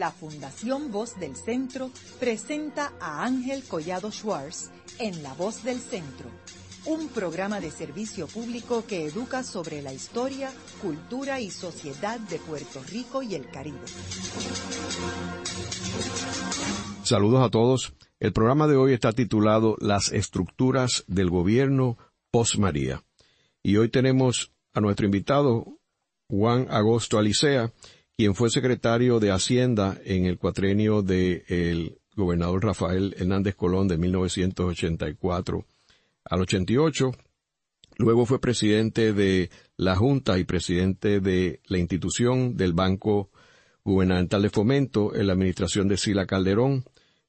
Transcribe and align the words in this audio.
la 0.00 0.10
Fundación 0.10 0.90
Voz 0.90 1.20
del 1.20 1.36
Centro 1.36 1.90
presenta 2.18 2.94
a 3.00 3.22
Ángel 3.22 3.62
Collado 3.64 4.10
Schwartz 4.10 4.70
en 4.98 5.22
La 5.22 5.34
Voz 5.34 5.62
del 5.62 5.78
Centro, 5.78 6.30
un 6.86 7.08
programa 7.08 7.60
de 7.60 7.70
servicio 7.70 8.26
público 8.26 8.86
que 8.86 9.04
educa 9.04 9.42
sobre 9.42 9.82
la 9.82 9.92
historia, 9.92 10.50
cultura 10.80 11.38
y 11.40 11.50
sociedad 11.50 12.18
de 12.18 12.38
Puerto 12.38 12.82
Rico 12.90 13.22
y 13.22 13.34
el 13.34 13.46
Caribe. 13.50 13.78
Saludos 17.02 17.46
a 17.46 17.50
todos. 17.50 17.92
El 18.20 18.32
programa 18.32 18.66
de 18.68 18.76
hoy 18.76 18.94
está 18.94 19.12
titulado 19.12 19.76
Las 19.80 20.12
estructuras 20.12 21.04
del 21.08 21.28
gobierno 21.28 21.98
post 22.30 22.56
María. 22.56 23.04
Y 23.62 23.76
hoy 23.76 23.90
tenemos 23.90 24.50
a 24.72 24.80
nuestro 24.80 25.04
invitado, 25.04 25.76
Juan 26.30 26.68
Agosto 26.70 27.18
Alicea, 27.18 27.70
quien 28.20 28.34
fue 28.34 28.50
secretario 28.50 29.18
de 29.18 29.30
Hacienda 29.30 29.98
en 30.04 30.26
el 30.26 30.36
cuatrenio 30.36 31.00
del 31.00 31.96
gobernador 32.14 32.62
Rafael 32.62 33.14
Hernández 33.16 33.54
Colón 33.54 33.88
de 33.88 33.96
1984 33.96 35.64
al 36.24 36.40
88. 36.42 37.12
Luego 37.96 38.26
fue 38.26 38.38
presidente 38.38 39.14
de 39.14 39.48
la 39.78 39.96
Junta 39.96 40.38
y 40.38 40.44
presidente 40.44 41.20
de 41.20 41.62
la 41.64 41.78
institución 41.78 42.58
del 42.58 42.74
Banco 42.74 43.30
Gubernamental 43.84 44.42
de 44.42 44.50
Fomento 44.50 45.14
en 45.14 45.26
la 45.26 45.32
administración 45.32 45.88
de 45.88 45.96
Sila 45.96 46.26
Calderón 46.26 46.84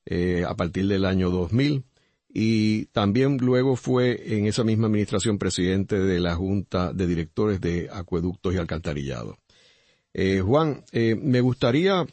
eh, 0.06 0.44
a 0.46 0.56
partir 0.56 0.88
del 0.88 1.06
año 1.06 1.30
2000 1.30 1.86
y 2.28 2.88
también 2.88 3.38
luego 3.38 3.78
fue 3.78 4.38
en 4.38 4.46
esa 4.46 4.66
misma 4.66 4.88
administración 4.88 5.38
presidente 5.38 5.98
de 5.98 6.20
la 6.20 6.36
Junta 6.36 6.92
de 6.92 7.08
Directores 7.08 7.62
de 7.62 7.88
Acueductos 7.90 8.54
y 8.54 8.58
Alcantarillado. 8.58 9.38
Eh, 10.14 10.42
Juan, 10.42 10.84
eh, 10.92 11.16
me 11.16 11.42
gustaría 11.42 12.06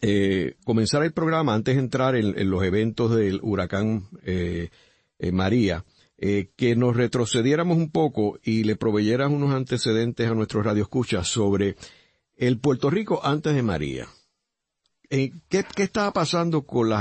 eh, 0.00 0.54
comenzar 0.64 1.02
el 1.02 1.12
programa 1.12 1.54
antes 1.54 1.74
de 1.74 1.80
entrar 1.80 2.16
en, 2.16 2.50
los 2.50 2.62
eventos 2.62 3.14
del 3.16 3.40
huracán 3.42 4.08
María, 5.32 5.84
que 6.16 6.76
nos 6.76 6.96
retrocediéramos 6.96 7.76
un 7.76 7.90
poco 7.90 8.38
y 8.42 8.64
le 8.64 8.76
proveyeras 8.76 9.30
unos 9.30 9.52
antecedentes 9.52 10.28
a 10.28 10.34
nuestros 10.34 10.64
radioescuchas 10.64 11.26
sobre 11.26 11.76
el 12.36 12.58
Puerto 12.58 12.90
Rico 12.90 13.20
antes 13.24 13.54
de 13.54 13.62
María. 13.62 14.06
¿Qué, 15.08 15.32
¿Qué, 15.48 15.82
estaba 15.82 16.12
pasando 16.12 16.62
con, 16.62 16.90
la 16.90 16.98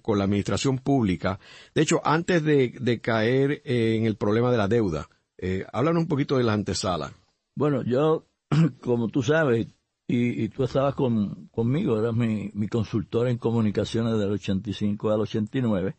con 0.00 0.18
la 0.18 0.24
administración 0.24 0.78
pública? 0.78 1.40
De 1.74 1.82
hecho, 1.82 2.00
antes 2.04 2.42
de, 2.44 3.00
caer 3.02 3.62
en 3.64 4.06
el 4.06 4.16
problema 4.16 4.50
de 4.52 4.58
la 4.58 4.68
deuda, 4.68 5.08
eh, 5.38 5.66
háblanos 5.72 6.02
un 6.02 6.08
poquito 6.08 6.38
de 6.38 6.44
la 6.44 6.52
antesala. 6.52 7.12
Bueno, 7.54 7.82
yo 7.82 8.26
como 8.82 9.08
tú 9.08 9.22
sabes, 9.22 9.68
y, 10.08 10.48
tú 10.50 10.62
estabas 10.62 10.94
conmigo, 10.94 11.98
eras 11.98 12.14
mi, 12.14 12.50
mi 12.54 12.68
consultor 12.68 13.26
en 13.26 13.38
comunicaciones 13.38 14.18
del 14.18 14.30
85 14.30 15.10
al 15.10 15.20
89, 15.22 15.96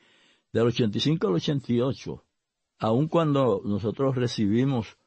del 0.53 0.67
85 0.67 1.27
al 1.27 1.33
88, 1.33 2.25
aun 2.79 3.07
cuando 3.07 3.61
nosotros 3.65 4.15
recibimos 4.15 4.97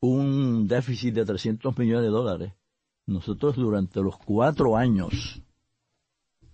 un 0.00 0.66
déficit 0.66 1.14
de 1.14 1.26
300 1.26 1.76
millones 1.76 2.04
de 2.04 2.08
dólares, 2.08 2.54
nosotros 3.06 3.56
durante 3.56 4.00
los 4.00 4.16
cuatro 4.16 4.76
años, 4.76 5.42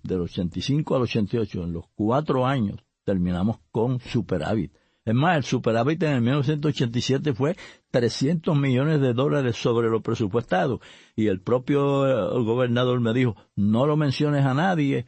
del 0.03 0.23
85 0.23 0.97
al 0.97 1.03
88, 1.03 1.65
en 1.65 1.73
los 1.73 1.85
cuatro 1.95 2.47
años, 2.47 2.85
terminamos 3.05 3.59
con 3.71 4.01
superávit. 4.01 4.73
Es 5.07 5.15
más, 5.15 5.37
el 5.37 5.45
superávit 5.45 6.03
en 6.03 6.15
el 6.15 6.21
1987 6.21 7.33
fue 7.33 7.57
300 7.93 8.59
millones 8.59 9.01
de 9.01 9.15
dólares 9.15 9.55
sobre 9.55 9.89
lo 9.89 10.03
presupuestado. 10.03 10.81
Y 11.15 11.29
el 11.29 11.41
propio 11.41 12.09
eh, 12.09 12.45
gobernador 12.45 13.01
me 13.01 13.15
dijo, 13.15 13.37
no 13.55 13.87
lo 13.87 13.97
menciones 13.97 14.45
a 14.45 14.53
nadie, 14.53 15.07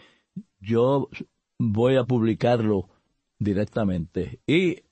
yo 0.61 1.09
voy 1.59 1.97
a 1.97 2.05
publicarlo 2.05 2.89
directamente. 3.41 4.41
Y 4.47 4.85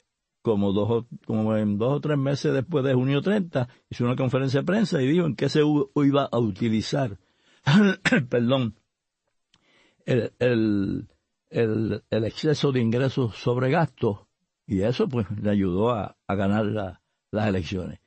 como 0.43 0.72
dos, 0.72 1.06
como 1.25 1.56
en 1.56 1.78
dos 1.78 1.99
o 1.99 2.00
tres 2.00 2.19
meses 2.19 2.53
después 2.53 2.84
de 2.84 2.95
junio 2.95 3.22
30, 3.22 3.69
hizo 3.89 4.05
una 4.05 4.16
conferencia 4.16 4.61
de 4.61 4.66
prensa 4.66 5.00
y 5.00 5.06
dijo 5.06 5.25
en 5.25 5.37
qué 5.37 5.49
se 5.49 5.61
iba 5.62 6.25
a 6.25 6.39
utilizar, 6.41 7.16
perdón, 8.28 8.75
el, 10.05 10.33
el, 10.41 11.09
el, 11.50 12.03
el 12.11 12.25
exceso 12.25 12.72
de 12.72 12.81
ingresos 12.81 13.37
sobre 13.37 13.71
gastos 13.71 14.26
y 14.66 14.82
eso 14.82 15.09
pues 15.09 15.27
le 15.31 15.50
ayudó 15.50 15.91
a, 15.91 16.16
ganar 16.28 17.00
las 17.31 17.49
elecciones. 17.49 18.00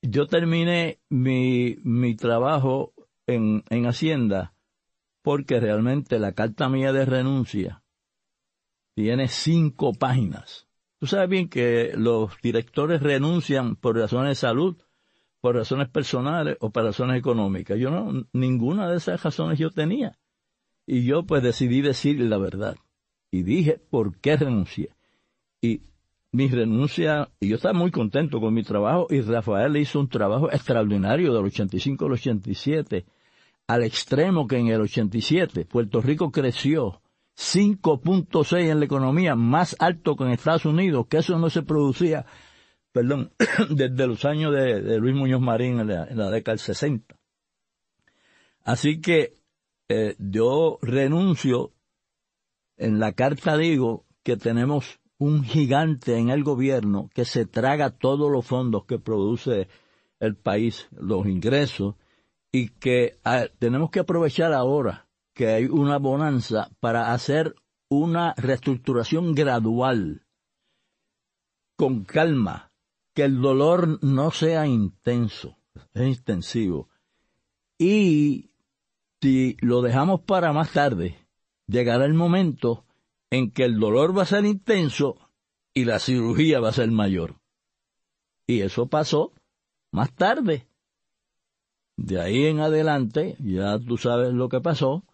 Yo 0.00 0.26
terminé 0.26 1.00
mi, 1.08 1.76
mi 1.82 2.14
trabajo 2.14 2.94
en, 3.26 3.64
en 3.68 3.86
Hacienda 3.86 4.54
porque 5.22 5.60
realmente 5.60 6.18
la 6.18 6.32
carta 6.32 6.68
mía 6.68 6.92
de 6.92 7.04
renuncia 7.04 7.82
tiene 8.94 9.28
cinco 9.28 9.92
páginas. 9.92 10.68
Tú 10.98 11.06
sabes 11.06 11.28
bien 11.28 11.48
que 11.48 11.92
los 11.94 12.32
directores 12.42 13.00
renuncian 13.02 13.76
por 13.76 13.96
razones 13.96 14.30
de 14.30 14.34
salud, 14.34 14.76
por 15.40 15.54
razones 15.54 15.88
personales 15.88 16.56
o 16.60 16.70
por 16.70 16.84
razones 16.84 17.18
económicas. 17.18 17.78
Yo 17.78 17.90
no, 17.90 18.26
ninguna 18.32 18.88
de 18.90 18.96
esas 18.96 19.22
razones 19.22 19.58
yo 19.58 19.70
tenía. 19.70 20.18
Y 20.86 21.04
yo 21.04 21.24
pues 21.24 21.42
decidí 21.42 21.80
decir 21.82 22.20
la 22.20 22.38
verdad. 22.38 22.76
Y 23.30 23.42
dije 23.42 23.78
por 23.78 24.18
qué 24.18 24.36
renuncié. 24.36 24.97
Y 25.60 25.82
mi 26.32 26.48
renuncia, 26.48 27.30
y 27.40 27.48
yo 27.48 27.56
estaba 27.56 27.78
muy 27.78 27.90
contento 27.90 28.40
con 28.40 28.54
mi 28.54 28.62
trabajo, 28.62 29.06
y 29.10 29.20
Rafael 29.22 29.76
hizo 29.76 29.98
un 30.00 30.08
trabajo 30.08 30.50
extraordinario 30.52 31.32
del 31.32 31.46
85 31.46 32.04
al 32.04 32.12
87, 32.12 33.06
al 33.66 33.82
extremo 33.82 34.46
que 34.46 34.56
en 34.56 34.68
el 34.68 34.80
87 34.80 35.64
Puerto 35.66 36.00
Rico 36.00 36.30
creció 36.30 37.00
5.6 37.36 38.70
en 38.70 38.80
la 38.80 38.84
economía, 38.84 39.34
más 39.36 39.76
alto 39.78 40.16
que 40.16 40.24
en 40.24 40.30
Estados 40.30 40.64
Unidos, 40.64 41.06
que 41.08 41.18
eso 41.18 41.38
no 41.38 41.50
se 41.50 41.62
producía, 41.62 42.26
perdón, 42.92 43.32
desde 43.70 44.06
los 44.06 44.24
años 44.24 44.52
de, 44.52 44.98
Luis 44.98 45.14
Muñoz 45.14 45.40
Marín 45.40 45.80
en 45.80 45.88
la, 45.88 46.30
década 46.30 46.54
del 46.54 46.58
60. 46.58 47.16
Así 48.64 49.00
que 49.00 49.34
eh, 49.88 50.16
yo 50.18 50.78
renuncio, 50.82 51.72
en 52.76 52.98
la 52.98 53.12
carta 53.12 53.56
digo 53.56 54.04
que 54.22 54.36
tenemos 54.36 55.00
un 55.18 55.42
gigante 55.42 56.16
en 56.16 56.30
el 56.30 56.44
gobierno 56.44 57.10
que 57.12 57.24
se 57.24 57.44
traga 57.44 57.90
todos 57.90 58.30
los 58.30 58.46
fondos 58.46 58.84
que 58.84 58.98
produce 58.98 59.68
el 60.20 60.36
país, 60.36 60.88
los 60.92 61.26
ingresos, 61.26 61.96
y 62.52 62.70
que 62.70 63.18
ah, 63.24 63.46
tenemos 63.58 63.90
que 63.90 64.00
aprovechar 64.00 64.52
ahora 64.52 65.08
que 65.34 65.48
hay 65.48 65.66
una 65.66 65.98
bonanza 65.98 66.70
para 66.80 67.12
hacer 67.12 67.54
una 67.88 68.34
reestructuración 68.36 69.34
gradual, 69.34 70.26
con 71.76 72.04
calma, 72.04 72.72
que 73.14 73.24
el 73.24 73.40
dolor 73.40 74.02
no 74.02 74.30
sea 74.30 74.66
intenso, 74.66 75.56
es 75.94 76.18
intensivo. 76.18 76.88
Y 77.78 78.50
si 79.20 79.56
lo 79.60 79.82
dejamos 79.82 80.20
para 80.22 80.52
más 80.52 80.72
tarde, 80.72 81.18
llegará 81.66 82.04
el 82.04 82.14
momento 82.14 82.84
en 83.30 83.50
que 83.50 83.64
el 83.64 83.78
dolor 83.78 84.16
va 84.16 84.22
a 84.22 84.26
ser 84.26 84.44
intenso 84.44 85.16
y 85.74 85.84
la 85.84 85.98
cirugía 85.98 86.60
va 86.60 86.70
a 86.70 86.72
ser 86.72 86.90
mayor. 86.90 87.36
Y 88.46 88.60
eso 88.62 88.86
pasó 88.86 89.32
más 89.92 90.12
tarde. 90.14 90.66
De 91.96 92.20
ahí 92.20 92.46
en 92.46 92.60
adelante, 92.60 93.36
ya 93.40 93.78
tú 93.78 93.96
sabes 93.96 94.32
lo 94.32 94.48
que 94.48 94.60
pasó, 94.60 95.04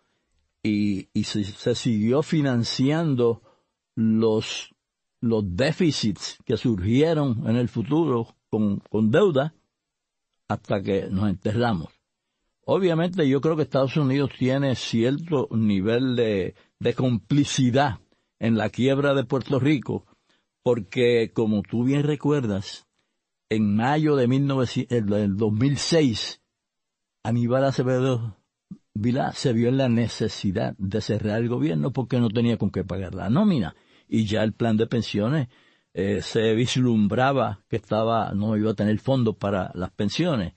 y, 0.63 1.09
se, 1.25 1.75
siguió 1.75 2.23
financiando 2.23 3.43
los, 3.95 4.71
déficits 5.21 6.39
que 6.45 6.57
surgieron 6.57 7.47
en 7.49 7.57
el 7.57 7.69
futuro 7.69 8.35
con, 8.49 9.11
deuda 9.11 9.55
hasta 10.49 10.83
que 10.83 11.09
nos 11.11 11.29
enterramos. 11.29 11.89
Obviamente 12.67 13.29
yo 13.29 13.41
creo 13.41 13.57
que 13.57 13.63
Estados 13.63 13.97
Unidos 13.97 14.31
tiene 14.39 14.75
cierto 14.75 15.49
nivel 15.51 16.17
de 16.17 16.95
complicidad 16.95 17.99
en 18.45 18.57
la 18.59 18.69
quiebra 18.69 19.15
de 19.15 19.25
Puerto 19.25 19.59
Rico, 19.59 20.05
porque 20.63 21.33
como 21.33 21.63
tú 21.63 21.83
bien 21.83 22.03
recuerdas, 22.03 22.87
en 23.49 23.75
mayo 23.75 24.17
de 24.17 24.27
2006, 24.27 26.43
Aníbal 27.25 27.65
Acevedo 27.65 28.37
Vilá 28.93 29.33
se 29.33 29.55
vio 29.55 29.71
en 29.71 29.79
la 29.79 29.89
necesidad 29.89 30.75
de 30.77 31.01
cerrar 31.01 31.41
el 31.41 31.49
gobierno 31.49 31.95
porque 31.95 32.21
no 32.21 32.29
tenía 32.29 32.59
con 32.59 32.71
qué 32.71 32.85
pagar 32.85 33.15
la 33.15 33.31
nómina 33.31 33.75
y 34.09 34.27
ya 34.27 34.43
el 34.43 34.53
plan 34.53 34.77
de 34.77 34.89
pensiones 34.89 35.49
eh, 35.95 36.21
se 36.21 36.55
vislumbraba 36.55 37.65
que 37.71 37.77
estaba 37.77 38.35
no 38.35 38.59
iba 38.59 38.73
a 38.73 38.75
tener 38.75 38.99
fondos 38.99 39.37
para 39.37 39.71
las 39.75 39.91
pensiones. 39.91 40.53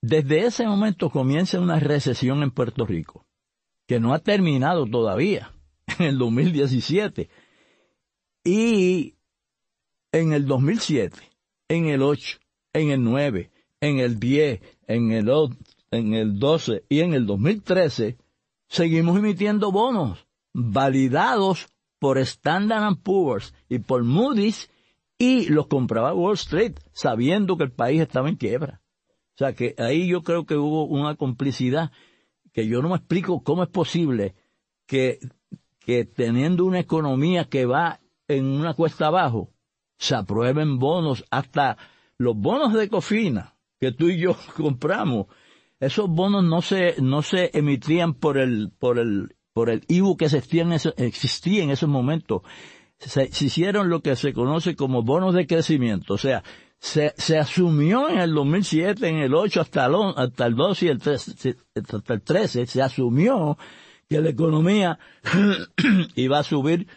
Desde 0.00 0.46
ese 0.46 0.64
momento 0.64 1.10
comienza 1.10 1.58
una 1.58 1.80
recesión 1.80 2.44
en 2.44 2.52
Puerto 2.52 2.86
Rico 2.86 3.26
que 3.88 3.98
no 3.98 4.14
ha 4.14 4.20
terminado 4.20 4.86
todavía 4.86 5.50
en 5.98 6.06
el 6.06 6.18
2017. 6.18 7.28
Y 8.44 9.14
en 10.12 10.32
el 10.32 10.46
2007, 10.46 11.16
en 11.68 11.86
el 11.86 12.02
8, 12.02 12.38
en 12.72 12.90
el 12.90 13.02
9, 13.04 13.50
en 13.80 13.98
el 13.98 14.18
10, 14.18 14.60
en 14.86 15.12
el 15.12 15.30
en 15.90 16.14
el 16.14 16.38
12 16.38 16.84
y 16.88 17.00
en 17.00 17.14
el 17.14 17.26
2013, 17.26 18.16
seguimos 18.68 19.18
emitiendo 19.18 19.72
bonos 19.72 20.26
validados 20.52 21.68
por 21.98 22.18
Standard 22.18 22.96
Poor's 23.02 23.54
y 23.68 23.80
por 23.80 24.04
Moody's 24.04 24.70
y 25.18 25.46
los 25.46 25.66
compraba 25.66 26.14
Wall 26.14 26.34
Street 26.34 26.78
sabiendo 26.92 27.56
que 27.56 27.64
el 27.64 27.72
país 27.72 28.00
estaba 28.00 28.28
en 28.28 28.36
quiebra. 28.36 28.80
O 29.34 29.38
sea 29.38 29.54
que 29.54 29.74
ahí 29.78 30.08
yo 30.08 30.22
creo 30.22 30.46
que 30.46 30.56
hubo 30.56 30.84
una 30.84 31.16
complicidad 31.16 31.92
que 32.52 32.66
yo 32.66 32.82
no 32.82 32.88
me 32.88 32.96
explico 32.96 33.42
cómo 33.42 33.62
es 33.62 33.68
posible 33.68 34.34
que, 34.86 35.18
que 35.80 36.04
teniendo 36.04 36.64
una 36.64 36.78
economía 36.78 37.46
que 37.46 37.66
va 37.66 38.00
en 38.28 38.46
una 38.46 38.74
cuesta 38.74 39.06
abajo, 39.06 39.50
se 39.98 40.14
aprueben 40.14 40.78
bonos, 40.78 41.24
hasta 41.30 41.76
los 42.16 42.36
bonos 42.36 42.72
de 42.74 42.88
cofina 42.88 43.56
que 43.80 43.92
tú 43.92 44.08
y 44.08 44.18
yo 44.18 44.36
compramos, 44.56 45.26
esos 45.80 46.08
bonos 46.08 46.44
no 46.44 46.60
se, 46.60 46.96
no 47.00 47.22
se 47.22 47.50
emitían 47.54 48.14
por 48.14 48.36
el, 48.36 48.70
por 48.78 48.98
el, 48.98 49.36
por 49.54 49.70
el 49.70 49.82
IBU 49.88 50.16
que 50.16 50.26
existía 50.26 50.62
en, 50.62 50.72
ese, 50.72 50.92
existía 50.98 51.64
en 51.64 51.70
esos 51.70 51.88
momentos. 51.88 52.42
Se, 52.98 53.24
hicieron 53.24 53.88
lo 53.88 54.02
que 54.02 54.14
se 54.14 54.34
conoce 54.34 54.76
como 54.76 55.02
bonos 55.02 55.34
de 55.34 55.46
crecimiento. 55.46 56.14
O 56.14 56.18
sea, 56.18 56.44
se, 56.78 57.14
se 57.16 57.38
asumió 57.38 58.10
en 58.10 58.20
el 58.20 58.34
2007, 58.34 59.08
en 59.08 59.16
el 59.16 59.34
8 59.34 59.62
hasta 59.62 59.86
el, 59.86 59.94
hasta 60.16 60.46
el 60.46 60.54
12 60.54 60.84
y 60.84 60.88
el 60.88 60.98
13, 60.98 61.56
hasta 61.74 62.14
el 62.14 62.22
13, 62.22 62.66
se 62.66 62.82
asumió 62.82 63.56
que 64.10 64.20
la 64.20 64.28
economía 64.28 64.98
iba 66.16 66.40
a 66.40 66.42
subir 66.42 66.88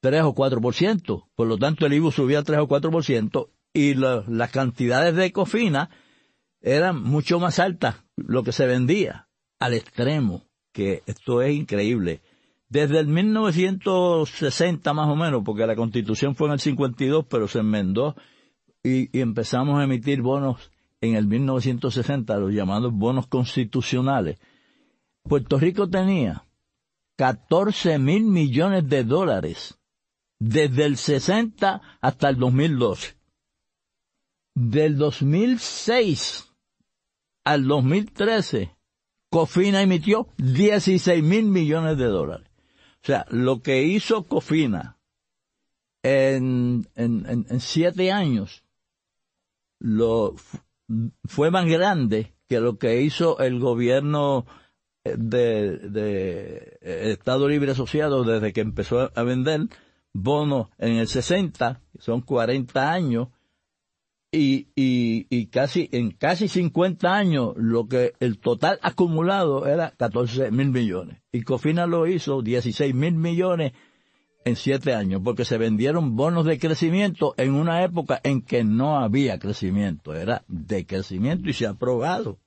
3 0.00 0.22
o 0.22 0.34
4%. 0.34 1.26
Por 1.36 1.46
lo 1.46 1.58
tanto, 1.58 1.84
el 1.84 1.92
IBU 1.92 2.10
subía 2.10 2.42
3 2.42 2.60
o 2.60 2.68
4% 2.68 3.50
y 3.74 3.94
la, 3.94 4.24
las 4.26 4.50
cantidades 4.50 5.14
de 5.14 5.30
cofina 5.30 5.90
eran 6.62 7.02
mucho 7.02 7.38
más 7.38 7.58
altas 7.58 7.96
lo 8.16 8.42
que 8.42 8.52
se 8.52 8.66
vendía 8.66 9.28
al 9.60 9.74
extremo, 9.74 10.44
que 10.72 11.02
esto 11.04 11.42
es 11.42 11.54
increíble. 11.54 12.22
Desde 12.70 12.98
el 12.98 13.08
1960 13.08 14.94
más 14.94 15.08
o 15.08 15.16
menos, 15.16 15.42
porque 15.44 15.66
la 15.66 15.76
constitución 15.76 16.34
fue 16.34 16.46
en 16.46 16.54
el 16.54 16.60
52, 16.60 17.26
pero 17.28 17.46
se 17.46 17.58
enmendó 17.58 18.16
y 18.82 19.18
empezamos 19.18 19.78
a 19.78 19.84
emitir 19.84 20.22
bonos 20.22 20.70
en 21.02 21.14
el 21.14 21.26
1960, 21.26 22.38
los 22.38 22.52
llamados 22.52 22.90
bonos 22.90 23.26
constitucionales. 23.26 24.38
Puerto 25.22 25.58
Rico 25.58 25.88
tenía 25.88 26.44
14 27.16 27.98
mil 27.98 28.24
millones 28.24 28.88
de 28.88 29.04
dólares 29.04 29.78
desde 30.38 30.84
el 30.84 30.96
60 30.96 31.80
hasta 32.00 32.28
el 32.28 32.36
2012. 32.36 33.16
Del 34.56 34.96
2006 34.96 36.52
al 37.44 37.66
2013, 37.66 38.74
Cofina 39.30 39.82
emitió 39.82 40.28
16 40.38 41.22
mil 41.22 41.46
millones 41.46 41.98
de 41.98 42.06
dólares. 42.06 42.48
O 43.02 43.06
sea, 43.06 43.26
lo 43.30 43.62
que 43.62 43.82
hizo 43.82 44.24
Cofina 44.24 44.98
en, 46.02 46.86
en, 46.94 47.46
en, 47.48 47.60
siete 47.60 48.12
años 48.12 48.64
lo, 49.80 50.34
fue 51.24 51.50
más 51.50 51.66
grande 51.66 52.32
que 52.48 52.60
lo 52.60 52.78
que 52.78 53.02
hizo 53.02 53.38
el 53.40 53.58
gobierno 53.58 54.46
de, 55.04 55.78
de 55.78 56.78
Estado 56.80 57.48
Libre 57.48 57.72
Asociado 57.72 58.24
desde 58.24 58.52
que 58.52 58.62
empezó 58.62 59.10
a 59.14 59.22
vender 59.22 59.68
bonos 60.14 60.68
en 60.78 60.96
el 60.96 61.08
60, 61.08 61.80
son 61.98 62.22
40 62.22 62.90
años, 62.92 63.28
y, 64.32 64.68
y, 64.74 65.26
y 65.30 65.46
casi, 65.46 65.88
en 65.92 66.10
casi 66.10 66.48
50 66.48 67.14
años, 67.14 67.52
lo 67.56 67.86
que 67.86 68.14
el 68.18 68.38
total 68.38 68.80
acumulado 68.82 69.66
era 69.66 69.92
14 69.96 70.50
mil 70.50 70.70
millones. 70.70 71.22
Y 71.30 71.42
Cofina 71.42 71.86
lo 71.86 72.08
hizo 72.08 72.42
16 72.42 72.94
mil 72.94 73.14
millones 73.14 73.74
en 74.44 74.56
7 74.56 74.92
años, 74.92 75.20
porque 75.24 75.44
se 75.44 75.56
vendieron 75.56 76.16
bonos 76.16 76.44
de 76.46 76.58
crecimiento 76.58 77.34
en 77.36 77.54
una 77.54 77.84
época 77.84 78.20
en 78.24 78.42
que 78.42 78.64
no 78.64 78.98
había 78.98 79.38
crecimiento, 79.38 80.14
era 80.14 80.44
de 80.48 80.84
crecimiento 80.84 81.48
y 81.48 81.52
se 81.52 81.66
ha 81.66 81.70
aprobado. 81.70 82.40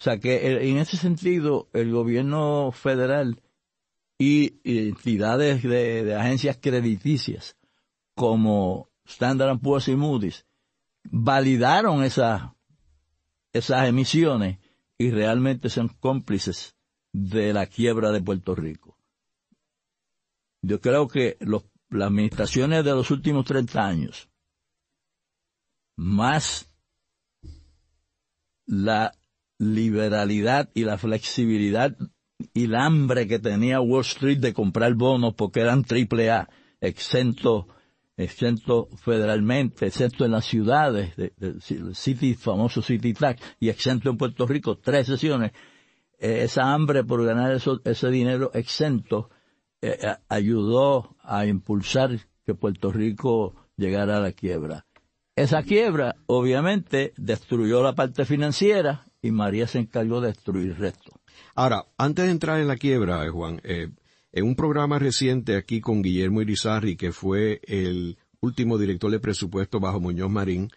O 0.00 0.02
sea 0.02 0.18
que 0.18 0.70
en 0.70 0.78
ese 0.78 0.96
sentido, 0.96 1.68
el 1.74 1.92
gobierno 1.92 2.72
federal 2.72 3.42
y 4.18 4.58
entidades 4.64 5.62
de, 5.62 6.14
agencias 6.14 6.56
crediticias 6.56 7.58
como 8.14 8.88
Standard 9.04 9.58
Poor's 9.60 9.88
y 9.88 9.96
Moody's 9.96 10.46
validaron 11.04 12.02
esas, 12.02 12.50
esas 13.52 13.88
emisiones 13.88 14.58
y 14.96 15.10
realmente 15.10 15.68
son 15.68 15.88
cómplices 15.88 16.76
de 17.12 17.52
la 17.52 17.66
quiebra 17.66 18.10
de 18.10 18.22
Puerto 18.22 18.54
Rico. 18.54 18.96
Yo 20.62 20.80
creo 20.80 21.08
que 21.08 21.36
las 21.40 21.62
administraciones 22.06 22.86
de 22.86 22.92
los 22.92 23.10
últimos 23.10 23.44
30 23.44 23.86
años, 23.86 24.30
más 25.96 26.70
la 28.64 29.12
liberalidad 29.60 30.70
y 30.74 30.84
la 30.84 30.96
flexibilidad 30.96 31.94
y 32.54 32.64
el 32.64 32.74
hambre 32.74 33.28
que 33.28 33.38
tenía 33.38 33.80
Wall 33.80 34.00
Street 34.00 34.38
de 34.38 34.54
comprar 34.54 34.94
bonos 34.94 35.34
porque 35.34 35.60
eran 35.60 35.84
triple 35.84 36.30
A, 36.30 36.48
exentos 36.80 37.66
exento 38.16 38.88
federalmente, 39.02 39.86
exento 39.86 40.24
en 40.24 40.32
las 40.32 40.44
ciudades, 40.44 41.14
de, 41.16 41.32
city, 41.94 42.34
famoso 42.34 42.82
City 42.82 43.14
Tax, 43.14 43.42
y 43.58 43.68
exento 43.68 44.10
en 44.10 44.16
Puerto 44.16 44.46
Rico, 44.46 44.78
tres 44.78 45.06
sesiones, 45.06 45.52
eh, 46.18 46.42
esa 46.42 46.72
hambre 46.72 47.04
por 47.04 47.24
ganar 47.24 47.52
ese 47.84 48.10
dinero 48.10 48.50
exento 48.54 49.30
eh, 49.80 49.98
ayudó 50.28 51.16
a 51.22 51.46
impulsar 51.46 52.18
que 52.44 52.54
Puerto 52.54 52.92
Rico 52.92 53.54
llegara 53.76 54.18
a 54.18 54.20
la 54.20 54.32
quiebra. 54.32 54.86
Esa 55.36 55.62
quiebra, 55.62 56.16
obviamente, 56.26 57.14
destruyó 57.16 57.82
la 57.82 57.94
parte 57.94 58.26
financiera 58.26 59.06
y 59.22 59.30
María 59.30 59.66
se 59.66 59.78
encargó 59.78 60.20
de 60.20 60.28
destruir 60.28 60.70
el 60.70 60.76
resto. 60.76 61.12
Ahora, 61.54 61.86
antes 61.98 62.24
de 62.24 62.30
entrar 62.30 62.60
en 62.60 62.68
la 62.68 62.76
quiebra, 62.76 63.24
eh, 63.24 63.30
Juan, 63.30 63.60
eh, 63.64 63.88
en 64.32 64.44
un 64.44 64.54
programa 64.54 64.98
reciente 64.98 65.56
aquí 65.56 65.80
con 65.80 66.02
Guillermo 66.02 66.42
Irizarri, 66.42 66.96
que 66.96 67.12
fue 67.12 67.60
el 67.64 68.18
último 68.40 68.78
director 68.78 69.10
de 69.10 69.20
presupuesto 69.20 69.80
bajo 69.80 70.00
Muñoz 70.00 70.30
Marín, 70.30 70.70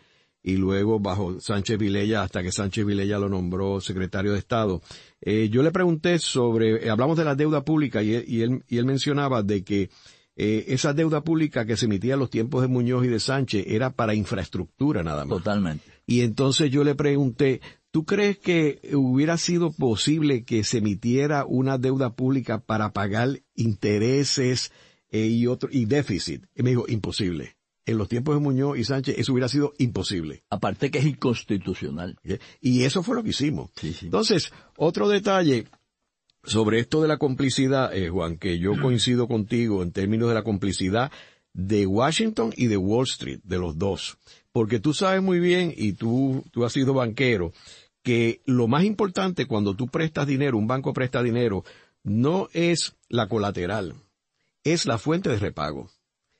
y 0.43 0.57
luego 0.57 0.99
bajo 0.99 1.39
Sánchez 1.39 1.77
Vilella 1.77 2.21
hasta 2.21 2.43
que 2.43 2.51
Sánchez 2.51 2.85
Vilella 2.85 3.17
lo 3.17 3.29
nombró 3.29 3.79
secretario 3.79 4.33
de 4.33 4.39
Estado. 4.39 4.81
Eh, 5.21 5.47
yo 5.49 5.63
le 5.63 5.71
pregunté 5.71 6.19
sobre, 6.19 6.85
eh, 6.85 6.89
hablamos 6.89 7.17
de 7.17 7.23
la 7.23 7.35
deuda 7.35 7.63
pública 7.63 8.03
y, 8.03 8.23
y, 8.27 8.41
él, 8.41 8.63
y 8.67 8.77
él 8.77 8.85
mencionaba 8.85 9.41
de 9.41 9.63
que 9.63 9.89
eh, 10.35 10.65
esa 10.67 10.93
deuda 10.93 11.23
pública 11.23 11.65
que 11.65 11.77
se 11.77 11.85
emitía 11.85 12.15
en 12.15 12.19
los 12.19 12.29
tiempos 12.29 12.61
de 12.61 12.67
Muñoz 12.67 13.05
y 13.05 13.07
de 13.07 13.19
Sánchez 13.19 13.65
era 13.67 13.91
para 13.91 14.15
infraestructura 14.15 15.01
nada 15.01 15.25
más. 15.25 15.37
Totalmente. 15.37 15.85
Y 16.05 16.21
entonces 16.21 16.69
yo 16.69 16.83
le 16.83 16.95
pregunté, 16.95 17.61
¿Tú 17.93 18.05
crees 18.05 18.39
que 18.39 18.81
hubiera 18.95 19.37
sido 19.37 19.71
posible 19.71 20.45
que 20.45 20.63
se 20.63 20.79
emitiera 20.79 21.45
una 21.45 21.77
deuda 21.77 22.15
pública 22.15 22.57
para 22.57 22.91
pagar 22.91 23.43
intereses 23.53 24.71
eh, 25.11 25.27
y 25.27 25.45
otro 25.45 25.69
y 25.71 25.85
déficit? 25.85 26.43
Y 26.55 26.63
me 26.63 26.71
dijo, 26.71 26.85
imposible. 26.87 27.55
En 27.85 27.99
los 27.99 28.09
tiempos 28.09 28.33
de 28.33 28.41
Muñoz 28.41 28.79
y 28.79 28.83
Sánchez 28.83 29.19
eso 29.19 29.31
hubiera 29.31 29.47
sido 29.47 29.73
imposible. 29.77 30.43
Aparte 30.49 30.89
que 30.89 30.97
es 30.97 31.05
inconstitucional. 31.05 32.17
Y 32.59 32.81
eso 32.81 33.03
fue 33.03 33.15
lo 33.15 33.21
que 33.21 33.29
hicimos. 33.29 33.69
Sí, 33.75 33.93
sí. 33.93 34.05
Entonces, 34.05 34.51
otro 34.75 35.07
detalle 35.07 35.65
sobre 36.43 36.79
esto 36.79 36.99
de 36.99 37.07
la 37.07 37.19
complicidad, 37.19 37.95
eh, 37.95 38.09
Juan, 38.09 38.39
que 38.39 38.57
yo 38.57 38.73
coincido 38.81 39.27
contigo 39.27 39.83
en 39.83 39.91
términos 39.91 40.29
de 40.29 40.33
la 40.33 40.43
complicidad 40.43 41.11
de 41.53 41.85
Washington 41.85 42.53
y 42.57 42.65
de 42.65 42.77
Wall 42.77 43.05
Street, 43.05 43.41
de 43.43 43.59
los 43.59 43.77
dos. 43.77 44.17
Porque 44.51 44.79
tú 44.79 44.93
sabes 44.93 45.21
muy 45.21 45.39
bien, 45.39 45.73
y 45.75 45.93
tú, 45.93 46.43
tú 46.51 46.65
has 46.65 46.73
sido 46.73 46.93
banquero, 46.93 47.53
que 48.03 48.41
lo 48.45 48.67
más 48.67 48.83
importante 48.83 49.47
cuando 49.47 49.75
tú 49.75 49.87
prestas 49.87 50.27
dinero, 50.27 50.57
un 50.57 50.67
banco 50.67 50.93
presta 50.93 51.23
dinero, 51.23 51.63
no 52.03 52.49
es 52.53 52.95
la 53.09 53.27
colateral, 53.27 53.95
es 54.63 54.85
la 54.85 54.97
fuente 54.97 55.29
de 55.29 55.39
repago. 55.39 55.89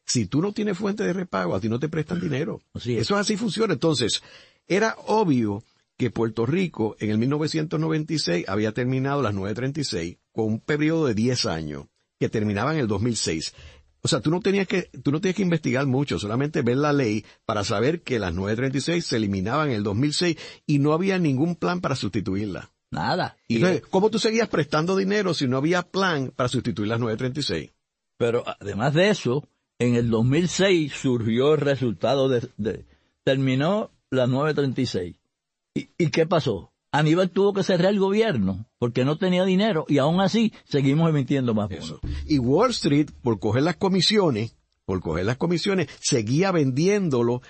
Si 0.06 0.26
tú 0.26 0.42
no 0.42 0.52
tienes 0.52 0.78
fuente 0.78 1.04
de 1.04 1.14
repago, 1.14 1.56
a 1.56 1.62
ti 1.62 1.70
no 1.70 1.80
te 1.80 1.88
prestan 1.88 2.20
dinero. 2.20 2.62
Así 2.74 2.96
es. 2.96 3.04
Eso 3.04 3.16
así 3.16 3.38
funciona. 3.38 3.74
Entonces, 3.74 4.22
era 4.68 4.98
obvio 5.08 5.64
que 5.98 6.12
Puerto 6.12 6.46
Rico 6.46 6.98
en 7.00 7.10
el 7.10 7.18
1996 7.18 8.46
había 8.50 8.74
terminado 8.74 9.22
las 9.22 9.34
936 9.34 10.18
con 10.34 10.46
un 10.46 10.60
periodo 10.60 11.08
de 11.08 11.14
10 11.14 11.46
años 11.46 11.86
que 12.20 12.30
terminaba 12.30 12.74
en 12.74 12.80
el 12.80 12.88
2006. 12.88 13.54
O 14.06 14.10
sea, 14.10 14.20
tú 14.20 14.30
no 14.30 14.42
tenías 14.42 14.68
que, 14.68 14.90
tú 15.02 15.12
no 15.12 15.22
tienes 15.22 15.38
que 15.38 15.44
investigar 15.44 15.86
mucho, 15.86 16.20
solamente 16.20 16.62
ver 16.62 16.76
la 16.76 16.92
ley 16.92 17.26
para 17.46 17.64
saber 17.64 18.02
que 18.02 18.20
las 18.20 18.34
936 18.34 19.06
se 19.06 19.16
eliminaban 19.16 19.70
en 19.70 19.78
el 19.78 19.84
2006 19.84 20.36
y 20.68 20.80
no 20.80 20.92
había 20.92 21.18
ningún 21.20 21.56
plan 21.56 21.80
para 21.80 21.96
sustituirla. 21.96 22.70
Nada. 22.92 23.38
Y 23.48 23.56
entonces, 23.56 23.84
¿cómo 23.90 24.10
tú 24.10 24.20
seguías 24.20 24.50
prestando 24.50 24.98
dinero 24.98 25.34
si 25.34 25.48
no 25.48 25.56
había 25.56 25.84
plan 25.84 26.34
para 26.36 26.50
sustituir 26.50 26.90
las 26.90 27.00
936? 27.00 27.72
Pero 28.18 28.44
además 28.60 28.94
de 28.94 29.10
eso, 29.10 29.48
en 29.80 29.96
el 29.96 30.10
2006 30.10 30.92
surgió 30.94 31.54
el 31.54 31.62
resultado 31.62 32.28
de, 32.28 32.50
de 32.58 32.86
terminó 33.24 33.90
las 34.10 34.28
936. 34.28 35.16
¿Y, 35.76 35.90
¿Y 35.98 36.10
qué 36.10 36.28
pasó? 36.28 36.73
Aníbal 36.94 37.32
tuvo 37.32 37.54
que 37.54 37.64
cerrar 37.64 37.92
el 37.92 38.00
gobierno 38.00 38.68
porque 38.78 39.04
no 39.04 39.18
tenía 39.18 39.44
dinero 39.46 39.86
y 39.90 39.98
aún 39.98 40.22
así 40.22 40.54
seguimos 40.64 41.10
emitiendo 41.10 41.56
más 41.56 41.68
bonos. 41.68 42.00
Y 42.28 42.38
Wall 42.38 42.70
Street, 42.70 43.10
por 43.24 43.40
coger 43.40 43.64
las 43.64 43.78
comisiones, 43.78 44.56
por 44.86 45.02
coger 45.02 45.26
las 45.26 45.38
comisiones, 45.38 45.88
seguía 46.00 46.52
vendiéndolo 46.52 47.42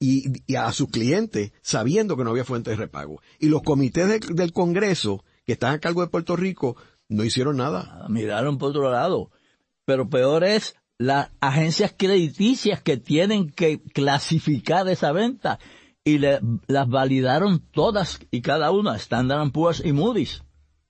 y, 0.00 0.56
a 0.56 0.72
sus 0.72 0.90
clientes 0.90 1.52
sabiendo 1.62 2.16
que 2.16 2.24
no 2.24 2.30
había 2.30 2.44
fuente 2.44 2.70
de 2.70 2.76
repago. 2.76 3.22
Y 3.38 3.48
los 3.48 3.62
comités 3.62 4.20
del 4.34 4.52
Congreso 4.52 5.24
que 5.46 5.52
están 5.52 5.74
a 5.74 5.78
cargo 5.78 6.00
de 6.00 6.08
Puerto 6.08 6.34
Rico 6.34 6.76
no 7.08 7.22
hicieron 7.22 7.58
nada. 7.58 8.04
Miraron 8.08 8.58
por 8.58 8.70
otro 8.70 8.90
lado. 8.90 9.30
Pero 9.84 10.10
peor 10.10 10.42
es 10.42 10.74
las 10.98 11.30
agencias 11.38 11.94
crediticias 11.96 12.82
que 12.82 12.96
tienen 12.96 13.50
que 13.50 13.80
clasificar 13.80 14.88
esa 14.88 15.12
venta 15.12 15.60
y 16.04 16.18
le, 16.18 16.38
las 16.66 16.88
validaron 16.88 17.60
todas 17.70 18.20
y 18.30 18.42
cada 18.42 18.70
una, 18.70 18.96
Standard 18.96 19.50
Poor's 19.52 19.82
y 19.84 19.92
Moody's. 19.92 20.42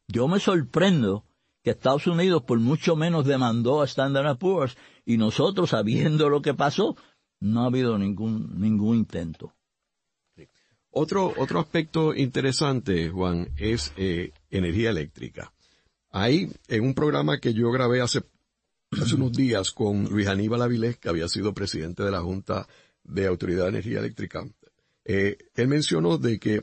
Yo 0.09 0.29
me 0.29 0.41
sorprendo 0.41 1.25
que 1.63 1.71
Estados 1.71 2.07
Unidos 2.07 2.43
por 2.43 2.59
mucho 2.59 2.97
menos 2.97 3.25
demandó 3.25 3.81
a 3.81 3.87
Standard 3.87 4.37
Poor's 4.39 4.77
y 5.07 5.17
nosotros, 5.17 5.71
sabiendo 5.71 6.29
lo 6.29 6.43
que 6.43 6.55
pasó, 6.55 6.97
no 7.41 7.63
ha 7.63 7.67
habido 7.67 7.97
ningún, 7.99 8.61
ningún 8.61 8.97
intento. 8.97 9.55
Otro, 10.91 11.33
otro 11.37 11.59
aspecto 11.59 12.15
interesante, 12.15 13.11
Juan, 13.11 13.51
es 13.57 13.93
eh, 13.97 14.33
energía 14.51 14.91
eléctrica. 14.91 15.53
Ahí, 16.11 16.53
en 16.69 16.85
un 16.85 16.95
programa 16.95 17.41
que 17.41 17.53
yo 17.53 17.73
grabé 17.73 18.01
hace, 18.01 18.23
hace 18.93 19.17
unos 19.17 19.33
días 19.33 19.73
con 19.73 20.05
Luis 20.05 20.29
Aníbal 20.29 20.63
Avilés, 20.63 20.97
que 20.99 21.09
había 21.09 21.29
sido 21.29 21.53
presidente 21.53 22.05
de 22.05 22.13
la 22.13 22.21
Junta 22.21 22.69
de 23.03 23.27
Autoridad 23.27 23.65
de 23.65 23.71
Energía 23.71 23.99
Eléctrica, 23.99 24.47
eh, 25.05 25.39
él 25.55 25.69
mencionó 25.69 26.19
de 26.19 26.39
que 26.39 26.63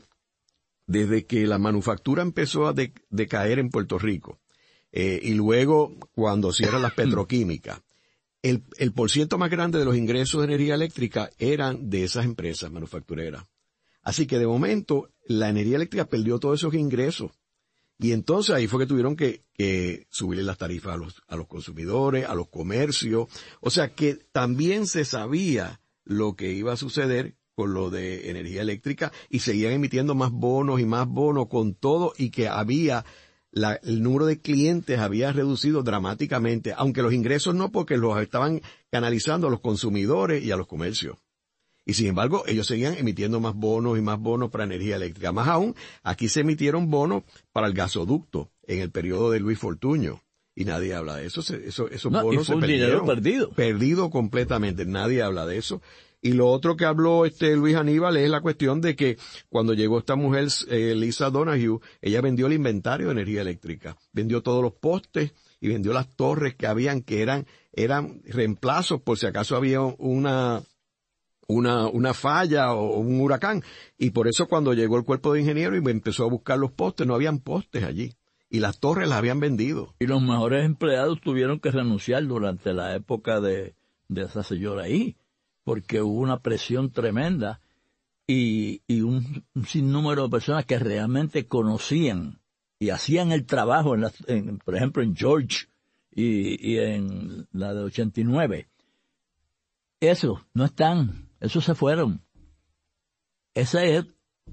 desde 0.86 1.26
que 1.26 1.46
la 1.46 1.58
manufactura 1.58 2.22
empezó 2.22 2.66
a 2.66 2.74
decaer 3.10 3.58
en 3.58 3.70
Puerto 3.70 3.98
Rico, 3.98 4.40
eh, 4.90 5.20
y 5.22 5.34
luego 5.34 5.96
cuando 6.12 6.52
cierran 6.52 6.82
las 6.82 6.92
petroquímicas, 6.94 7.80
el, 8.42 8.64
el 8.76 8.92
por 8.92 9.10
ciento 9.10 9.38
más 9.38 9.50
grande 9.50 9.78
de 9.78 9.84
los 9.84 9.96
ingresos 9.96 10.40
de 10.40 10.46
energía 10.46 10.74
eléctrica 10.74 11.30
eran 11.38 11.88
de 11.88 12.04
esas 12.04 12.24
empresas 12.24 12.70
manufactureras. 12.70 13.44
Así 14.02 14.26
que 14.26 14.38
de 14.38 14.46
momento 14.46 15.10
la 15.26 15.48
energía 15.48 15.76
eléctrica 15.76 16.06
perdió 16.06 16.38
todos 16.38 16.60
esos 16.60 16.74
ingresos. 16.74 17.30
Y 17.98 18.10
entonces 18.10 18.54
ahí 18.54 18.66
fue 18.66 18.80
que 18.80 18.88
tuvieron 18.88 19.14
que, 19.14 19.44
que 19.54 20.08
subirle 20.10 20.42
las 20.42 20.58
tarifas 20.58 20.94
a 20.94 20.96
los, 20.96 21.22
a 21.28 21.36
los 21.36 21.46
consumidores, 21.46 22.26
a 22.26 22.34
los 22.34 22.48
comercios. 22.48 23.28
O 23.60 23.70
sea 23.70 23.94
que 23.94 24.14
también 24.32 24.88
se 24.88 25.04
sabía 25.04 25.80
lo 26.04 26.34
que 26.34 26.52
iba 26.52 26.72
a 26.72 26.76
suceder 26.76 27.36
con 27.62 27.74
lo 27.74 27.90
de 27.90 28.28
energía 28.28 28.62
eléctrica 28.62 29.12
y 29.28 29.38
seguían 29.38 29.72
emitiendo 29.72 30.16
más 30.16 30.32
bonos 30.32 30.80
y 30.80 30.84
más 30.84 31.06
bonos 31.06 31.46
con 31.46 31.74
todo 31.74 32.12
y 32.18 32.30
que 32.30 32.48
había 32.48 33.04
la, 33.52 33.74
el 33.84 34.02
número 34.02 34.26
de 34.26 34.40
clientes 34.40 34.98
había 34.98 35.30
reducido 35.30 35.84
dramáticamente, 35.84 36.74
aunque 36.76 37.02
los 37.02 37.12
ingresos 37.12 37.54
no 37.54 37.70
porque 37.70 37.96
los 37.98 38.20
estaban 38.20 38.62
canalizando 38.90 39.46
a 39.46 39.50
los 39.50 39.60
consumidores 39.60 40.42
y 40.42 40.50
a 40.50 40.56
los 40.56 40.66
comercios. 40.66 41.18
Y 41.86 41.94
sin 41.94 42.08
embargo, 42.08 42.42
ellos 42.48 42.66
seguían 42.66 42.94
emitiendo 42.94 43.38
más 43.38 43.54
bonos 43.54 43.96
y 43.96 44.02
más 44.02 44.18
bonos 44.18 44.50
para 44.50 44.64
energía 44.64 44.96
eléctrica. 44.96 45.30
Más 45.30 45.46
aún, 45.46 45.76
aquí 46.02 46.28
se 46.28 46.40
emitieron 46.40 46.90
bonos 46.90 47.22
para 47.52 47.68
el 47.68 47.74
gasoducto 47.74 48.50
en 48.64 48.80
el 48.80 48.90
periodo 48.90 49.30
de 49.30 49.38
Luis 49.38 49.60
Fortuño. 49.60 50.20
Y 50.56 50.64
nadie 50.64 50.94
habla 50.94 51.16
de 51.16 51.26
eso. 51.26 51.40
eso 51.40 51.88
esos 51.88 52.12
bonos 52.12 52.46
se 52.46 52.56
perdieron. 52.56 53.06
perdido. 53.06 53.50
Perdido 53.50 54.10
completamente. 54.10 54.84
Nadie 54.84 55.22
habla 55.22 55.46
de 55.46 55.58
eso. 55.58 55.80
Y 56.24 56.34
lo 56.34 56.46
otro 56.46 56.76
que 56.76 56.84
habló 56.84 57.26
este 57.26 57.56
Luis 57.56 57.74
Aníbal 57.74 58.16
es 58.16 58.30
la 58.30 58.40
cuestión 58.40 58.80
de 58.80 58.94
que 58.94 59.18
cuando 59.48 59.74
llegó 59.74 59.98
esta 59.98 60.14
mujer, 60.14 60.46
eh, 60.68 60.94
Lisa 60.94 61.30
Donahue, 61.30 61.80
ella 62.00 62.20
vendió 62.20 62.46
el 62.46 62.52
inventario 62.52 63.06
de 63.06 63.12
energía 63.12 63.40
eléctrica, 63.40 63.96
vendió 64.12 64.40
todos 64.40 64.62
los 64.62 64.72
postes 64.72 65.32
y 65.60 65.66
vendió 65.66 65.92
las 65.92 66.08
torres 66.14 66.54
que 66.54 66.68
habían, 66.68 67.02
que 67.02 67.22
eran, 67.22 67.46
eran 67.72 68.22
reemplazos 68.24 69.02
por 69.02 69.18
si 69.18 69.26
acaso 69.26 69.56
había 69.56 69.80
una, 69.80 70.62
una, 71.48 71.88
una 71.88 72.14
falla 72.14 72.72
o 72.72 73.00
un 73.00 73.20
huracán. 73.20 73.64
Y 73.98 74.10
por 74.10 74.28
eso 74.28 74.46
cuando 74.46 74.74
llegó 74.74 74.98
el 74.98 75.04
cuerpo 75.04 75.32
de 75.32 75.40
ingeniero 75.40 75.74
y 75.74 75.90
empezó 75.90 76.22
a 76.24 76.30
buscar 76.30 76.56
los 76.56 76.70
postes, 76.70 77.04
no 77.04 77.16
habían 77.16 77.40
postes 77.40 77.82
allí. 77.82 78.14
Y 78.48 78.60
las 78.60 78.78
torres 78.78 79.08
las 79.08 79.18
habían 79.18 79.40
vendido. 79.40 79.96
Y 79.98 80.06
los 80.06 80.22
mejores 80.22 80.64
empleados 80.64 81.20
tuvieron 81.20 81.58
que 81.58 81.72
renunciar 81.72 82.24
durante 82.28 82.72
la 82.72 82.94
época 82.94 83.40
de, 83.40 83.74
de 84.06 84.22
esa 84.22 84.44
señora 84.44 84.84
ahí 84.84 85.16
porque 85.64 86.02
hubo 86.02 86.20
una 86.20 86.40
presión 86.40 86.90
tremenda 86.90 87.60
y, 88.26 88.82
y 88.86 89.02
un, 89.02 89.44
sinnúmero 89.66 90.24
de 90.24 90.30
personas 90.30 90.66
que 90.66 90.78
realmente 90.78 91.46
conocían 91.46 92.40
y 92.78 92.90
hacían 92.90 93.32
el 93.32 93.46
trabajo, 93.46 93.94
en, 93.94 94.58
por 94.58 94.76
ejemplo, 94.76 95.02
en 95.02 95.14
George 95.14 95.66
y, 96.10 96.72
y 96.72 96.78
en 96.78 97.46
la 97.52 97.74
de 97.74 97.82
89. 97.82 98.68
Eso, 100.00 100.44
no 100.52 100.64
están, 100.64 101.28
esos 101.40 101.64
se 101.64 101.74
fueron. 101.74 102.22
Ese 103.54 103.96
es 103.96 104.06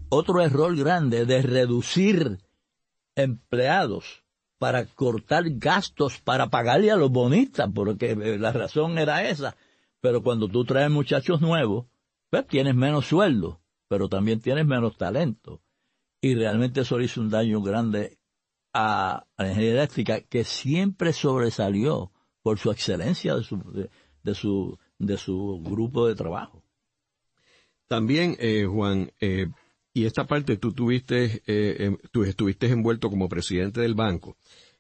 otro 0.10 0.42
error 0.42 0.76
grande 0.76 1.26
de 1.26 1.42
reducir 1.42 2.40
empleados 3.16 4.24
para 4.60 4.86
cortar 4.86 5.46
gastos 5.52 6.20
para 6.20 6.50
pagarle 6.50 6.92
a 6.92 6.98
los 6.98 7.10
bonistas, 7.10 7.70
porque 7.74 8.16
la 8.16 8.52
razón 8.52 8.98
era 8.98 9.28
esa. 9.28 9.56
Pero 10.02 10.24
cuando 10.24 10.48
tú 10.48 10.64
traes 10.66 10.90
muchachos 10.90 11.42
nuevos, 11.42 11.88
pues 12.30 12.48
tienes 12.48 12.76
menos 12.76 13.08
sueldo, 13.08 13.62
pero 13.88 14.08
también 14.08 14.40
tienes 14.40 14.66
menos 14.66 14.98
talento. 14.98 15.62
Y 16.22 16.36
realmente 16.36 16.82
eso 16.82 17.00
hizo 17.00 17.22
un 17.22 17.30
daño 17.30 17.62
grande 17.62 18.20
a, 18.74 19.26
la 19.38 19.46
energía 19.46 19.72
eléctrica 19.72 20.22
que 20.22 20.44
siempre 20.44 21.14
sobresalió 21.14 22.12
por 22.42 22.60
su 22.60 22.72
excelencia 22.72 23.36
de 23.36 23.44
su, 23.44 23.90
de, 24.24 24.36
su, 24.36 24.78
de 24.98 25.18
su 25.18 25.62
grupo 25.64 26.08
de 26.08 26.16
trabajo. 26.16 26.64
También, 27.88 28.36
eh, 28.40 28.66
Juan, 28.66 29.12
eh, 29.20 29.48
y 29.94 30.06
esta 30.06 30.28
parte 30.28 30.58
tú 30.58 30.74
tuviste, 30.74 31.42
eh, 31.48 31.76
em, 31.80 31.98
tú 32.12 32.24
estuviste 32.24 32.68
envuelto 32.68 33.10
como 33.10 33.28
presidente 33.28 33.82
del 33.82 33.96
banco, 33.96 34.38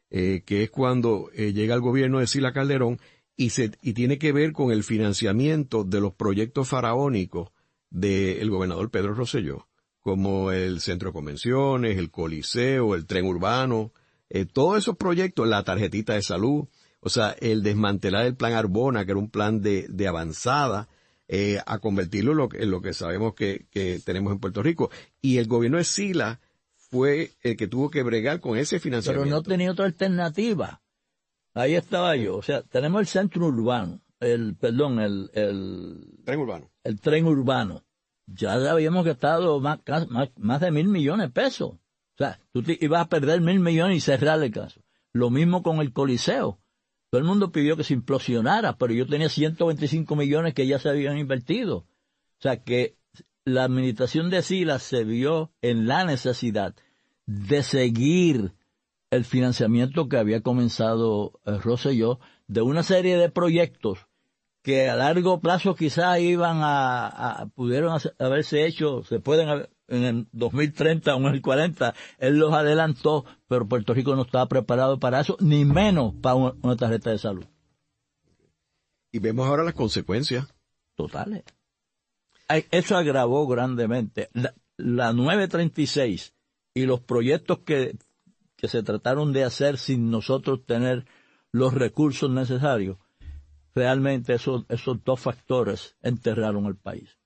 que 0.09 0.63
es 0.63 0.71
cuando 0.71 1.29
llega 1.29 1.75
el 1.75 1.81
gobierno 1.81 2.17
de 2.17 2.25
Sila 2.25 2.51
Calderón 2.51 2.99
y, 3.39 3.51
se, 3.51 3.71
y 3.81 3.93
tiene 3.93 4.19
que 4.19 4.33
ver 4.33 4.51
con 4.51 4.69
el 4.69 4.83
financiamiento 4.83 5.85
de 5.85 6.01
los 6.01 6.13
proyectos 6.13 6.67
faraónicos 6.67 7.51
del 7.89 8.49
gobernador 8.49 8.91
Pedro 8.91 9.13
Rosselló, 9.13 9.69
como 10.01 10.51
el 10.51 10.81
centro 10.81 11.09
de 11.09 11.13
convenciones, 11.13 11.97
el 11.97 12.11
coliseo, 12.11 12.95
el 12.95 13.05
tren 13.05 13.25
urbano, 13.25 13.93
eh, 14.29 14.43
todos 14.43 14.79
esos 14.79 14.97
proyectos, 14.97 15.47
la 15.47 15.63
tarjetita 15.63 16.15
de 16.15 16.21
salud, 16.21 16.67
o 16.99 17.07
sea, 17.07 17.33
el 17.39 17.63
desmantelar 17.63 18.25
el 18.25 18.35
plan 18.35 18.51
Arbona, 18.51 19.05
que 19.05 19.11
era 19.11 19.19
un 19.19 19.29
plan 19.29 19.61
de, 19.61 19.87
de 19.87 20.07
avanzada, 20.09 20.89
eh, 21.29 21.61
a 21.65 21.79
convertirlo 21.79 22.33
en 22.33 22.37
lo, 22.39 22.49
en 22.51 22.69
lo 22.69 22.81
que 22.81 22.93
sabemos 22.93 23.35
que, 23.35 23.67
que, 23.71 24.01
tenemos 24.03 24.33
en 24.33 24.39
Puerto 24.39 24.61
Rico. 24.61 24.91
Y 25.21 25.37
el 25.37 25.47
gobierno 25.47 25.77
de 25.77 25.85
Sila 25.85 26.41
fue 26.75 27.31
el 27.41 27.55
que 27.55 27.69
tuvo 27.69 27.89
que 27.89 28.03
bregar 28.03 28.41
con 28.41 28.57
ese 28.57 28.81
financiamiento. 28.81 29.23
Pero 29.23 29.37
no 29.37 29.43
tenía 29.43 29.71
otra 29.71 29.85
alternativa. 29.85 30.81
Ahí 31.53 31.75
estaba 31.75 32.15
yo. 32.15 32.37
O 32.37 32.41
sea, 32.41 32.61
tenemos 32.63 33.01
el 33.01 33.07
centro 33.07 33.47
urbano, 33.47 34.01
el, 34.19 34.55
perdón, 34.55 34.99
el, 34.99 35.29
el 35.33 36.23
tren 36.25 36.39
urbano. 36.39 36.69
El 36.83 36.99
tren 36.99 37.25
urbano. 37.25 37.83
Ya 38.27 38.53
habíamos 38.53 39.05
gastado 39.05 39.59
más, 39.59 39.79
más, 40.37 40.61
de 40.61 40.71
mil 40.71 40.87
millones 40.87 41.27
de 41.27 41.33
pesos. 41.33 41.71
O 41.71 42.17
sea, 42.17 42.39
tú 42.51 42.63
ibas 42.79 43.01
a 43.01 43.09
perder 43.09 43.41
mil 43.41 43.59
millones 43.59 43.97
y 43.97 44.01
cerrar 44.01 44.41
el 44.43 44.51
caso. 44.51 44.81
Lo 45.13 45.29
mismo 45.29 45.63
con 45.63 45.79
el 45.79 45.93
Coliseo. 45.93 46.59
Todo 47.09 47.19
el 47.19 47.25
mundo 47.25 47.51
pidió 47.51 47.75
que 47.75 47.83
se 47.83 47.95
implosionara, 47.95 48.77
pero 48.77 48.93
yo 48.93 49.07
tenía 49.07 49.29
125 49.29 50.15
millones 50.15 50.53
que 50.53 50.67
ya 50.67 50.77
se 50.77 50.89
habían 50.89 51.17
invertido. 51.17 51.77
O 51.77 52.41
sea 52.41 52.63
que 52.63 52.97
la 53.45 53.63
administración 53.63 54.29
de 54.29 54.43
Silas 54.43 54.83
se 54.83 55.03
vio 55.03 55.51
en 55.61 55.87
la 55.87 56.05
necesidad 56.05 56.75
de 57.25 57.63
seguir 57.63 58.53
el 59.11 59.25
financiamiento 59.25 60.07
que 60.07 60.17
había 60.17 60.41
comenzado 60.41 61.39
eh, 61.45 61.57
Rosselló 61.57 62.19
de 62.47 62.61
una 62.61 62.83
serie 62.83 63.17
de 63.17 63.29
proyectos 63.29 64.07
que 64.61 64.89
a 64.89 64.95
largo 64.95 65.39
plazo 65.39 65.75
quizás 65.75 66.19
iban 66.19 66.59
a, 66.61 67.49
pudieron 67.55 67.97
haberse 68.19 68.65
hecho, 68.65 69.03
se 69.03 69.19
pueden 69.19 69.67
en 69.87 70.03
el 70.03 70.27
2030 70.33 71.15
o 71.15 71.19
en 71.19 71.33
el 71.33 71.41
40, 71.41 71.95
él 72.17 72.37
los 72.37 72.53
adelantó, 72.53 73.25
pero 73.47 73.67
Puerto 73.67 73.93
Rico 73.93 74.15
no 74.15 74.23
estaba 74.23 74.47
preparado 74.47 74.99
para 74.99 75.21
eso, 75.21 75.37
ni 75.39 75.65
menos 75.65 76.13
para 76.21 76.35
una, 76.35 76.75
tarjeta 76.75 77.09
de 77.09 77.17
salud. 77.17 77.45
Y 79.11 79.19
vemos 79.19 79.47
ahora 79.47 79.63
las 79.63 79.73
consecuencias. 79.73 80.53
Totales. 80.95 81.43
Eso 82.69 82.97
agravó 82.97 83.47
grandemente. 83.47 84.29
La, 84.33 84.53
la 84.77 85.13
936 85.13 86.35
y 86.73 86.85
los 86.85 86.99
proyectos 86.99 87.59
que 87.59 87.95
que 88.59 88.67
se 88.67 88.83
trataron 88.83 89.31
de 89.31 89.45
hacer 89.45 89.77
sin 89.77 90.11
nosotros 90.11 90.65
tener 90.65 91.05
los 91.51 91.73
recursos 91.73 92.29
necesarios, 92.29 92.97
realmente 93.73 94.33
esos, 94.33 94.65
esos 94.67 95.03
dos 95.05 95.19
factores 95.19 95.95
enterraron 96.01 96.65
el 96.65 96.75
país. 96.75 97.17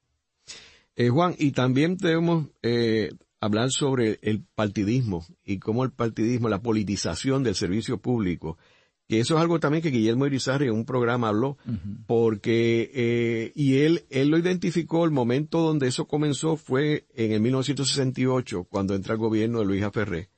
Eh, 0.95 1.09
Juan, 1.09 1.33
y 1.39 1.51
también 1.51 1.97
tenemos, 1.97 2.49
eh, 2.61 3.09
hablar 3.39 3.71
sobre 3.71 4.19
el 4.21 4.45
partidismo 4.55 5.25
y 5.43 5.57
cómo 5.57 5.83
el 5.83 5.91
partidismo, 5.91 6.49
la 6.49 6.61
politización 6.61 7.43
del 7.43 7.55
servicio 7.55 7.97
público, 7.97 8.59
que 9.07 9.19
eso 9.19 9.35
es 9.35 9.41
algo 9.41 9.59
también 9.59 9.81
que 9.81 9.89
Guillermo 9.89 10.27
Irizarry 10.27 10.67
en 10.67 10.75
un 10.75 10.85
programa 10.85 11.29
habló, 11.29 11.57
porque, 12.05 12.91
eh, 12.93 13.51
y 13.55 13.79
él, 13.79 14.05
él 14.11 14.29
lo 14.29 14.37
identificó, 14.37 15.03
el 15.03 15.11
momento 15.11 15.59
donde 15.59 15.87
eso 15.87 16.05
comenzó 16.05 16.55
fue 16.55 17.05
en 17.15 17.33
el 17.33 17.41
1968, 17.41 18.65
cuando 18.65 18.95
entra 18.95 19.13
el 19.13 19.19
gobierno 19.19 19.59
de 19.59 19.65
Luis 19.65 19.83
Ferré, 19.91 20.29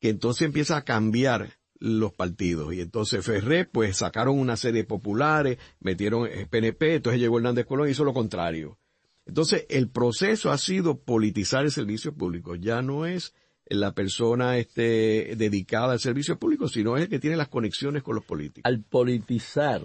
que 0.00 0.10
entonces 0.10 0.42
empieza 0.42 0.76
a 0.76 0.84
cambiar 0.84 1.58
los 1.80 2.12
partidos. 2.12 2.74
Y 2.74 2.80
entonces 2.80 3.24
Ferré, 3.24 3.64
pues 3.64 3.98
sacaron 3.98 4.38
una 4.38 4.56
serie 4.56 4.84
populares, 4.84 5.58
metieron 5.80 6.28
PNP, 6.50 6.96
entonces 6.96 7.20
llegó 7.20 7.38
Hernández 7.38 7.66
Colón 7.66 7.88
y 7.88 7.92
hizo 7.92 8.04
lo 8.04 8.14
contrario. 8.14 8.78
Entonces 9.26 9.66
el 9.68 9.90
proceso 9.90 10.50
ha 10.50 10.58
sido 10.58 11.00
politizar 11.00 11.64
el 11.64 11.70
servicio 11.70 12.14
público. 12.14 12.54
Ya 12.54 12.82
no 12.82 13.06
es 13.06 13.34
la 13.66 13.92
persona 13.92 14.56
este, 14.56 15.34
dedicada 15.36 15.92
al 15.92 16.00
servicio 16.00 16.38
público, 16.38 16.68
sino 16.68 16.96
es 16.96 17.04
el 17.04 17.08
que 17.08 17.18
tiene 17.18 17.36
las 17.36 17.48
conexiones 17.48 18.02
con 18.02 18.14
los 18.14 18.24
políticos. 18.24 18.62
Al 18.64 18.82
politizar, 18.82 19.82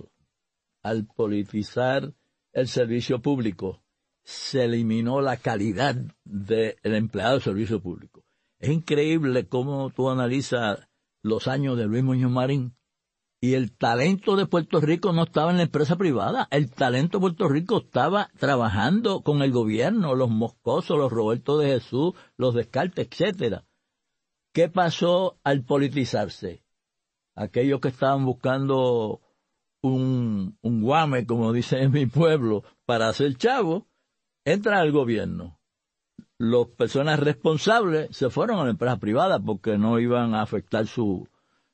al 0.82 1.06
politizar 1.06 2.14
el 2.54 2.68
servicio 2.68 3.22
público, 3.22 3.84
se 4.24 4.64
eliminó 4.64 5.20
la 5.20 5.36
calidad 5.38 5.96
del 6.24 6.78
empleado 6.84 7.34
del 7.34 7.42
servicio 7.42 7.82
público. 7.82 8.23
Es 8.64 8.70
increíble 8.70 9.46
cómo 9.50 9.90
tú 9.90 10.10
analizas 10.10 10.88
los 11.22 11.50
años 11.50 11.78
de 11.78 11.86
Luis 11.86 12.02
Muñoz 12.02 12.32
Marín 12.32 12.78
y 13.42 13.56
el 13.56 13.76
talento 13.76 14.38
de 14.38 14.46
Puerto 14.46 14.80
Rico 14.80 15.12
no 15.12 15.24
estaba 15.24 15.52
en 15.52 15.58
la 15.58 15.64
empresa 15.64 15.98
privada, 15.98 16.48
el 16.50 16.72
talento 16.72 17.18
de 17.18 17.24
Puerto 17.24 17.50
Rico 17.50 17.80
estaba 17.80 18.30
trabajando 18.40 19.22
con 19.22 19.42
el 19.42 19.52
gobierno, 19.52 20.16
los 20.16 20.30
Moscosos, 20.30 20.98
los 20.98 21.12
Roberto 21.12 21.58
de 21.58 21.74
Jesús, 21.74 22.14
los 22.38 22.56
Descartes, 22.56 23.10
etcétera. 23.12 23.66
¿Qué 24.54 24.70
pasó 24.70 25.42
al 25.44 25.66
politizarse? 25.66 26.64
Aquellos 27.36 27.82
que 27.82 27.90
estaban 27.90 28.24
buscando 28.24 29.20
un, 29.82 30.58
un 30.62 30.82
guame, 30.82 31.26
como 31.26 31.52
dice 31.52 31.82
en 31.82 31.92
mi 31.92 32.06
pueblo, 32.06 32.64
para 32.86 33.10
hacer 33.10 33.36
chavo, 33.36 33.90
entran 34.46 34.78
al 34.78 34.94
gobierno. 34.94 35.60
Las 36.44 36.68
personas 36.68 37.20
responsables 37.20 38.16
se 38.16 38.30
fueron 38.30 38.60
a 38.60 38.66
la 38.66 38.72
empresa 38.72 38.98
privada 38.98 39.40
porque 39.40 39.78
no 39.78 39.98
iban 39.98 40.36
a 40.36 40.42
afectar 40.42 40.86
su, 40.88 41.26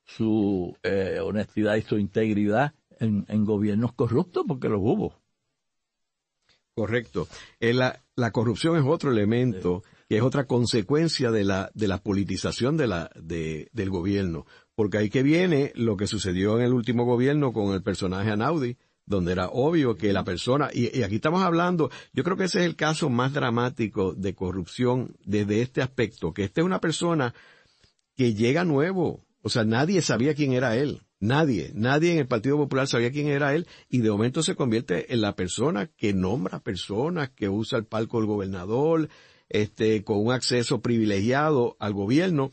su 0.06 0.78
eh, 0.84 1.20
honestidad 1.24 1.76
y 1.76 1.82
su 1.82 1.98
integridad 1.98 2.74
en, 3.00 3.26
en, 3.30 3.46
gobiernos 3.46 3.94
corruptos, 3.94 4.44
porque 4.48 4.70
los 4.70 4.80
hubo. 4.80 5.16
Correcto. 6.76 7.28
Eh, 7.60 7.74
la, 7.74 8.00
la, 8.16 8.32
corrupción 8.32 8.78
es 8.78 8.84
otro 8.86 9.12
elemento 9.12 9.84
que 10.08 10.18
es 10.18 10.22
otra 10.22 10.46
consecuencia 10.46 11.32
de 11.32 11.44
la, 11.44 11.72
de 11.74 11.88
la 11.88 11.98
politización 11.98 12.78
de 12.78 12.88
la, 12.88 13.10
de, 13.16 13.70
del 13.74 13.90
gobierno. 13.90 14.46
Porque 14.76 15.00
ahí 15.00 15.10
que 15.10 15.24
viene 15.24 15.72
lo 15.76 15.98
que 15.98 16.06
sucedió 16.06 16.58
en 16.58 16.66
el 16.66 16.74
último 16.74 17.06
gobierno 17.06 17.54
con 17.54 17.74
el 17.74 17.82
personaje 17.82 18.30
Anaudi, 18.30 18.78
donde 19.10 19.32
era 19.32 19.50
obvio 19.50 19.98
que 19.98 20.14
la 20.14 20.24
persona, 20.24 20.70
y, 20.72 21.02
aquí 21.02 21.16
estamos 21.16 21.42
hablando, 21.42 21.90
yo 22.14 22.24
creo 22.24 22.38
que 22.38 22.46
ese 22.46 22.60
es 22.60 22.66
el 22.66 22.76
caso 22.76 23.10
más 23.10 23.34
dramático 23.34 24.14
de 24.14 24.36
corrupción 24.36 25.18
desde 25.26 25.62
este 25.62 25.82
aspecto, 25.82 26.32
que 26.32 26.44
esta 26.44 26.62
es 26.62 26.66
una 26.66 26.80
persona 26.80 27.34
que 28.16 28.36
llega 28.36 28.64
nuevo, 28.64 29.26
o 29.42 29.50
sea, 29.50 29.66
nadie 29.66 30.02
sabía 30.02 30.36
quién 30.36 30.54
era 30.54 30.78
él. 30.78 31.02
Nadie, 31.22 31.72
nadie 31.74 32.14
en 32.14 32.20
el 32.20 32.28
Partido 32.28 32.56
Popular 32.56 32.88
sabía 32.88 33.12
quién 33.12 33.28
era 33.28 33.54
él 33.54 33.68
y 33.90 33.98
de 34.00 34.10
momento 34.10 34.42
se 34.42 34.56
convierte 34.56 35.14
en 35.14 35.20
la 35.20 35.36
persona 35.36 35.88
que 35.88 36.14
nombra 36.14 36.62
personas, 36.62 37.32
que 37.32 37.50
usa 37.50 37.78
el 37.78 37.86
palco 37.86 38.20
del 38.20 38.28
gobernador, 38.28 39.10
este, 39.50 40.06
con 40.06 40.26
un 40.26 40.32
acceso 40.32 40.82
privilegiado 40.82 41.76
al 41.80 41.94
gobierno 41.94 42.52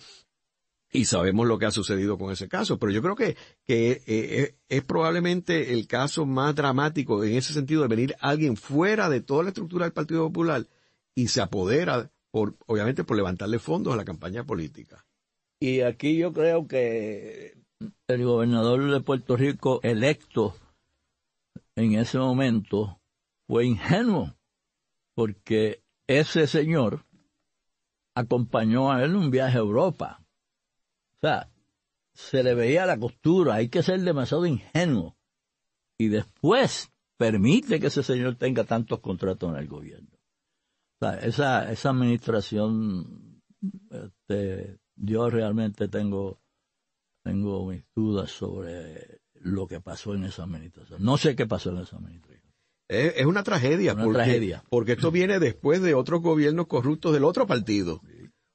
y 0.97 1.05
sabemos 1.05 1.47
lo 1.47 1.59
que 1.59 1.67
ha 1.67 1.71
sucedido 1.71 2.17
con 2.19 2.33
ese 2.33 2.49
caso. 2.49 2.79
Pero 2.79 2.93
yo 2.93 3.03
creo 3.03 3.15
que, 3.15 3.37
que 3.65 3.91
eh, 3.93 4.02
eh, 4.06 4.54
es 4.69 4.85
probablemente 4.85 5.75
el 5.75 5.87
caso 5.87 6.25
más 6.25 6.54
dramático 6.54 7.23
en 7.23 7.35
ese 7.35 7.52
sentido 7.52 7.82
de 7.82 7.89
venir 7.89 8.17
alguien 8.21 8.56
fuera 8.56 9.09
de 9.09 9.21
toda 9.21 9.43
la 9.45 9.50
estructura 9.50 9.85
del 9.85 9.93
Partido 9.93 10.26
Popular 10.26 10.67
y 11.15 11.28
se 11.28 11.41
apodera, 11.41 12.11
por, 12.30 12.56
obviamente, 12.67 13.04
por 13.04 13.17
levantarle 13.17 13.59
fondos 13.59 13.93
a 13.93 13.97
la 13.97 14.04
campaña 14.04 14.45
política. 14.45 15.04
Y 15.61 15.80
aquí 15.80 16.17
yo 16.17 16.32
creo 16.32 16.67
que 16.67 17.54
el 18.09 18.25
gobernador 18.25 18.91
de 18.91 19.00
Puerto 19.00 19.37
Rico 19.37 19.80
electo 19.82 20.54
en 21.75 21.95
ese 21.95 22.19
momento 22.19 23.00
fue 23.47 23.67
ingenuo, 23.67 24.35
porque 25.15 25.82
ese 26.06 26.47
señor 26.47 27.04
acompañó 28.15 28.91
a 28.91 29.04
él 29.04 29.15
un 29.15 29.30
viaje 29.30 29.59
a 29.59 29.61
Europa. 29.61 30.25
O 31.17 31.26
sea, 31.26 31.50
se 32.15 32.43
le 32.43 32.55
veía 32.55 32.87
la 32.87 32.99
costura, 32.99 33.55
hay 33.55 33.69
que 33.69 33.83
ser 33.83 34.00
demasiado 34.00 34.47
ingenuo. 34.47 35.17
Y 35.99 36.09
después 36.09 36.93
permite 37.17 37.81
que 37.81 37.87
ese 37.87 38.02
señor 38.02 38.37
tenga 38.37 38.65
tantos 38.65 39.00
contratos 39.00 39.50
en 39.50 39.57
el 39.57 39.69
gobierno. 39.69 40.11
O 41.00 41.07
sea, 41.07 41.19
esa, 41.21 41.71
esa 41.71 41.91
administración 41.91 43.43
este, 43.91 44.79
yo 44.97 45.31
realmente 45.31 45.89
tengo, 45.89 46.41
tengo 47.23 47.67
mis 47.67 47.85
dudas 47.95 48.31
sobre 48.31 49.21
lo 49.35 49.67
que 49.67 49.81
pasó 49.81 50.15
en 50.15 50.25
esa 50.25 50.45
administración. 50.45 51.02
No 51.02 51.17
sé 51.17 51.37
qué 51.37 51.47
pasó 51.47 51.71
en 51.71 51.79
esa 51.79 51.97
administración. 51.97 52.52
Es, 52.89 53.26
una 53.26 53.43
tragedia, 53.43 53.95
una 53.95 54.05
porque, 54.05 54.17
tragedia. 54.17 54.65
porque 54.71 54.93
esto 54.93 55.11
viene 55.11 55.41
después 55.41 55.83
de 55.83 55.95
otros 55.95 56.23
gobiernos 56.23 56.69
corruptos 56.69 57.13
del 57.13 57.25
otro 57.25 57.47
partido. 57.47 58.00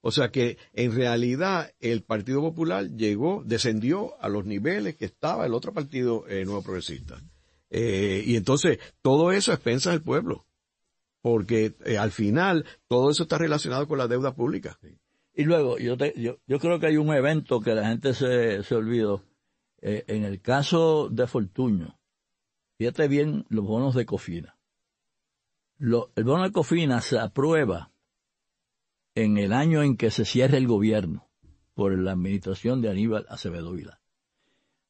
O 0.02 0.12
sea 0.12 0.32
que 0.32 0.58
en 0.74 0.96
realidad 0.96 1.72
el 1.80 2.04
Partido 2.04 2.42
Popular 2.42 2.90
llegó, 2.90 3.44
descendió 3.46 4.20
a 4.20 4.30
los 4.30 4.46
niveles 4.46 4.96
que 4.96 5.06
estaba 5.06 5.46
el 5.46 5.54
otro 5.54 5.74
partido 5.74 6.28
eh, 6.28 6.44
nuevo 6.44 6.64
progresista. 6.64 7.22
Eh, 7.70 8.24
y 8.26 8.36
entonces 8.36 8.80
todo 9.02 9.32
eso 9.32 9.54
es 9.54 9.60
pensa 9.60 9.92
del 9.92 10.02
pueblo, 10.02 10.48
porque 11.22 11.76
eh, 11.86 12.00
al 12.00 12.12
final 12.12 12.66
todo 12.88 13.12
eso 13.12 13.24
está 13.24 13.38
relacionado 13.38 13.88
con 13.88 14.00
la 14.00 14.08
deuda 14.08 14.34
pública. 14.34 14.80
Y 15.34 15.44
luego, 15.44 15.78
yo, 15.78 15.96
yo, 16.16 16.40
yo 16.48 16.60
creo 16.60 16.80
que 16.80 16.88
hay 16.88 16.98
un 16.98 17.14
evento 17.14 17.62
que 17.62 17.76
la 17.76 17.88
gente 17.88 18.14
se, 18.14 18.64
se 18.64 18.76
olvidó. 18.76 19.24
En 19.84 20.26
el 20.26 20.42
caso 20.42 21.10
de 21.10 21.26
Fortuño, 21.26 22.00
fíjate 22.78 23.08
bien 23.08 23.46
los 23.50 23.66
bonos 23.66 23.96
de 23.96 24.06
Cofina. 24.06 24.60
El 25.80 26.24
bono 26.24 26.44
de 26.44 26.52
Cofina 26.52 27.02
se 27.02 27.18
aprueba 27.18 27.91
en 29.24 29.38
el 29.38 29.54
año 29.54 29.84
en 29.84 29.98
que 29.98 30.12
se 30.12 30.26
cierra 30.26 30.58
el 30.58 30.68
gobierno 30.68 31.30
por 31.74 31.98
la 31.98 32.12
administración 32.12 32.82
de 32.82 32.90
Aníbal 32.90 33.26
Acevedo 33.30 33.72
Vila. 33.72 34.00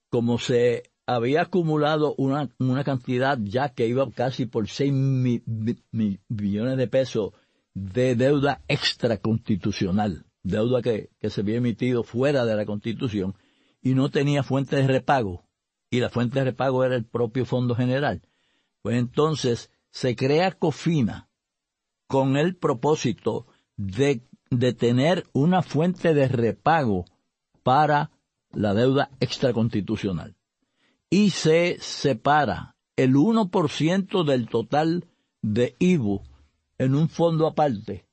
Como 0.09 0.39
se 0.39 0.91
había 1.05 1.43
acumulado 1.43 2.15
una, 2.17 2.49
una 2.59 2.83
cantidad 2.83 3.37
ya 3.41 3.69
que 3.69 3.87
iba 3.87 4.09
casi 4.11 4.45
por 4.45 4.67
6 4.67 4.91
millones 4.91 6.77
de 6.77 6.87
pesos 6.87 7.33
de 7.73 8.15
deuda 8.15 8.61
extraconstitucional 8.67 10.25
deuda 10.43 10.81
que, 10.81 11.09
se 11.21 11.41
había 11.41 11.57
emitido 11.57 12.03
fuera 12.03 12.45
de 12.45 12.55
la 12.55 12.65
Constitución 12.65 13.35
y 13.81 13.93
no 13.93 14.09
tenía 14.09 14.43
fuente 14.43 14.75
de 14.75 14.87
repago, 14.87 15.45
y 15.89 15.99
la 15.99 16.09
fuente 16.09 16.39
de 16.39 16.45
repago 16.45 16.83
era 16.83 16.95
el 16.95 17.05
propio 17.05 17.45
Fondo 17.45 17.75
General. 17.75 18.21
Pues 18.81 18.97
entonces 18.97 19.71
se 19.89 20.15
crea 20.15 20.51
COFINA 20.51 21.29
con 22.07 22.37
el 22.37 22.55
propósito 22.55 23.47
de, 23.81 24.73
tener 24.73 25.25
una 25.33 25.61
fuente 25.61 26.13
de 26.13 26.27
repago 26.27 27.05
para 27.63 28.11
la 28.51 28.73
deuda 28.73 29.09
extraconstitucional. 29.19 30.35
Y 31.09 31.31
se 31.31 31.77
separa 31.79 32.75
el 32.95 33.15
1% 33.15 34.23
del 34.23 34.47
total 34.47 35.07
de 35.41 35.75
IBU 35.79 36.21
en 36.77 36.95
un 36.95 37.09
fondo 37.09 37.47
aparte 37.47 38.05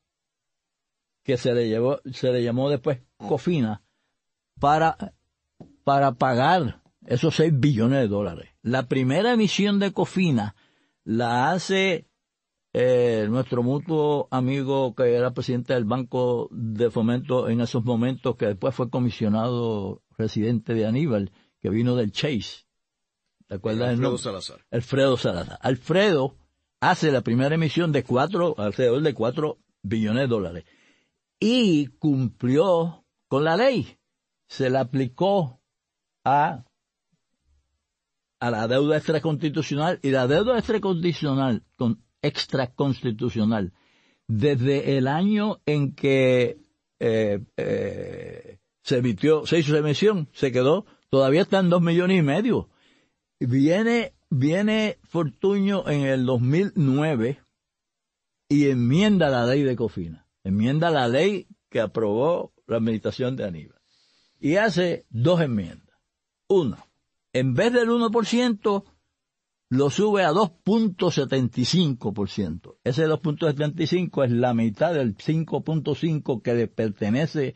que 1.22 1.36
se 1.36 1.52
le, 1.52 1.68
llevó, 1.68 2.00
se 2.10 2.32
le 2.32 2.42
llamó 2.42 2.70
después 2.70 3.00
COFINA, 3.18 3.82
para, 4.58 5.14
para 5.84 6.12
pagar 6.12 6.82
esos 7.06 7.36
6 7.36 7.52
billones 7.54 8.00
de 8.00 8.08
dólares. 8.08 8.50
La 8.62 8.88
primera 8.88 9.34
emisión 9.34 9.78
de 9.78 9.92
COFINA 9.92 10.54
la 11.04 11.50
hace 11.50 12.07
eh, 12.80 13.26
nuestro 13.28 13.64
mutuo 13.64 14.28
amigo 14.30 14.94
que 14.94 15.12
era 15.12 15.32
presidente 15.32 15.74
del 15.74 15.84
Banco 15.84 16.48
de 16.52 16.92
Fomento 16.92 17.48
en 17.48 17.60
esos 17.60 17.84
momentos, 17.84 18.36
que 18.36 18.46
después 18.46 18.72
fue 18.72 18.88
comisionado 18.88 20.04
residente 20.16 20.74
de 20.74 20.86
Aníbal, 20.86 21.32
que 21.60 21.70
vino 21.70 21.96
del 21.96 22.12
Chase. 22.12 22.66
¿Te 23.48 23.56
acuerdas? 23.56 23.88
Alfredo 23.88 24.16
Salazar. 24.16 24.64
Alfredo 24.70 25.16
Salazar. 25.16 25.58
Alfredo 25.60 26.36
hace 26.78 27.10
la 27.10 27.22
primera 27.22 27.56
emisión 27.56 27.90
de 27.90 28.04
cuatro, 28.04 28.54
alrededor 28.58 29.02
de 29.02 29.12
cuatro 29.12 29.58
billones 29.82 30.22
de 30.22 30.28
dólares 30.28 30.64
y 31.40 31.88
cumplió 31.98 33.04
con 33.26 33.42
la 33.42 33.56
ley. 33.56 33.98
Se 34.46 34.70
le 34.70 34.78
aplicó 34.78 35.60
a, 36.24 36.64
a 38.38 38.50
la 38.52 38.68
deuda 38.68 38.98
extraconstitucional 38.98 39.98
y 40.00 40.12
la 40.12 40.28
deuda 40.28 40.58
extraconstitucional, 40.58 41.64
con, 41.74 42.04
extraconstitucional, 42.22 43.72
desde 44.26 44.98
el 44.98 45.08
año 45.08 45.60
en 45.66 45.94
que 45.94 46.58
eh, 47.00 47.44
eh, 47.56 48.58
se 48.82 48.98
emitió, 48.98 49.46
se 49.46 49.58
hizo 49.58 49.76
emisión, 49.76 50.28
se 50.32 50.52
quedó, 50.52 50.86
todavía 51.10 51.42
están 51.42 51.70
dos 51.70 51.82
millones 51.82 52.18
y 52.18 52.22
medio. 52.22 52.68
Viene, 53.40 54.14
viene 54.30 54.98
Fortuño 55.04 55.88
en 55.88 56.02
el 56.02 56.26
2009 56.26 57.40
y 58.48 58.68
enmienda 58.68 59.28
la 59.28 59.46
ley 59.46 59.62
de 59.62 59.76
Cofina, 59.76 60.26
enmienda 60.42 60.90
la 60.90 61.06
ley 61.08 61.46
que 61.68 61.80
aprobó 61.80 62.52
la 62.66 62.78
administración 62.78 63.36
de 63.36 63.44
Aníbal. 63.44 63.80
Y 64.40 64.56
hace 64.56 65.04
dos 65.10 65.40
enmiendas. 65.40 65.98
Una, 66.48 66.84
en 67.32 67.54
vez 67.54 67.72
del 67.72 67.88
1%, 67.88 68.84
lo 69.70 69.90
sube 69.90 70.24
a 70.24 70.32
2.75%. 70.32 72.76
Ese 72.84 73.06
2.75 73.06 74.24
es 74.24 74.30
la 74.32 74.54
mitad 74.54 74.94
del 74.94 75.14
5.5 75.16 76.40
que 76.42 76.54
le 76.54 76.68
pertenece 76.68 77.54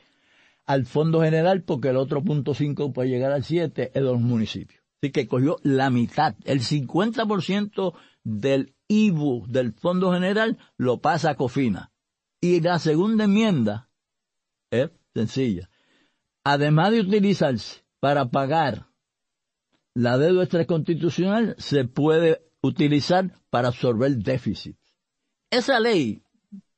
al 0.67 0.85
Fondo 0.87 1.23
General 1.23 1.63
porque 1.63 1.89
el 1.89 1.97
otro 1.97 2.23
punto 2.23 2.53
5 2.55 2.93
puede 2.93 3.09
llegar 3.09 3.33
al 3.33 3.43
7 3.45 3.89
es 3.89 3.95
de 3.95 4.01
los 4.01 4.21
municipios. 4.21 4.83
Así 5.01 5.11
que 5.11 5.27
cogió 5.27 5.57
la 5.63 5.89
mitad, 5.91 6.37
el 6.45 6.61
50% 6.61 7.95
del 8.23 8.77
IBU 8.89 9.47
del 9.49 9.73
Fondo 9.73 10.13
General 10.13 10.59
lo 10.77 11.01
pasa 11.01 11.31
a 11.31 11.35
Cofina. 11.35 11.91
Y 12.41 12.61
la 12.61 12.79
segunda 12.79 13.25
enmienda 13.25 13.89
es 14.71 14.91
sencilla. 15.15 15.71
Además 16.45 16.93
de 16.93 17.01
utilizarse 17.01 17.85
para 18.01 18.31
pagar 18.31 18.92
la 19.95 20.19
deuda 20.19 20.45
extraconstitucional 20.45 21.55
se 21.59 21.85
puede 21.85 22.43
utilizar 22.63 23.31
para 23.51 23.69
absorber 23.69 24.17
déficit. 24.17 24.77
Esa 25.51 25.81
ley, 25.81 26.23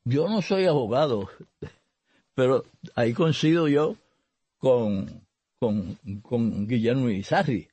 yo 0.05 0.29
no 0.29 0.42
soy 0.42 0.66
abogado, 0.66 1.29
pero 2.35 2.64
ahí 2.94 3.12
coincido 3.12 3.68
yo 3.68 3.96
con, 4.59 5.27
con, 5.61 5.96
con 6.22 6.66
Guillermo 6.66 7.09
Izarri. 7.09 7.68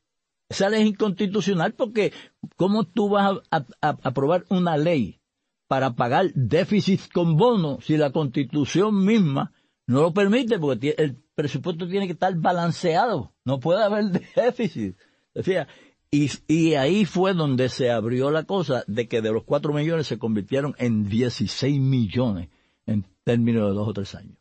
Esa 0.50 0.70
ley 0.70 0.82
es 0.84 0.90
inconstitucional 0.90 1.74
porque 1.74 2.12
¿cómo 2.58 2.84
tú 2.84 3.10
vas 3.10 3.40
a, 3.50 3.66
aprobar 3.82 4.46
una 4.50 4.78
ley 4.78 5.22
para 5.68 5.96
pagar 5.96 6.34
déficit 6.34 7.10
con 7.14 7.38
bono 7.38 7.80
si 7.82 7.96
la 7.96 8.12
constitución 8.12 9.06
misma 9.06 9.54
no 9.88 10.02
lo 10.02 10.14
permite? 10.14 10.60
Porque 10.60 10.94
el 10.98 11.16
presupuesto 11.36 11.88
tiene 11.88 12.06
que 12.06 12.14
estar 12.14 12.36
balanceado, 12.36 13.32
no 13.46 13.60
puede 13.60 13.82
haber 13.82 14.12
déficit. 14.36 14.98
Decía, 15.34 15.68
y, 16.10 16.30
y 16.48 16.74
ahí 16.74 17.06
fue 17.06 17.34
donde 17.34 17.70
se 17.70 17.90
abrió 17.90 18.32
la 18.32 18.44
cosa 18.44 18.84
de 18.88 19.08
que 19.08 19.22
de 19.22 19.32
los 19.32 19.44
4 19.44 19.74
millones 19.74 20.08
se 20.08 20.20
convirtieron 20.20 20.76
en 20.78 21.08
16 21.08 21.80
millones 21.80 22.50
en 22.86 23.06
términos 23.24 23.70
de 23.70 23.76
dos 23.76 23.88
o 23.88 23.94
tres 23.94 24.16
años. 24.16 24.38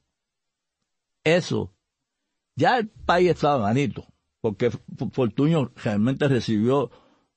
Eso, 1.22 1.72
ya 2.56 2.78
el 2.78 2.88
país 2.88 3.30
estaba 3.30 3.62
manito, 3.62 4.06
porque 4.40 4.70
Fortuño 5.12 5.70
realmente 5.76 6.28
recibió 6.28 6.90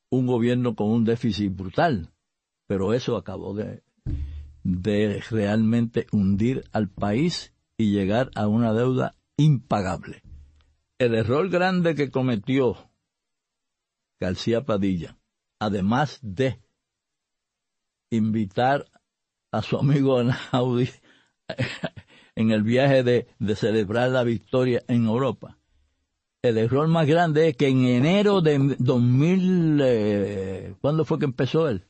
un 0.10 0.26
gobierno 0.26 0.76
con 0.76 0.89
un 0.89 1.06
déficit 1.06 1.56
brutal, 1.56 2.12
pero 2.68 2.94
eso 2.94 3.18
acabó 3.18 3.54
de, 3.54 3.84
de 4.63 5.22
realmente 5.30 6.08
hundir 6.12 6.63
al 6.72 6.89
país 6.89 7.54
y 7.78 7.92
llegar 7.92 8.32
a 8.36 8.48
una 8.48 8.74
deuda 8.74 9.16
impagable. 9.38 10.24
El 10.98 11.16
error 11.16 11.50
grande 11.50 11.96
que 11.96 12.10
cometió 12.10 12.78
García 14.24 14.64
Padilla, 14.64 15.18
además 15.60 16.18
de 16.22 16.62
invitar 18.10 18.90
a 19.52 19.62
su 19.62 19.78
amigo 19.78 20.18
Anaudi 20.18 20.90
en 22.36 22.52
el 22.52 22.64
viaje 22.64 23.04
de, 23.04 23.28
celebrar 23.56 24.12
la 24.12 24.24
victoria 24.24 24.82
en 24.88 25.08
Europa. 25.08 25.58
El 26.42 26.58
error 26.58 26.88
más 26.88 27.06
grande 27.06 27.50
es 27.50 27.58
que 27.58 27.68
en 27.68 27.84
enero 27.84 28.40
de 28.40 28.78
2000, 28.80 29.82
eh, 29.84 30.74
¿cuándo 30.80 31.04
fue 31.04 31.20
que 31.20 31.26
empezó 31.26 31.68
él? 31.68 31.86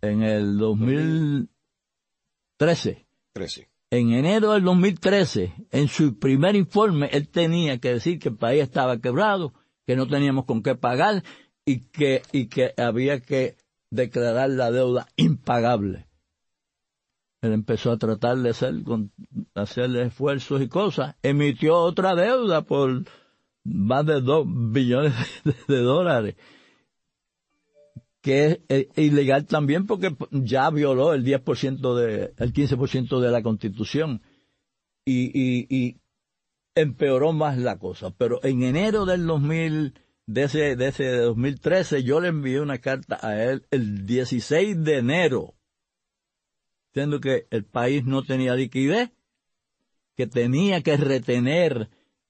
En 0.00 0.22
el 0.22 0.56
2013. 0.56 3.06
13. 3.34 3.68
En 3.90 4.12
enero 4.12 4.52
del 4.52 4.64
2013, 4.64 5.52
en 5.70 5.88
su 5.88 6.18
primer 6.18 6.56
informe, 6.56 7.10
él 7.12 7.28
tenía 7.28 7.76
que 7.78 7.92
decir 7.92 8.18
que 8.18 8.30
el 8.30 8.36
país 8.36 8.62
estaba 8.62 9.00
quebrado, 9.00 9.52
que 9.90 9.96
no 9.96 10.06
teníamos 10.06 10.44
con 10.44 10.62
qué 10.62 10.76
pagar 10.76 11.24
y 11.64 11.80
que, 11.80 12.22
y 12.30 12.46
que 12.46 12.72
había 12.76 13.18
que 13.18 13.56
declarar 13.90 14.50
la 14.50 14.70
deuda 14.70 15.08
impagable. 15.16 16.06
Él 17.42 17.54
empezó 17.54 17.90
a 17.90 17.98
tratar 17.98 18.38
de 18.38 18.50
hacer, 18.50 18.84
con, 18.84 19.10
hacerle 19.52 20.02
esfuerzos 20.02 20.62
y 20.62 20.68
cosas. 20.68 21.16
Emitió 21.24 21.76
otra 21.76 22.14
deuda 22.14 22.62
por 22.62 23.02
más 23.64 24.06
de 24.06 24.20
dos 24.20 24.46
billones 24.46 25.12
de, 25.66 25.78
dólares 25.78 26.36
que 28.20 28.62
es 28.68 28.86
ilegal 28.96 29.44
también 29.46 29.88
porque 29.88 30.14
ya 30.30 30.70
violó 30.70 31.14
el 31.14 31.24
10% 31.24 31.94
de, 31.96 32.32
el 32.36 32.52
15% 32.52 33.18
de 33.18 33.30
la 33.32 33.42
constitución 33.42 34.22
y, 35.04 35.66
y 35.68 35.99
empeoró 36.80 37.32
más 37.32 37.58
la 37.58 37.78
cosa. 37.78 38.10
Pero 38.10 38.40
en 38.42 38.62
enero 38.62 39.04
del 39.06 39.26
2000, 39.26 39.94
de 40.26 40.42
ese, 40.42 40.76
de 40.76 40.88
ese 40.88 41.16
2013, 41.16 42.02
yo 42.02 42.20
le 42.20 42.28
envié 42.28 42.60
una 42.60 42.78
carta 42.78 43.18
a 43.20 43.42
él 43.42 43.66
el 43.70 44.06
16 44.06 44.82
de 44.84 44.98
enero, 44.98 45.54
diciendo 46.92 47.20
que 47.20 47.46
el 47.50 47.64
país 47.64 48.04
no 48.04 48.22
tenía 48.22 48.54
liquidez, 48.54 49.10
que 50.16 50.26
tenía 50.26 50.82
que 50.82 50.96
retener 50.96 51.88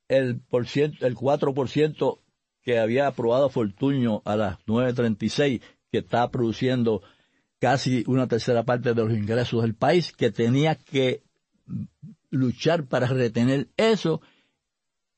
el, 0.09 0.41
por 0.41 0.67
ciento, 0.67 1.07
el 1.07 1.15
4% 1.15 2.21
que 2.63 2.79
había 2.79 3.07
aprobado 3.07 3.49
Fortuño 3.49 4.23
a 4.25 4.37
las 4.37 4.59
9.36, 4.67 5.61
que 5.91 5.99
está 5.99 6.31
produciendo 6.31 7.03
casi 7.59 8.05
una 8.07 8.27
tercera 8.27 8.65
parte 8.65 8.95
de 8.95 9.03
los 9.03 9.13
ingresos 9.13 9.63
del 9.63 9.75
país, 9.75 10.13
que 10.13 10.31
tenía 10.31 10.75
que 10.75 11.23
luchar 12.31 12.85
para 12.87 13.07
retener 13.07 13.69
eso 13.77 14.21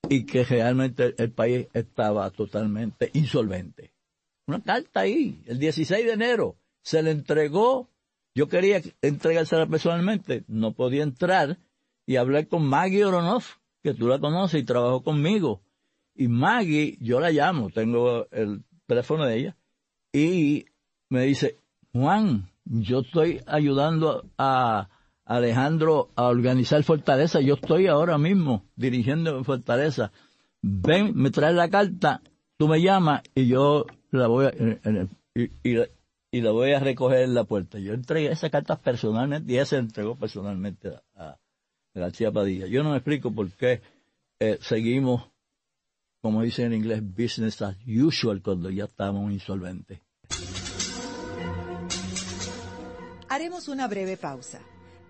y 0.08 0.24
que 0.24 0.44
realmente 0.44 1.14
el 1.16 1.32
país 1.32 1.68
estaba 1.72 2.30
totalmente 2.30 3.10
insolvente. 3.14 3.92
Una 4.46 4.62
carta 4.62 5.00
ahí, 5.00 5.40
el 5.46 5.58
16 5.58 6.04
de 6.04 6.12
enero, 6.12 6.56
se 6.82 7.02
le 7.02 7.12
entregó, 7.12 7.88
yo 8.34 8.48
quería 8.48 8.82
entregársela 9.00 9.66
personalmente, 9.66 10.44
no 10.48 10.72
podía 10.72 11.02
entrar 11.02 11.58
y 12.06 12.16
hablé 12.16 12.48
con 12.48 12.66
Maggie 12.66 13.04
Oronoff, 13.04 13.56
que 13.82 13.94
tú 13.94 14.08
la 14.08 14.18
conoces 14.18 14.60
y 14.60 14.64
trabajó 14.64 15.02
conmigo. 15.02 15.62
Y 16.14 16.28
Maggie, 16.28 16.98
yo 17.00 17.20
la 17.20 17.30
llamo, 17.30 17.70
tengo 17.70 18.28
el 18.30 18.64
teléfono 18.86 19.24
de 19.24 19.38
ella, 19.38 19.56
y 20.12 20.66
me 21.08 21.22
dice, 21.22 21.56
Juan, 21.92 22.50
yo 22.64 23.00
estoy 23.00 23.40
ayudando 23.46 24.28
a, 24.36 24.88
Alejandro 25.36 26.10
a 26.14 26.24
organizar 26.24 26.82
Fortaleza. 26.82 27.40
Yo 27.40 27.54
estoy 27.54 27.86
ahora 27.86 28.18
mismo 28.18 28.64
dirigiendo 28.76 29.42
Fortaleza. 29.44 30.12
Ven, 30.60 31.12
me 31.16 31.30
traes 31.30 31.54
la 31.54 31.70
carta, 31.70 32.20
tú 32.58 32.68
me 32.68 32.82
llamas 32.82 33.22
y 33.34 33.46
yo 33.48 33.86
la 34.10 34.26
voy 34.26 34.46
a, 34.46 34.52
y, 35.34 36.40
la 36.40 36.50
voy 36.50 36.72
a 36.72 36.80
recoger 36.80 37.20
en 37.22 37.34
la 37.34 37.44
puerta. 37.44 37.78
Yo 37.78 37.94
entregué 37.94 38.30
esa 38.30 38.50
carta 38.50 38.78
personalmente 38.78 39.50
y 39.50 39.56
ella 39.56 39.64
se 39.64 39.78
entregó 39.78 40.16
personalmente 40.16 40.92
a, 41.16 41.38
García 41.94 42.30
Padilla. 42.30 42.66
Yo 42.66 42.82
no 42.82 42.90
me 42.90 42.96
explico 42.96 43.30
por 43.32 43.50
qué 43.52 43.82
eh, 44.40 44.58
seguimos, 44.62 45.30
como 46.22 46.42
dicen 46.42 46.66
en 46.66 46.74
inglés, 46.74 47.02
business 47.02 47.60
as 47.60 47.76
usual 47.86 48.40
cuando 48.42 48.70
ya 48.70 48.84
estamos 48.84 49.30
insolventes. 49.30 50.00
Haremos 53.28 53.68
una 53.68 53.88
breve 53.88 54.16
pausa. 54.16 54.60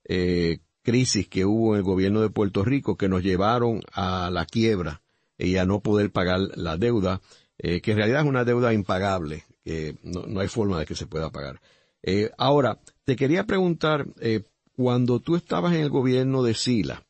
eh, 0.04 0.60
crisis 0.84 1.28
que 1.28 1.46
hubo 1.46 1.74
en 1.74 1.80
el 1.80 1.84
gobierno 1.84 2.22
de 2.22 2.30
Puerto 2.30 2.64
Rico 2.64 2.98
que 2.98 3.08
nos 3.08 3.24
llevaron 3.24 3.82
a 3.94 4.30
la 4.30 4.46
quiebra 4.46 5.02
y 5.38 5.58
a 5.58 5.66
no 5.66 5.80
poder 5.80 6.12
pagar 6.12 6.40
la 6.56 6.78
deuda 6.78 7.22
eh, 7.58 7.82
que 7.82 7.92
en 7.92 7.98
realidad 7.98 8.22
es 8.22 8.28
una 8.28 8.44
deuda 8.44 8.74
impagable, 8.74 9.46
que 9.64 9.96
no, 10.04 10.40
hay 10.40 10.48
forma 10.48 10.80
de 10.80 10.86
que 10.86 10.96
se 10.96 11.08
pueda 11.08 11.32
pagar. 11.32 11.62
Ahora, 12.38 12.78
te 13.04 13.16
quería 13.16 13.46
preguntar, 13.46 14.06
cuando 14.76 15.22
tú 15.22 15.36
estabas 15.36 15.74
en 15.74 15.82
el 15.82 15.90
gobierno 15.90 16.44
de 16.44 16.54
Sila, 16.54 17.04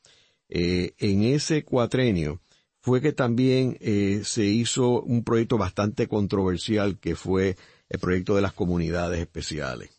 en 0.47 1.23
ese 1.23 1.65
cuatrenio, 1.65 2.39
fue 2.79 3.01
que 3.01 3.11
también 3.11 3.77
se 4.23 4.45
hizo 4.45 5.01
un 5.01 5.25
proyecto 5.25 5.57
bastante 5.57 6.07
controversial 6.07 6.97
que 6.97 7.17
fue 7.17 7.57
el 7.89 7.99
proyecto 7.99 8.35
de 8.35 8.41
las 8.41 8.53
comunidades 8.53 9.19
especiales. 9.19 9.91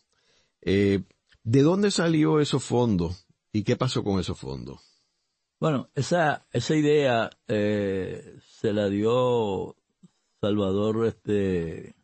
¿De 0.61 1.61
dónde 1.61 1.91
salió 1.91 2.39
esos 2.39 2.63
fondos 2.63 3.25
y 3.53 3.63
qué 3.63 3.75
pasó 3.75 4.03
con 4.03 4.19
esos 4.19 4.37
fondos? 4.37 4.81
Bueno, 5.59 5.89
esa, 5.95 6.45
esa 6.51 6.75
idea 6.75 7.29
se 7.47 8.73
la 8.73 8.89
dio 8.89 9.75
Salvador, 10.41 11.05
este, 11.07 11.95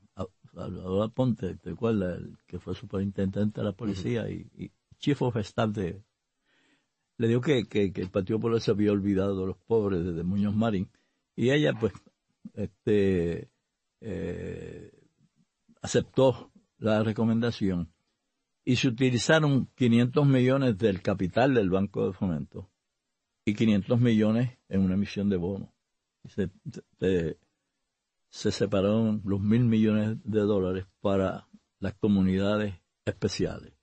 Salvador 0.53 1.03
Aponte, 1.03 1.55
¿te 1.55 1.71
acuerdas? 1.71 2.17
El 2.17 2.37
que 2.47 2.59
fue 2.59 2.75
superintendente 2.75 3.61
de 3.61 3.65
la 3.65 3.73
policía 3.73 4.29
y, 4.29 4.71
chief 4.99 5.21
of 5.21 5.35
staff 5.37 5.71
de, 5.71 6.01
le 7.17 7.27
dijo 7.27 7.41
que, 7.41 7.67
que, 7.67 7.91
el 7.95 8.09
Partido 8.09 8.39
Popular 8.39 8.61
se 8.61 8.71
había 8.71 8.91
olvidado 8.91 9.39
de 9.39 9.47
los 9.47 9.57
pobres 9.57 10.03
desde 10.03 10.23
Muñoz 10.23 10.55
Marín 10.55 10.89
y 11.35 11.51
ella 11.51 11.73
pues 11.73 11.93
este 12.53 13.49
eh, 14.01 15.02
aceptó 15.83 16.51
la 16.79 17.03
recomendación 17.03 17.93
y 18.65 18.77
se 18.77 18.87
utilizaron 18.87 19.67
500 19.75 20.25
millones 20.25 20.77
del 20.77 21.01
capital 21.01 21.53
del 21.53 21.69
Banco 21.69 22.07
de 22.07 22.13
Fomento 22.13 22.71
y 23.45 23.53
500 23.53 23.99
millones 23.99 24.57
en 24.69 24.81
una 24.81 24.95
emisión 24.95 25.29
de 25.29 25.37
bonos. 25.37 25.69
Se, 26.29 26.49
se 28.29 28.51
separaron 28.51 29.21
los 29.25 29.41
mil 29.41 29.65
millones 29.65 30.17
de 30.23 30.39
dólares 30.39 30.85
para 31.01 31.49
las 31.79 31.93
comunidades 31.95 32.75
especiales. 33.03 33.73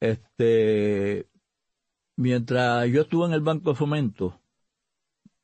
Este, 0.00 1.26
mientras 2.16 2.86
yo 2.90 3.02
estuve 3.02 3.26
en 3.26 3.32
el 3.32 3.40
Banco 3.40 3.70
de 3.70 3.76
Fomento, 3.76 4.38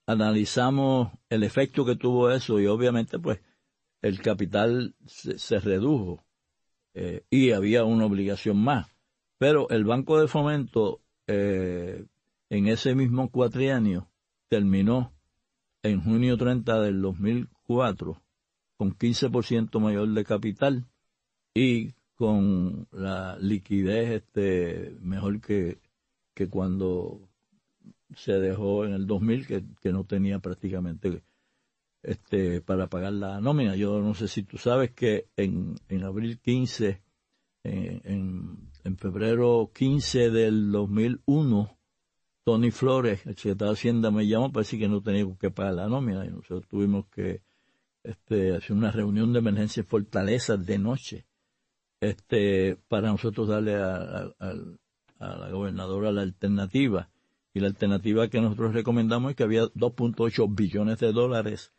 analizamos 0.07 1.11
el 1.31 1.43
efecto 1.43 1.87
que 1.87 1.97
tuvo 1.97 2.31
eso 2.31 2.61
y 2.61 2.67
obviamente 2.67 3.19
pues 3.19 3.41
el 4.05 4.21
capital 4.21 4.95
se, 5.07 5.59
redujo 5.61 6.27
eh, 6.93 7.25
y 7.31 7.53
había 7.53 7.85
una 7.85 8.05
obligación 8.05 8.59
más. 8.59 8.87
Pero 9.39 9.71
el 9.71 9.87
Banco 9.87 10.21
de 10.21 10.29
Fomento 10.29 11.01
eh, 11.27 12.05
en 12.51 12.67
ese 12.69 12.95
mismo 12.95 13.31
cuatrienio 13.31 14.11
terminó 14.49 15.15
en 15.83 16.03
junio 16.03 16.37
30 16.37 16.81
del 16.83 17.01
2000 17.01 17.49
cuatro, 17.63 18.21
con 18.77 18.95
15% 18.95 19.81
mayor 19.81 20.11
de 20.11 20.25
capital 20.25 20.87
y 21.55 21.95
con 22.15 22.87
la 22.93 23.39
liquidez 23.39 24.23
este 24.23 24.99
mejor 25.01 25.41
que, 25.41 25.79
que 26.35 26.51
cuando 26.51 27.27
se 28.15 28.33
dejó 28.33 28.85
en 28.85 28.93
el 28.93 29.07
2000 29.07 29.47
que, 29.47 29.65
que 29.81 29.93
no 29.93 30.05
tenía 30.05 30.41
prácticamente 30.41 31.23
este 32.05 32.61
para 32.61 32.89
pagar 32.89 33.13
la 33.13 33.41
nómina. 33.41 33.77
Yo 33.77 34.01
no 34.01 34.15
sé 34.15 34.29
si 34.29 34.43
tú 34.43 34.59
sabes 34.59 34.93
que 34.93 35.29
en, 35.37 35.75
en 35.89 36.05
abril 36.05 36.39
15, 36.41 37.03
en, 37.65 38.01
en, 38.05 38.71
en 38.85 38.97
febrero 38.97 39.71
15 39.75 40.31
del 40.31 40.71
2001, 40.71 41.79
Tony 42.45 42.71
Flores, 42.71 43.27
el 43.27 43.37
secretario 43.37 43.73
de 43.73 43.79
Hacienda, 43.79 44.11
me 44.11 44.27
llamó 44.27 44.53
para 44.53 44.63
decir 44.63 44.79
que 44.79 44.89
no 44.89 45.03
teníamos 45.03 45.39
que 45.39 45.51
pagar 45.51 45.75
la 45.75 45.89
nómina 45.89 46.27
y 46.27 46.29
nosotros 46.29 46.69
tuvimos 46.69 47.07
que 47.07 47.41
este, 48.03 48.55
hacer 48.55 48.77
una 48.77 48.91
reunión 48.91 49.33
de 49.33 49.39
emergencia 49.39 49.81
en 49.81 49.87
Fortaleza 49.87 50.59
de 50.59 50.79
noche, 50.79 51.27
este, 52.01 52.77
para 52.89 53.09
nosotros 53.09 53.49
darle 53.49 53.77
a, 53.77 54.31
la 55.19 55.51
gobernadora 55.51 56.13
la 56.13 56.21
alternativa. 56.21 57.09
Y 57.55 57.61
la 57.61 57.69
alternativa 57.69 58.29
que 58.29 58.43
nosotros 58.43 58.75
recomendamos 58.75 59.31
es 59.31 59.37
que 59.37 59.45
había 59.45 59.63
2.8 59.63 60.55
billones 60.55 60.99
de 60.99 61.13
dólares 61.13 61.73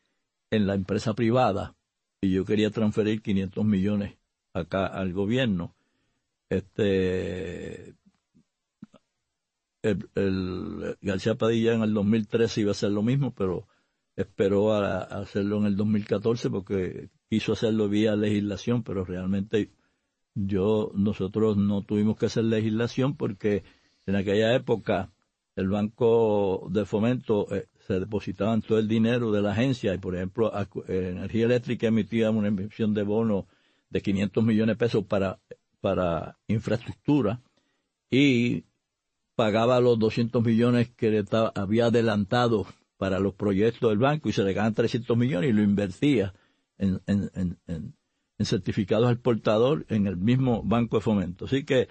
en 0.51 0.67
la 0.67 0.75
empresa 0.75 1.13
privada 1.13 1.75
y 2.21 2.31
yo 2.31 2.45
quería 2.45 2.71
transferir 2.71 3.21
500 3.21 3.65
millones 3.65 4.17
acá 4.53 4.87
al 4.87 5.13
gobierno. 5.13 5.75
Este, 6.49 7.95
el, 9.83 10.97
García 11.01 11.35
Padilla 11.35 11.73
en 11.73 11.81
el 11.81 11.93
2013 11.93 12.61
iba 12.61 12.71
a 12.71 12.71
hacer 12.71 12.91
lo 12.91 13.03
mismo, 13.03 13.33
pero 13.33 13.67
esperó 14.15 14.73
a, 14.73 14.99
hacerlo 15.01 15.57
en 15.57 15.65
el 15.65 15.75
2014 15.75 16.49
porque 16.49 17.09
quiso 17.29 17.53
hacerlo 17.53 17.89
vía 17.89 18.15
legislación, 18.15 18.83
pero 18.83 19.05
realmente 19.05 19.71
yo 20.33 20.91
nosotros 20.95 21.57
no 21.57 21.83
tuvimos 21.83 22.17
que 22.17 22.27
hacer 22.27 22.45
legislación 22.45 23.15
porque 23.15 23.63
en 24.05 24.15
aquella 24.15 24.53
época 24.55 25.11
el 25.55 25.69
banco 25.69 26.67
de 26.69 26.85
fomento 26.85 27.53
eh, 27.53 27.67
se 27.85 27.99
depositaban 27.99 28.61
todo 28.61 28.79
el 28.79 28.87
dinero 28.87 29.31
de 29.31 29.41
la 29.41 29.51
agencia 29.51 29.93
y 29.93 29.97
por 29.97 30.15
ejemplo 30.15 30.51
energía 30.87 31.45
eléctrica 31.45 31.87
emitía 31.87 32.31
una 32.31 32.47
emisión 32.47 32.93
de 32.93 33.03
bonos 33.03 33.45
de 33.89 34.01
500 34.01 34.43
millones 34.43 34.75
de 34.75 34.79
pesos 34.79 35.05
para 35.05 35.39
para 35.81 36.37
infraestructura 36.47 37.41
y 38.09 38.63
pagaba 39.35 39.79
los 39.79 39.99
200 39.99 40.43
millones 40.43 40.89
que 40.95 41.23
había 41.53 41.85
adelantado 41.87 42.65
para 42.97 43.19
los 43.19 43.33
proyectos 43.33 43.89
del 43.89 43.99
banco 43.99 44.29
y 44.29 44.33
se 44.33 44.43
le 44.43 44.53
ganan 44.53 44.73
300 44.73 45.15
millones 45.17 45.49
y 45.49 45.53
lo 45.53 45.61
invertía 45.61 46.33
en, 46.77 47.01
en, 47.05 47.59
en, 47.67 47.95
certificados 48.45 49.07
al 49.07 49.19
portador 49.19 49.85
en 49.89 50.07
el 50.07 50.17
mismo 50.17 50.63
banco 50.63 50.97
de 50.97 51.01
fomento. 51.01 51.45
Así 51.45 51.65
que 51.65 51.87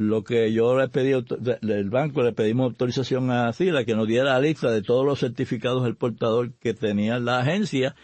lo 0.00 0.24
que 0.24 0.50
yo 0.50 0.78
le 0.78 0.88
pedí 0.88 1.12
del 1.60 1.90
banco, 1.90 2.22
le 2.22 2.32
pedimos 2.32 2.70
autorización 2.70 3.30
a 3.30 3.52
CILA 3.52 3.84
que 3.84 3.94
nos 3.94 4.08
diera 4.08 4.32
la 4.32 4.40
lista 4.40 4.70
de 4.70 4.80
todos 4.80 5.04
los 5.04 5.20
certificados 5.20 5.84
del 5.84 5.94
portador 5.94 6.54
que 6.54 6.72
tenía 6.72 7.18
la 7.18 7.40
agencia 7.40 7.94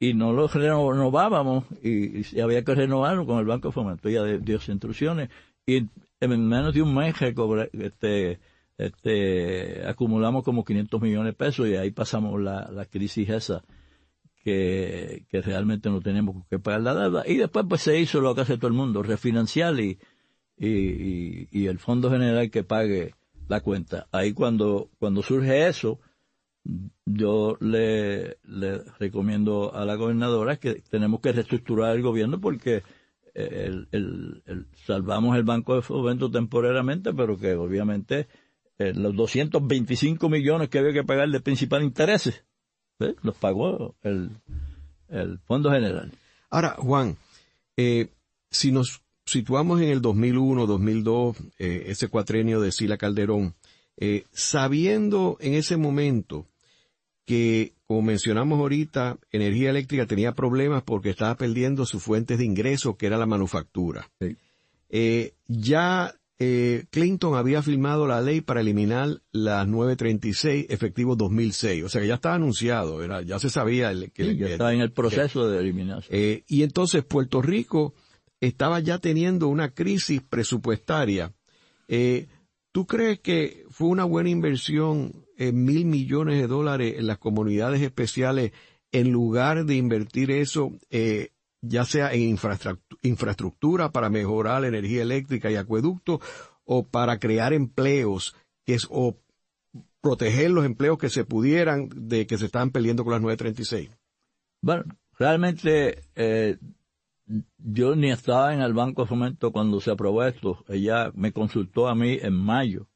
y 0.00 0.14
no 0.14 0.32
los 0.32 0.54
renovábamos 0.54 1.66
y, 1.82 2.40
había 2.40 2.64
que 2.64 2.74
renovarlo 2.74 3.26
con 3.26 3.38
el 3.38 3.44
banco 3.44 3.68
de 3.68 3.72
fomento. 3.72 4.08
Ya 4.08 4.24
dio 4.24 4.60
instrucciones 4.66 5.28
y 5.66 5.88
en 6.20 6.48
menos 6.48 6.72
de 6.72 6.80
un 6.80 6.94
mes 6.94 7.16
este, 7.20 8.40
este, 8.78 9.86
acumulamos 9.86 10.44
como 10.44 10.64
500 10.64 11.02
millones 11.02 11.34
de 11.34 11.36
pesos 11.36 11.68
y 11.68 11.76
ahí 11.76 11.90
pasamos 11.90 12.40
la, 12.40 12.70
la 12.72 12.86
crisis 12.86 13.28
esa 13.28 13.62
que, 14.42 15.26
que, 15.28 15.42
realmente 15.42 15.90
no 15.90 16.00
tenemos 16.00 16.46
que 16.48 16.58
pagar 16.58 16.80
la 16.80 16.94
deuda. 16.94 17.24
Y 17.26 17.36
después 17.36 17.66
pues 17.68 17.82
se 17.82 18.00
hizo 18.00 18.22
lo 18.22 18.34
que 18.34 18.40
hace 18.40 18.56
todo 18.56 18.68
el 18.68 18.72
mundo, 18.72 19.02
refinanciar 19.02 19.78
y, 19.78 19.98
y, 20.66 21.48
y, 21.50 21.66
el 21.66 21.78
Fondo 21.78 22.10
General 22.10 22.50
que 22.50 22.62
pague 22.62 23.14
la 23.48 23.60
cuenta. 23.60 24.06
Ahí 24.12 24.32
cuando, 24.32 24.90
cuando 24.98 25.22
surge 25.22 25.68
eso, 25.68 25.98
yo 27.04 27.56
le, 27.60 28.38
recomiendo 28.98 29.74
a 29.74 29.84
la 29.84 29.96
gobernadora 29.96 30.56
que 30.56 30.74
tenemos 30.88 31.20
que 31.20 31.32
reestructurar 31.32 31.96
el 31.96 32.02
gobierno 32.02 32.40
porque 32.40 32.82
el, 33.34 33.88
el, 33.90 34.66
salvamos 34.86 35.36
el 35.36 35.42
Banco 35.42 35.74
de 35.74 35.82
Fomento 35.82 36.30
temporariamente, 36.30 37.12
pero 37.12 37.36
que 37.36 37.54
obviamente 37.54 38.28
eh, 38.78 38.92
los 38.94 39.16
225 39.16 40.28
millones 40.28 40.68
que 40.68 40.78
había 40.78 40.92
que 40.92 41.04
pagar 41.04 41.28
de 41.28 41.40
principal 41.40 41.82
intereses, 41.82 42.44
¿eh? 43.00 43.16
los 43.22 43.36
pagó 43.36 43.96
el 44.02 44.30
Fondo 45.44 45.72
General. 45.72 46.12
Ahora, 46.50 46.76
Juan, 46.78 47.16
eh, 47.76 48.10
si 48.50 48.70
nos 48.70 49.01
situamos 49.24 49.80
en 49.80 49.88
el 49.88 50.00
2001, 50.00 50.66
2002, 50.66 51.36
eh, 51.58 51.84
ese 51.86 52.08
cuatrenio 52.08 52.60
de 52.60 52.72
Sila 52.72 52.96
Calderón, 52.96 53.54
eh, 53.96 54.24
sabiendo 54.32 55.36
en 55.40 55.54
ese 55.54 55.76
momento 55.76 56.46
que, 57.24 57.74
como 57.86 58.02
mencionamos 58.02 58.58
ahorita, 58.58 59.18
energía 59.30 59.70
eléctrica 59.70 60.06
tenía 60.06 60.32
problemas 60.32 60.82
porque 60.82 61.10
estaba 61.10 61.36
perdiendo 61.36 61.86
sus 61.86 62.02
fuentes 62.02 62.38
de 62.38 62.44
ingreso, 62.44 62.96
que 62.96 63.06
era 63.06 63.16
la 63.16 63.26
manufactura. 63.26 64.10
ya 65.46 66.14
eh, 66.44 66.86
Clinton 66.90 67.36
había 67.36 67.62
firmado 67.62 68.08
la 68.08 68.20
ley 68.20 68.40
para 68.40 68.62
eliminar 68.62 69.20
las 69.30 69.68
936 69.68 70.66
efectivo 70.70 71.14
2006. 71.14 71.84
O 71.84 71.88
sea 71.88 72.00
que 72.00 72.08
ya 72.08 72.14
estaba 72.14 72.34
anunciado, 72.34 73.00
era, 73.04 73.22
ya 73.22 73.38
se 73.38 73.48
sabía 73.48 73.92
que, 74.12 74.32
estaba 74.50 74.74
en 74.74 74.80
el 74.80 74.90
proceso 74.90 75.48
de 75.48 75.60
eliminación. 75.60 76.08
Eh, 76.10 76.42
y 76.48 76.64
entonces 76.64 77.04
Puerto 77.04 77.42
Rico 77.42 77.94
estaba 78.46 78.80
ya 78.80 78.98
teniendo 78.98 79.48
una 79.48 79.72
crisis 79.72 80.20
presupuestaria. 80.22 81.32
Eh, 81.88 82.26
¿Tú 82.72 82.86
crees 82.86 83.20
que 83.20 83.64
fue 83.70 83.88
una 83.88 84.04
buena 84.04 84.30
inversión 84.30 85.24
en 85.36 85.64
mil 85.64 85.84
millones 85.84 86.40
de 86.40 86.46
dólares 86.46 86.94
en 86.98 87.06
las 87.06 87.18
comunidades 87.18 87.80
especiales 87.82 88.52
en 88.92 89.10
lugar 89.10 89.64
de 89.64 89.76
invertir 89.76 90.30
eso 90.30 90.72
ya 91.62 91.84
sea 91.84 92.12
en 92.12 92.36
infraestructura 93.02 93.92
para 93.92 94.10
mejorar 94.10 94.62
la 94.62 94.68
energía 94.68 95.02
eléctrica 95.02 95.50
y 95.50 95.56
acueducto 95.56 96.20
o 96.64 96.86
para 96.86 97.18
crear 97.18 97.52
empleos 97.52 98.34
que 98.64 98.74
es, 98.74 98.86
o 98.90 99.16
proteger 100.00 100.50
los 100.50 100.66
empleos 100.66 100.98
que 100.98 101.08
se 101.08 101.24
pudieran 101.24 101.88
de 101.94 102.26
que 102.26 102.36
se 102.36 102.46
estaban 102.46 102.70
peleando 102.70 103.04
con 103.04 103.12
las 103.12 103.22
936? 103.22 103.90
Bueno, 104.60 104.84
realmente 105.18 106.02
eh, 106.16 106.58
yo 107.58 107.94
ni 107.96 108.10
estaba 108.10 108.54
en 108.54 108.60
el 108.60 108.74
Banco 108.74 109.02
de 109.02 109.08
Fomento 109.08 109.52
cuando 109.52 109.80
se 109.80 109.90
aprobó 109.90 110.24
esto. 110.24 110.64
Ella 110.68 111.12
me 111.14 111.32
consultó 111.32 111.88
a 111.88 111.94
mí 111.94 112.18
en 112.20 112.34
mayo, 112.34 112.88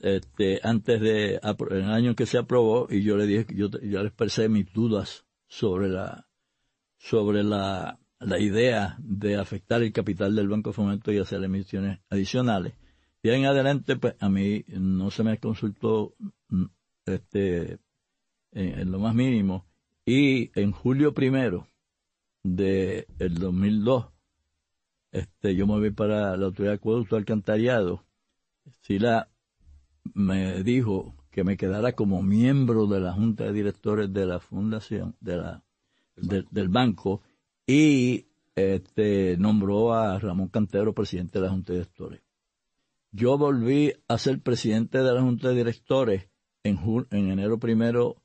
este, 0.00 0.60
antes 0.62 1.00
de 1.00 1.40
el 1.70 1.84
año 1.84 2.14
que 2.14 2.26
se 2.26 2.38
aprobó, 2.38 2.88
y 2.90 3.02
yo 3.02 3.16
le 3.16 3.26
dije 3.26 3.46
yo, 3.54 3.68
yo 3.70 4.02
le 4.02 4.08
expresé 4.08 4.48
mis 4.48 4.72
dudas 4.72 5.24
sobre 5.46 5.88
la 5.88 6.26
sobre 6.98 7.42
la, 7.44 7.98
la 8.18 8.38
idea 8.38 8.96
de 8.98 9.36
afectar 9.36 9.82
el 9.82 9.92
capital 9.92 10.34
del 10.34 10.48
Banco 10.48 10.70
de 10.70 10.74
Fomento 10.74 11.12
y 11.12 11.18
hacer 11.18 11.42
emisiones 11.44 12.00
adicionales. 12.10 12.74
Y 13.22 13.30
en 13.30 13.46
adelante, 13.46 13.96
pues 13.96 14.16
a 14.20 14.28
mí 14.28 14.64
no 14.68 15.10
se 15.10 15.22
me 15.22 15.38
consultó 15.38 16.14
este, 17.06 17.78
en, 18.52 18.90
lo 18.90 18.98
más 18.98 19.14
mínimo. 19.14 19.66
Y 20.06 20.50
en 20.58 20.72
julio 20.72 21.14
primero 21.14 21.66
de 22.44 23.08
el 23.18 23.34
2002, 23.34 24.06
este, 25.10 25.56
yo 25.56 25.66
me 25.66 25.78
voy 25.78 25.90
para 25.90 26.36
la 26.36 26.46
Autoridad 26.46 26.72
de 26.72 26.76
Acueducto 26.76 27.16
Alcantariado. 27.16 28.04
Sila 28.82 29.28
me 30.12 30.62
dijo 30.62 31.14
que 31.30 31.42
me 31.42 31.56
quedara 31.56 31.92
como 31.92 32.22
miembro 32.22 32.86
de 32.86 33.00
la 33.00 33.12
Junta 33.12 33.44
de 33.44 33.52
Directores 33.52 34.12
de 34.12 34.26
la 34.26 34.38
Fundación, 34.38 35.16
de 35.20 35.36
la 35.36 35.64
del 36.16 36.68
banco 36.68 37.22
y 37.66 38.26
este, 38.54 39.36
nombró 39.36 39.92
a 39.94 40.18
Ramón 40.20 40.48
Cantero 40.48 40.92
presidente 40.94 41.40
de 41.40 41.46
la 41.46 41.50
Junta 41.50 41.72
de 41.72 41.80
Directores. 41.80 42.20
Yo 43.10 43.36
volví 43.36 43.92
a 44.06 44.18
ser 44.18 44.40
presidente 44.40 44.98
de 44.98 45.12
la 45.12 45.22
Junta 45.22 45.48
de 45.48 45.54
Directores 45.56 46.28
en, 46.62 46.78
en 47.10 47.30
enero 47.30 47.58
primero 47.58 48.16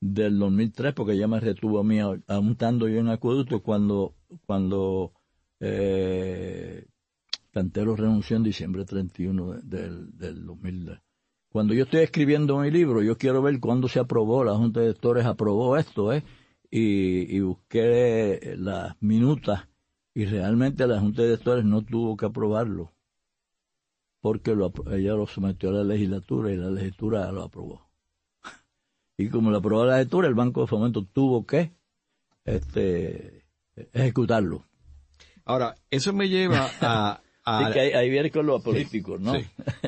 del 0.00 0.38
2003, 0.38 0.94
porque 0.94 1.16
ya 1.16 1.26
me 1.28 1.40
retuvo 1.40 1.80
a 1.80 1.84
mí 1.84 1.98
apuntando 2.00 2.88
yo 2.88 3.00
en 3.00 3.08
acueducto 3.08 3.62
cuando, 3.62 4.14
cuando 4.46 5.12
eh, 5.60 6.86
Cantero 7.50 7.96
renunció 7.96 8.36
en 8.36 8.44
diciembre 8.44 8.84
31 8.84 9.60
del, 9.62 10.16
del 10.16 10.46
2000. 10.46 11.00
Cuando 11.50 11.74
yo 11.74 11.84
estoy 11.84 12.00
escribiendo 12.00 12.58
mi 12.58 12.70
libro, 12.70 13.02
yo 13.02 13.16
quiero 13.16 13.42
ver 13.42 13.58
cuándo 13.58 13.88
se 13.88 13.98
aprobó, 13.98 14.44
la 14.44 14.54
Junta 14.54 14.80
de 14.80 14.86
Directores 14.86 15.24
aprobó 15.24 15.76
esto, 15.76 16.12
¿eh? 16.12 16.22
y, 16.70 17.40
busqué 17.40 18.54
las 18.58 19.00
minutas 19.00 19.68
y 20.14 20.26
realmente 20.26 20.86
la 20.86 21.00
Junta 21.00 21.22
de 21.22 21.28
Directores 21.28 21.64
no 21.64 21.82
tuvo 21.82 22.16
que 22.16 22.26
aprobarlo 22.26 22.92
porque 24.20 24.54
lo, 24.54 24.72
ella 24.90 25.14
lo 25.14 25.26
sometió 25.26 25.70
a 25.70 25.74
la 25.74 25.84
legislatura 25.84 26.52
y 26.52 26.56
la 26.56 26.70
legislatura 26.70 27.30
lo 27.32 27.42
aprobó. 27.42 27.87
Y 29.18 29.28
como 29.30 29.50
lo 29.50 29.58
aprobó 29.58 29.84
la 29.84 29.96
legislatura, 29.96 30.28
el 30.28 30.34
Banco 30.34 30.60
de 30.60 30.68
Fomento 30.68 31.04
tuvo 31.04 31.44
que 31.44 31.72
este, 32.44 33.44
ejecutarlo. 33.92 34.64
Ahora, 35.44 35.74
eso 35.90 36.12
me 36.12 36.28
lleva 36.28 36.70
a, 36.80 37.20
ahí, 37.44 38.10
viene 38.10 38.30
con 38.30 38.46
lo 38.46 38.62
político, 38.62 39.18
¿no? 39.18 39.32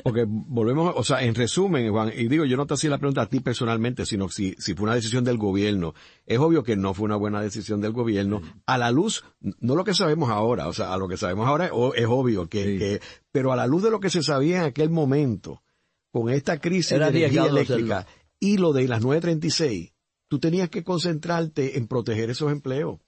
Porque 0.03 0.25
volvemos, 0.27 0.95
o 0.97 1.05
sea, 1.05 1.23
en 1.23 1.37
resumen, 1.37 1.91
Juan, 1.93 2.11
y 2.17 2.27
digo, 2.27 2.45
yo 2.45 2.57
no 2.57 2.67
te 2.67 2.75
hacía 2.75 2.91
la 2.91 2.99
pregunta 2.99 3.23
a 3.23 3.27
ti 3.27 3.39
personalmente, 3.39 4.05
sino 4.05 4.29
si, 4.29 4.57
si 4.59 4.75
fue 4.75 4.85
una 4.85 4.95
decisión 4.97 5.23
del 5.23 5.39
gobierno. 5.39 5.95
Es 6.27 6.39
obvio 6.39 6.65
que 6.65 6.75
no 6.77 6.93
fue 6.93 7.05
una 7.05 7.17
buena 7.17 7.41
decisión 7.41 7.81
del 7.81 7.93
gobierno. 7.93 8.43
A 8.67 8.79
la 8.79 8.91
luz, 8.91 9.25
no 9.61 9.77
lo 9.77 9.85
que 9.85 9.95
sabemos 9.95 10.31
ahora, 10.31 10.67
o 10.67 10.73
sea, 10.73 10.93
a 10.93 10.97
lo 10.97 11.07
que 11.07 11.17
sabemos 11.17 11.47
ahora 11.47 11.67
es, 11.67 12.07
obvio 12.09 12.49
que, 12.49 12.79
que, 12.79 13.01
pero 13.31 13.53
a 13.53 13.57
la 13.57 13.69
luz 13.69 13.85
de 13.85 13.91
lo 13.91 14.01
que 14.01 14.11
se 14.11 14.25
sabía 14.25 14.59
en 14.59 14.65
aquel 14.65 14.91
momento, 14.91 15.63
con 16.11 16.31
esta 16.31 16.59
crisis 16.59 16.99
de 16.99 17.07
energía 17.07 17.45
eléctrica 17.45 18.07
y 18.41 18.57
lo 18.57 18.73
de 18.73 18.89
las 18.89 19.03
936, 19.03 19.93
tú 20.27 20.41
tenías 20.41 20.71
que 20.71 20.83
concentrarte 20.83 21.79
en 21.79 21.87
proteger 21.87 22.31
esos 22.31 22.51
empleos 22.51 22.99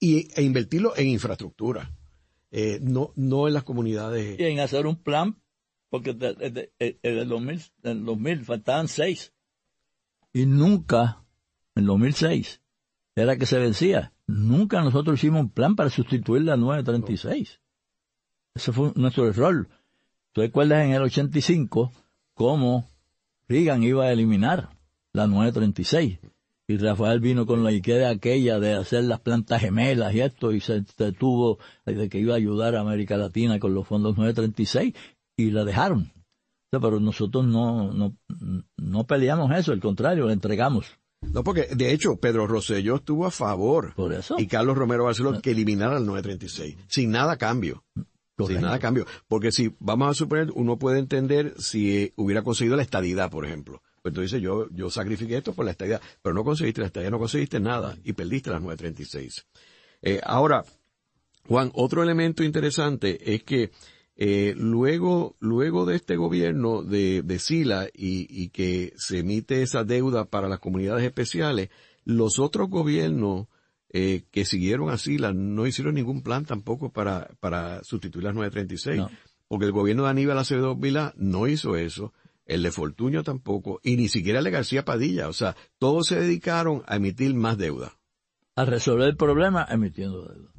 y, 0.00 0.28
e 0.34 0.42
invertirlo 0.42 0.96
en 0.96 1.08
infraestructura 1.08 1.94
eh, 2.50 2.80
no, 2.82 3.12
no 3.14 3.46
en 3.46 3.54
las 3.54 3.64
comunidades. 3.64 4.38
Y 4.38 4.42
en 4.44 4.60
hacer 4.60 4.86
un 4.86 4.96
plan, 4.96 5.40
porque 5.88 6.10
en 6.10 6.98
el 7.02 7.28
2000, 7.28 7.62
en 7.84 8.04
2000 8.04 8.44
faltaban 8.44 8.88
seis. 8.88 9.32
Y 10.32 10.46
nunca, 10.46 11.24
en 11.74 11.86
2006, 11.86 12.60
era 13.14 13.36
que 13.36 13.46
se 13.46 13.58
vencía. 13.58 14.12
Nunca 14.26 14.82
nosotros 14.82 15.18
hicimos 15.18 15.42
un 15.42 15.50
plan 15.50 15.76
para 15.76 15.90
sustituir 15.90 16.42
la 16.42 16.56
936. 16.56 17.60
Ese 18.54 18.72
fue 18.72 18.92
nuestro 18.96 19.28
error. 19.28 19.68
¿Tú 20.32 20.40
recuerdas 20.40 20.84
en 20.84 20.92
el 20.92 21.02
85 21.02 21.92
cómo 22.34 22.88
Reagan 23.50 23.82
iba 23.82 24.04
a 24.04 24.12
eliminar 24.12 24.70
la 25.12 25.26
936? 25.26 26.20
y 26.70 26.76
Rafael 26.76 27.18
vino 27.18 27.46
con 27.46 27.64
la 27.64 27.72
idea 27.72 28.10
aquella 28.10 28.60
de 28.60 28.74
hacer 28.74 29.02
las 29.02 29.18
plantas 29.18 29.60
gemelas 29.60 30.14
y 30.14 30.20
esto, 30.20 30.52
y 30.52 30.60
se, 30.60 30.84
tuvo 31.18 31.58
de 31.84 32.08
que 32.08 32.20
iba 32.20 32.34
a 32.34 32.36
ayudar 32.36 32.76
a 32.76 32.80
América 32.80 33.16
Latina 33.16 33.58
con 33.58 33.74
los 33.74 33.88
fondos 33.88 34.16
936, 34.16 34.94
y 35.36 35.50
la 35.50 35.64
dejaron. 35.64 36.12
pero 36.70 37.00
nosotros 37.00 37.44
no, 37.44 37.92
no, 37.92 38.16
no 38.76 39.04
peleamos 39.04 39.50
eso, 39.58 39.72
al 39.72 39.80
contrario, 39.80 40.26
la 40.26 40.32
entregamos. 40.32 40.86
No, 41.22 41.42
porque 41.42 41.66
de 41.74 41.92
hecho 41.92 42.20
Pedro 42.20 42.46
Rosselló 42.46 42.96
estuvo 42.96 43.26
a 43.26 43.32
favor. 43.32 43.92
Por 43.96 44.12
eso. 44.12 44.36
Y 44.38 44.46
Carlos 44.46 44.78
Romero 44.78 45.04
Barceló 45.04 45.40
que 45.42 45.50
eliminara 45.50 45.98
el 45.98 46.06
936, 46.06 46.76
sin 46.86 47.10
nada 47.10 47.36
cambio. 47.36 47.82
Sin 48.46 48.60
nada 48.60 48.78
cambio. 48.78 49.06
Porque 49.28 49.52
si, 49.52 49.74
vamos 49.78 50.08
a 50.08 50.14
suponer, 50.14 50.50
uno 50.54 50.78
puede 50.78 50.98
entender 50.98 51.54
si 51.58 52.12
hubiera 52.16 52.42
conseguido 52.42 52.76
la 52.76 52.82
estadidad, 52.82 53.30
por 53.30 53.44
ejemplo. 53.44 53.82
Pues 54.02 54.14
tú 54.14 54.22
dices, 54.22 54.40
yo, 54.40 54.68
yo 54.70 54.90
sacrifiqué 54.90 55.36
esto 55.36 55.52
por 55.52 55.64
la 55.64 55.72
estadía, 55.72 56.00
pero 56.22 56.34
no 56.34 56.44
conseguiste 56.44 56.80
la 56.80 56.86
estadía, 56.86 57.10
no 57.10 57.18
conseguiste 57.18 57.60
nada 57.60 57.96
y 58.02 58.12
perdiste 58.14 58.50
las 58.50 58.62
936. 58.62 59.46
Eh, 60.02 60.20
ahora, 60.24 60.64
Juan, 61.46 61.70
otro 61.74 62.02
elemento 62.02 62.42
interesante 62.42 63.34
es 63.34 63.42
que 63.42 63.70
eh, 64.16 64.54
luego, 64.56 65.36
luego 65.40 65.86
de 65.86 65.96
este 65.96 66.16
gobierno 66.16 66.82
de, 66.82 67.22
de 67.22 67.38
Sila 67.38 67.88
y, 67.92 68.26
y, 68.30 68.50
que 68.50 68.92
se 68.96 69.20
emite 69.20 69.62
esa 69.62 69.82
deuda 69.84 70.26
para 70.26 70.48
las 70.48 70.60
comunidades 70.60 71.04
especiales, 71.04 71.70
los 72.04 72.38
otros 72.38 72.68
gobiernos 72.68 73.46
eh, 73.92 74.22
que 74.30 74.44
siguieron 74.44 74.90
a 74.90 74.98
Sila 74.98 75.32
no 75.32 75.66
hicieron 75.66 75.94
ningún 75.94 76.22
plan 76.22 76.44
tampoco 76.44 76.92
para, 76.92 77.30
para 77.40 77.82
sustituir 77.84 78.24
las 78.24 78.34
936. 78.34 79.02
Porque 79.48 79.66
el 79.66 79.72
gobierno 79.72 80.04
de 80.04 80.10
Aníbal 80.10 80.38
Acevedo 80.38 80.76
Vila 80.76 81.12
no 81.16 81.48
hizo 81.48 81.76
eso 81.76 82.12
el 82.50 82.64
de 82.64 82.72
Fortuño 82.72 83.22
tampoco, 83.22 83.80
y 83.84 83.96
ni 83.96 84.08
siquiera 84.08 84.40
el 84.40 84.44
de 84.44 84.50
García 84.50 84.84
Padilla. 84.84 85.28
O 85.28 85.32
sea, 85.32 85.56
todos 85.78 86.08
se 86.08 86.18
dedicaron 86.18 86.82
a 86.86 86.96
emitir 86.96 87.32
más 87.32 87.56
deuda. 87.56 87.96
A 88.56 88.64
resolver 88.64 89.08
el 89.08 89.16
problema 89.16 89.66
emitiendo 89.70 90.24
deuda. 90.24 90.50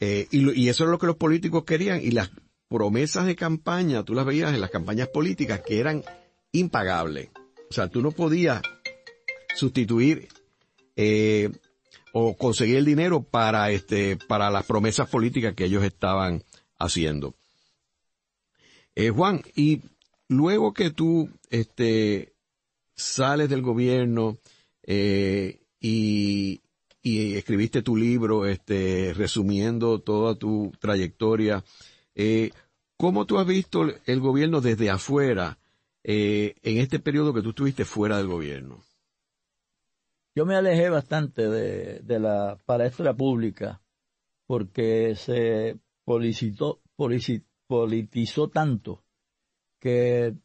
Eh, 0.00 0.28
y, 0.30 0.68
eso 0.68 0.84
es 0.84 0.90
lo 0.90 0.98
que 0.98 1.06
los 1.06 1.16
políticos 1.16 1.64
querían. 1.64 2.00
Y 2.02 2.10
las 2.10 2.30
promesas 2.68 3.26
de 3.26 3.34
campaña, 3.36 4.04
tú 4.04 4.14
las 4.14 4.26
veías 4.26 4.52
en 4.52 4.60
las 4.60 4.70
campañas 4.70 5.08
políticas 5.08 5.62
que 5.66 5.80
eran 5.80 6.04
impagables. 6.52 7.30
O 7.70 7.72
sea, 7.72 7.88
tú 7.88 8.02
no 8.02 8.12
podías 8.12 8.62
sustituir 9.56 10.28
eh, 10.98 11.48
o 12.12 12.36
conseguir 12.36 12.76
el 12.76 12.84
dinero 12.84 13.22
para 13.22 13.70
este 13.70 14.16
para 14.16 14.50
las 14.50 14.66
promesas 14.66 15.08
políticas 15.08 15.54
que 15.54 15.64
ellos 15.64 15.84
estaban 15.84 16.42
haciendo. 16.76 17.34
Eh, 18.96 19.10
Juan, 19.10 19.42
y 19.54 19.82
luego 20.28 20.74
que 20.74 20.90
tú 20.90 21.30
este, 21.50 22.34
sales 22.96 23.48
del 23.48 23.62
gobierno 23.62 24.38
eh, 24.82 25.60
y, 25.80 26.60
escribiste 27.04 27.80
tu 27.80 27.96
libro 27.96 28.44
este, 28.44 29.14
resumiendo 29.14 30.00
toda 30.00 30.34
tu 30.34 30.72
trayectoria, 30.78 31.64
eh, 32.14 32.50
¿cómo 32.98 33.24
tú 33.24 33.38
has 33.38 33.46
visto 33.46 33.86
el 34.04 34.20
gobierno 34.20 34.60
desde 34.60 34.90
afuera 34.90 35.58
eh, 36.04 36.56
en 36.62 36.78
este 36.78 36.98
periodo 36.98 37.32
que 37.32 37.40
tú 37.40 37.50
estuviste 37.50 37.86
fuera 37.86 38.18
del 38.18 38.26
gobierno? 38.26 38.84
Yo 40.38 40.46
me 40.46 40.54
alejé 40.54 40.88
bastante 40.88 41.48
de, 41.48 41.98
de 41.98 42.20
la 42.20 42.56
palestra 42.64 43.12
pública 43.12 43.82
porque 44.46 45.16
se 45.16 45.80
politizó 46.04 46.78
tanto 48.48 49.02
que 49.80 50.36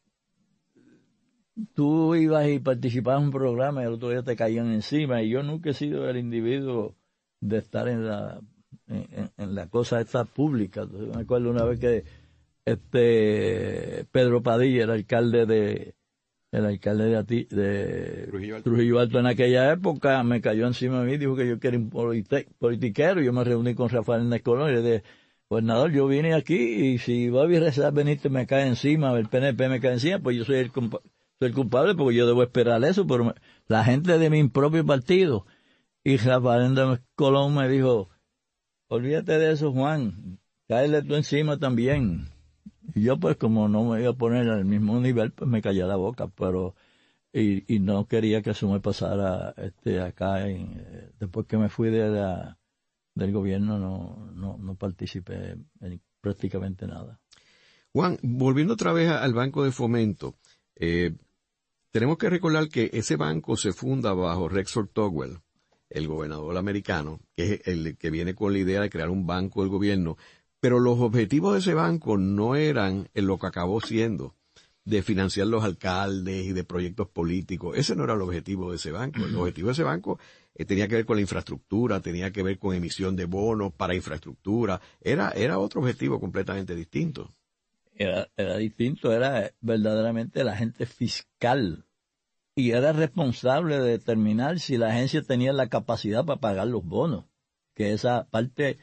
tú 1.76 2.16
ibas 2.16 2.48
y 2.48 2.58
participabas 2.58 3.20
en 3.20 3.26
un 3.28 3.32
programa 3.32 3.84
y 3.84 3.86
el 3.86 3.94
otro 3.94 4.10
día 4.10 4.24
te 4.24 4.36
caían 4.36 4.74
encima 4.74 5.22
y 5.22 5.30
yo 5.30 5.44
nunca 5.44 5.70
he 5.70 5.74
sido 5.76 6.10
el 6.10 6.18
individuo 6.18 6.96
de 7.40 7.60
estar 7.60 7.88
en 7.88 8.08
la 8.08 8.42
en, 8.88 9.54
la 9.54 9.70
cosa 9.70 10.02
esta 10.02 10.26
pública. 10.26 10.88
me 10.88 11.22
acuerdo 11.22 11.52
una 11.52 11.66
vez 11.66 11.80
que 11.80 12.04
este 12.66 14.06
Pedro 14.06 14.42
Padilla, 14.42 14.86
el 14.86 14.90
alcalde 14.90 15.46
de 15.46 15.94
el 16.54 16.68
alcalde 16.68 17.06
de, 17.06 17.48
de 17.50 18.28
Trujillo, 18.64 19.00
Alto. 19.00 19.20
en 19.20 19.26
aquella 19.26 19.72
época, 19.72 20.22
me 20.22 20.40
cayó 20.40 20.68
encima 20.68 21.02
de 21.02 21.06
mí, 21.12 21.18
dijo 21.18 21.36
que 21.36 21.48
yo 21.48 21.60
quería 21.60 21.80
un 21.80 21.90
politiquero, 21.90 23.22
yo 23.22 23.34
me 23.34 23.44
reuní 23.44 23.74
con 23.74 23.90
Rafael 23.90 24.20
Hernández 24.20 24.44
Colón 24.44 24.70
y 24.70 24.74
le 24.74 24.82
dije, 24.84 25.04
pues 25.48 25.64
nada, 25.64 25.90
yo 25.90 26.06
vine 26.06 26.36
aquí 26.36 26.56
y 26.56 26.98
si 27.00 27.30
va 27.30 27.46
a 27.46 27.48
rezar 27.48 27.92
Benítez 27.92 28.32
me 28.32 28.46
cae 28.46 28.68
encima, 28.68 29.18
el 29.18 29.30
PNP 29.30 29.68
me 29.68 29.82
cae 29.82 29.94
encima, 29.94 30.20
pues 30.20 30.38
yo 30.38 30.46
soy 30.46 30.58
el, 30.58 30.72
soy 30.72 31.00
el 31.40 31.54
culpable 31.56 31.96
porque 31.96 32.18
yo 32.18 32.28
debo 32.28 32.44
esperar 32.44 32.84
eso, 32.84 33.08
pero 33.08 33.34
la 33.68 33.84
gente 33.84 34.20
de 34.20 34.30
mi 34.30 34.48
propio 34.48 34.86
partido. 34.86 35.48
Y 36.04 36.18
Rafael 36.18 36.76
Colón 37.16 37.56
me 37.56 37.68
dijo, 37.68 38.10
olvídate 38.90 39.40
de 39.40 39.54
eso 39.54 39.72
Juan, 39.72 40.38
cáele 40.68 41.02
tú 41.02 41.16
encima 41.16 41.58
también. 41.58 42.33
Y 42.96 43.04
yo 43.04 43.20
pues 43.20 43.38
como 43.38 43.68
no 43.68 43.86
me 43.86 44.02
iba 44.02 44.12
a 44.12 44.18
poner 44.18 44.50
al 44.50 44.66
mismo 44.66 45.00
nivel, 45.00 45.32
pues 45.32 45.50
me 45.50 45.62
callé 45.62 45.84
la 45.84 45.96
boca, 45.96 46.28
pero 46.28 46.76
y, 47.32 47.74
y 47.74 47.80
no 47.80 48.08
quería 48.08 48.42
que 48.42 48.52
eso 48.52 48.70
me 48.70 48.80
pasara 48.80 49.54
este 49.58 50.02
acá 50.02 50.48
en, 50.48 51.12
después 51.20 51.48
que 51.48 51.58
me 51.58 51.70
fui 51.70 51.90
de 51.90 52.10
la, 52.10 52.58
del 53.16 53.32
gobierno 53.32 53.80
no, 53.80 54.32
no, 54.34 54.58
no 54.58 54.76
participé 54.76 55.58
en 55.82 56.02
prácticamente 56.22 56.88
nada. 56.88 57.20
Juan, 57.92 58.18
volviendo 58.24 58.74
otra 58.74 58.94
vez 58.94 59.10
al 59.10 59.34
Banco 59.34 59.64
de 59.64 59.72
Fomento, 59.72 60.36
eh, 60.76 61.16
tenemos 61.92 62.18
que 62.18 62.30
recordar 62.30 62.70
que 62.70 62.90
ese 62.94 63.18
banco 63.18 63.56
se 63.56 63.72
funda 63.72 64.14
bajo 64.14 64.50
Rexford 64.50 64.90
Togwell, 64.90 65.40
el 65.90 66.08
gobernador 66.08 66.58
americano, 66.58 67.20
que 67.36 67.54
es 67.54 67.68
el 67.68 67.98
que 67.98 68.10
viene 68.10 68.34
con 68.34 68.52
la 68.52 68.60
idea 68.60 68.82
de 68.82 68.90
crear 68.90 69.10
un 69.10 69.28
banco 69.28 69.62
del 69.62 69.70
gobierno 69.70 70.18
pero 70.64 70.80
los 70.80 70.98
objetivos 71.02 71.52
de 71.52 71.60
ese 71.60 71.74
banco 71.74 72.18
no 72.18 72.56
eran 72.56 73.10
en 73.14 73.28
lo 73.28 73.38
que 73.38 73.48
acabó 73.48 73.82
siendo, 73.82 74.34
de 74.86 75.04
financiar 75.04 75.48
los 75.48 75.62
alcaldes 75.62 76.46
y 76.46 76.54
de 76.54 76.64
proyectos 76.64 77.10
políticos. 77.10 77.78
Ese 77.78 77.98
no 77.98 78.06
era 78.06 78.14
el 78.14 78.22
objetivo 78.22 78.70
de 78.70 78.78
ese 78.78 78.94
banco. 78.94 79.26
El 79.26 79.36
objetivo 79.36 79.68
de 79.68 79.74
ese 79.74 79.84
banco 79.84 80.20
eh, 80.56 80.64
tenía 80.64 80.88
que 80.88 80.96
ver 80.96 81.06
con 81.06 81.18
la 81.18 81.22
infraestructura, 81.22 82.00
tenía 82.00 82.32
que 82.32 82.44
ver 82.44 82.60
con 82.60 82.74
emisión 82.74 83.18
de 83.18 83.26
bonos 83.26 83.74
para 83.74 83.94
infraestructura. 83.94 84.80
Era, 85.02 85.32
era 85.32 85.60
otro 85.60 85.82
objetivo 85.82 86.18
completamente 86.22 86.76
distinto. 86.76 87.36
Era, 87.94 88.30
era 88.38 88.56
distinto, 88.56 89.12
era 89.12 89.52
verdaderamente 89.60 90.40
el 90.40 90.48
agente 90.48 90.86
fiscal 90.86 91.84
y 92.56 92.72
era 92.72 92.94
responsable 92.94 93.80
de 93.80 93.98
determinar 93.98 94.60
si 94.62 94.78
la 94.78 94.92
agencia 94.92 95.24
tenía 95.24 95.52
la 95.52 95.68
capacidad 95.68 96.24
para 96.24 96.40
pagar 96.40 96.68
los 96.68 96.86
bonos, 96.86 97.26
que 97.76 97.92
esa 97.92 98.30
parte 98.30 98.78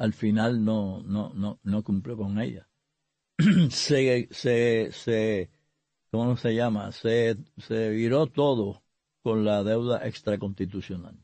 al 0.00 0.14
final 0.14 0.64
no, 0.64 1.02
no, 1.02 1.34
no, 1.34 1.60
no 1.62 1.84
cumplió 1.84 2.16
con 2.16 2.40
ella. 2.40 2.66
se, 3.70 4.28
se, 4.30 4.92
se, 4.92 5.50
¿cómo 6.10 6.38
se 6.38 6.54
llama? 6.54 6.90
Se, 6.90 7.36
se 7.58 7.90
viró 7.90 8.26
todo 8.26 8.82
con 9.22 9.44
la 9.44 9.62
deuda 9.62 10.06
extraconstitucional. 10.06 11.18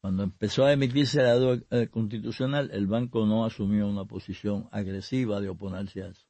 Cuando 0.00 0.24
empezó 0.24 0.64
a 0.64 0.72
emitirse 0.72 1.22
la 1.22 1.38
deuda 1.38 1.62
eh, 1.70 1.86
constitucional, 1.86 2.68
el 2.72 2.88
banco 2.88 3.24
no 3.24 3.44
asumió 3.44 3.86
una 3.86 4.06
posición 4.06 4.68
agresiva 4.72 5.40
de 5.40 5.50
oponerse 5.50 6.02
a 6.02 6.08
eso. 6.08 6.26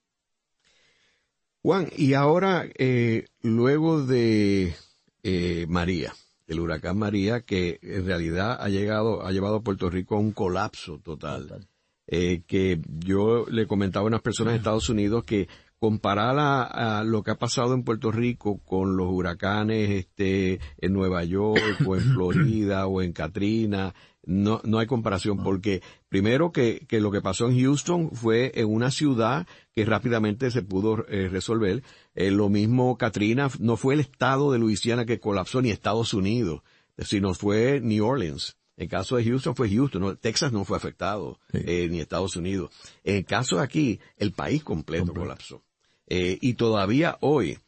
Juan, 1.62 1.88
y 1.96 2.12
ahora, 2.12 2.66
eh, 2.76 3.24
luego 3.40 4.04
de 4.04 4.74
eh, 5.22 5.64
María, 5.66 6.12
el 6.50 6.60
huracán 6.60 6.98
María, 6.98 7.40
que 7.40 7.78
en 7.82 8.04
realidad 8.04 8.58
ha 8.60 8.68
llegado, 8.68 9.24
ha 9.24 9.30
llevado 9.30 9.56
a 9.56 9.62
Puerto 9.62 9.88
Rico 9.88 10.16
a 10.16 10.18
un 10.18 10.32
colapso 10.32 10.98
total. 10.98 11.66
Eh, 12.08 12.42
que 12.44 12.80
yo 13.04 13.46
le 13.48 13.68
comentaba 13.68 14.04
a 14.04 14.08
unas 14.08 14.20
personas 14.20 14.54
de 14.54 14.58
Estados 14.58 14.88
Unidos 14.88 15.22
que 15.22 15.48
comparar 15.78 16.36
a, 16.38 17.04
lo 17.04 17.22
que 17.22 17.30
ha 17.30 17.38
pasado 17.38 17.72
en 17.72 17.84
Puerto 17.84 18.10
Rico 18.10 18.58
con 18.64 18.96
los 18.96 19.08
huracanes 19.10 19.90
este, 19.90 20.58
en 20.78 20.92
Nueva 20.92 21.22
York 21.22 21.80
o 21.86 21.96
en 21.96 22.02
Florida 22.14 22.88
o 22.88 23.00
en 23.00 23.12
Katrina, 23.12 23.94
no, 24.24 24.60
no 24.64 24.78
hay 24.78 24.86
comparación 24.86 25.42
porque 25.42 25.82
primero 26.08 26.52
que, 26.52 26.86
que, 26.88 27.00
lo 27.00 27.10
que 27.10 27.22
pasó 27.22 27.48
en 27.48 27.60
Houston 27.60 28.10
fue 28.12 28.52
en 28.54 28.68
una 28.68 28.90
ciudad 28.90 29.46
que 29.74 29.84
rápidamente 29.84 30.50
se 30.50 30.62
pudo 30.62 31.06
eh, 31.08 31.28
resolver. 31.28 31.82
Eh, 32.14 32.30
lo 32.30 32.48
mismo 32.48 32.98
Katrina, 32.98 33.50
no 33.58 33.76
fue 33.76 33.94
el 33.94 34.00
estado 34.00 34.52
de 34.52 34.58
Luisiana 34.58 35.06
que 35.06 35.20
colapsó 35.20 35.62
ni 35.62 35.70
Estados 35.70 36.12
Unidos, 36.12 36.62
sino 36.98 37.34
fue 37.34 37.80
New 37.80 38.04
Orleans. 38.04 38.56
En 38.76 38.84
el 38.84 38.90
caso 38.90 39.16
de 39.16 39.24
Houston 39.24 39.54
fue 39.54 39.70
Houston, 39.70 40.16
Texas 40.18 40.52
no 40.52 40.64
fue 40.64 40.76
afectado, 40.76 41.38
eh, 41.52 41.88
ni 41.90 42.00
Estados 42.00 42.36
Unidos. 42.36 42.70
En 43.04 43.16
el 43.16 43.24
caso 43.26 43.56
de 43.56 43.62
aquí, 43.62 44.00
el 44.16 44.32
país 44.32 44.64
completo 44.64 45.12
colapsó. 45.12 45.62
y 46.06 46.54
todavía 46.54 47.18
hoy, 47.20 47.58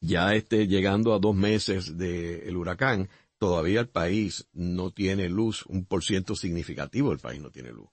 ya 0.00 0.34
este, 0.34 0.68
llegando 0.68 1.12
a 1.12 1.18
dos 1.18 1.34
meses 1.34 1.98
del 1.98 2.56
huracán, 2.56 3.08
todavía 3.42 3.80
el 3.80 3.88
país 3.88 4.46
no 4.52 4.92
tiene 4.92 5.28
luz, 5.28 5.66
un 5.66 5.84
por 5.84 6.04
ciento 6.04 6.36
significativo 6.36 7.10
del 7.10 7.18
país 7.18 7.40
no 7.40 7.50
tiene 7.50 7.72
luz. 7.72 7.88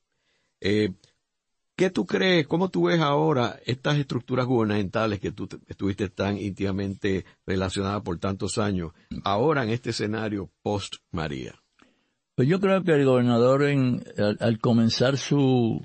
Eh, 0.61 0.91
¿Qué 1.75 1.89
tú 1.89 2.05
crees, 2.05 2.45
cómo 2.45 2.69
tú 2.69 2.83
ves 2.83 2.99
ahora 2.99 3.59
estas 3.65 3.97
estructuras 3.97 4.45
gubernamentales 4.45 5.19
que 5.19 5.31
tú 5.31 5.49
estuviste 5.65 6.07
tan 6.07 6.37
íntimamente 6.37 7.25
relacionada 7.47 8.03
por 8.03 8.19
tantos 8.19 8.59
años, 8.59 8.91
ahora 9.23 9.63
en 9.63 9.71
este 9.71 9.89
escenario 9.89 10.51
post-María? 10.61 11.55
Pues 12.35 12.47
yo 12.47 12.59
creo 12.59 12.83
que 12.83 12.91
el 12.91 13.05
gobernador 13.05 13.63
al, 13.63 14.59
comenzar 14.59 15.17
su, 15.17 15.83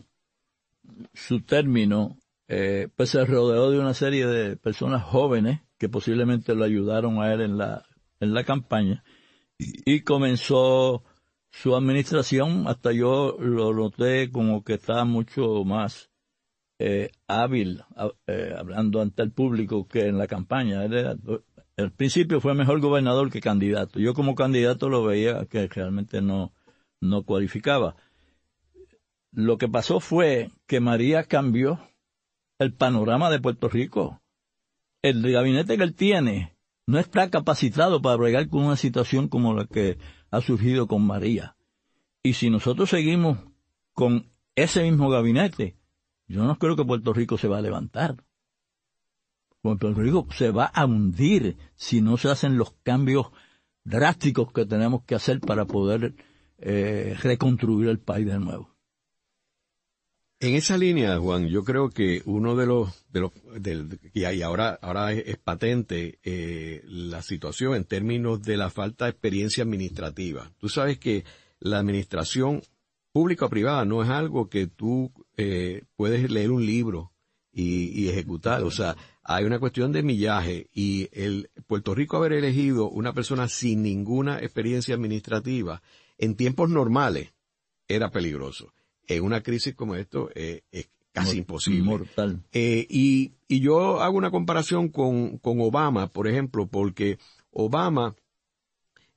su 1.14 1.40
término, 1.40 2.18
eh, 2.48 2.88
pues 2.94 3.08
se 3.08 3.24
rodeó 3.24 3.70
de 3.70 3.78
una 3.78 3.94
serie 3.94 4.26
de 4.26 4.58
personas 4.58 5.02
jóvenes 5.04 5.62
que 5.78 5.88
posiblemente 5.88 6.54
lo 6.54 6.64
ayudaron 6.64 7.22
a 7.22 7.32
él 7.32 7.40
en 7.40 7.56
la, 7.56 7.86
en 8.20 8.34
la 8.34 8.44
campaña 8.44 9.02
y 9.58 10.00
comenzó 10.00 11.02
su 11.50 11.76
administración, 11.76 12.66
hasta 12.66 12.92
yo 12.92 13.36
lo 13.38 13.72
noté 13.72 14.30
como 14.30 14.64
que 14.64 14.74
estaba 14.74 15.04
mucho 15.04 15.64
más 15.64 16.10
eh, 16.80 17.12
hábil 17.28 17.84
eh, 18.26 18.52
hablando 18.56 19.00
ante 19.00 19.22
el 19.22 19.30
público 19.30 19.86
que 19.86 20.08
en 20.08 20.18
la 20.18 20.26
campaña. 20.26 20.80
al 21.76 21.92
principio 21.92 22.40
fue 22.40 22.54
mejor 22.54 22.80
gobernador 22.80 23.30
que 23.30 23.40
candidato. 23.40 24.00
Yo 24.00 24.14
como 24.14 24.34
candidato 24.34 24.88
lo 24.88 25.04
veía 25.04 25.46
que 25.46 25.68
realmente 25.68 26.20
no, 26.20 26.52
no 27.00 27.22
cualificaba. 27.22 27.96
Lo 29.32 29.58
que 29.58 29.68
pasó 29.68 30.00
fue 30.00 30.50
que 30.66 30.80
María 30.80 31.24
cambió 31.24 31.80
el 32.58 32.72
panorama 32.72 33.30
de 33.30 33.40
Puerto 33.40 33.68
Rico. 33.68 34.20
El 35.02 35.30
gabinete 35.30 35.76
que 35.76 35.82
él 35.84 35.94
tiene 35.94 36.53
no 36.86 36.98
está 36.98 37.30
capacitado 37.30 38.02
para 38.02 38.16
bregar 38.16 38.48
con 38.48 38.64
una 38.64 38.76
situación 38.76 39.28
como 39.28 39.54
la 39.54 39.66
que 39.66 39.98
ha 40.30 40.40
surgido 40.40 40.86
con 40.86 41.06
María. 41.06 41.56
Y 42.22 42.34
si 42.34 42.50
nosotros 42.50 42.90
seguimos 42.90 43.38
con 43.92 44.30
ese 44.54 44.82
mismo 44.82 45.08
gabinete, 45.10 45.76
yo 46.26 46.44
no 46.44 46.58
creo 46.58 46.76
que 46.76 46.84
Puerto 46.84 47.12
Rico 47.12 47.38
se 47.38 47.48
va 47.48 47.58
a 47.58 47.62
levantar. 47.62 48.16
Puerto 49.60 49.92
Rico 49.94 50.26
se 50.30 50.50
va 50.50 50.66
a 50.66 50.84
hundir 50.84 51.56
si 51.74 52.02
no 52.02 52.16
se 52.16 52.30
hacen 52.30 52.58
los 52.58 52.72
cambios 52.82 53.30
drásticos 53.84 54.52
que 54.52 54.66
tenemos 54.66 55.04
que 55.04 55.14
hacer 55.14 55.40
para 55.40 55.64
poder 55.66 56.14
eh, 56.58 57.16
reconstruir 57.22 57.88
el 57.88 57.98
país 57.98 58.26
de 58.26 58.38
nuevo. 58.38 58.73
En 60.40 60.54
esa 60.54 60.76
línea, 60.76 61.18
Juan, 61.18 61.48
yo 61.48 61.64
creo 61.64 61.90
que 61.90 62.20
uno 62.26 62.56
de 62.56 62.66
los, 62.66 63.04
de 63.10 63.20
los, 63.20 63.32
y 64.12 64.42
ahora, 64.42 64.78
ahora 64.82 65.12
es, 65.12 65.38
patente 65.38 66.18
eh, 66.22 66.82
la 66.84 67.22
situación 67.22 67.74
en 67.74 67.84
términos 67.84 68.42
de 68.42 68.56
la 68.56 68.68
falta 68.68 69.04
de 69.04 69.12
experiencia 69.12 69.62
administrativa. 69.62 70.50
Tú 70.58 70.68
sabes 70.68 70.98
que 70.98 71.24
la 71.60 71.78
administración 71.78 72.62
pública 73.12 73.46
o 73.46 73.48
privada 73.48 73.84
no 73.84 74.02
es 74.02 74.10
algo 74.10 74.48
que 74.50 74.66
tú 74.66 75.12
eh, 75.36 75.84
puedes 75.96 76.28
leer 76.30 76.50
un 76.50 76.66
libro 76.66 77.12
y, 77.52 77.98
y, 77.98 78.08
ejecutar. 78.08 78.64
O 78.64 78.70
sea, 78.72 78.96
hay 79.22 79.44
una 79.44 79.60
cuestión 79.60 79.92
de 79.92 80.02
millaje 80.02 80.68
y 80.74 81.08
el 81.12 81.48
Puerto 81.66 81.94
Rico 81.94 82.16
haber 82.16 82.32
elegido 82.32 82.90
una 82.90 83.14
persona 83.14 83.48
sin 83.48 83.82
ninguna 83.82 84.40
experiencia 84.40 84.96
administrativa 84.96 85.80
en 86.18 86.34
tiempos 86.34 86.68
normales 86.68 87.32
era 87.86 88.10
peligroso 88.10 88.74
en 89.08 89.22
una 89.22 89.42
crisis 89.42 89.74
como 89.74 89.94
esto 89.94 90.30
eh, 90.34 90.62
es 90.72 90.88
casi 91.12 91.38
imposible. 91.38 91.82
Mortal. 91.82 92.42
Eh, 92.52 92.86
y, 92.90 93.32
y 93.48 93.60
yo 93.60 94.00
hago 94.00 94.18
una 94.18 94.30
comparación 94.30 94.88
con, 94.88 95.38
con 95.38 95.60
Obama, 95.60 96.08
por 96.08 96.28
ejemplo, 96.28 96.66
porque 96.66 97.18
Obama 97.52 98.16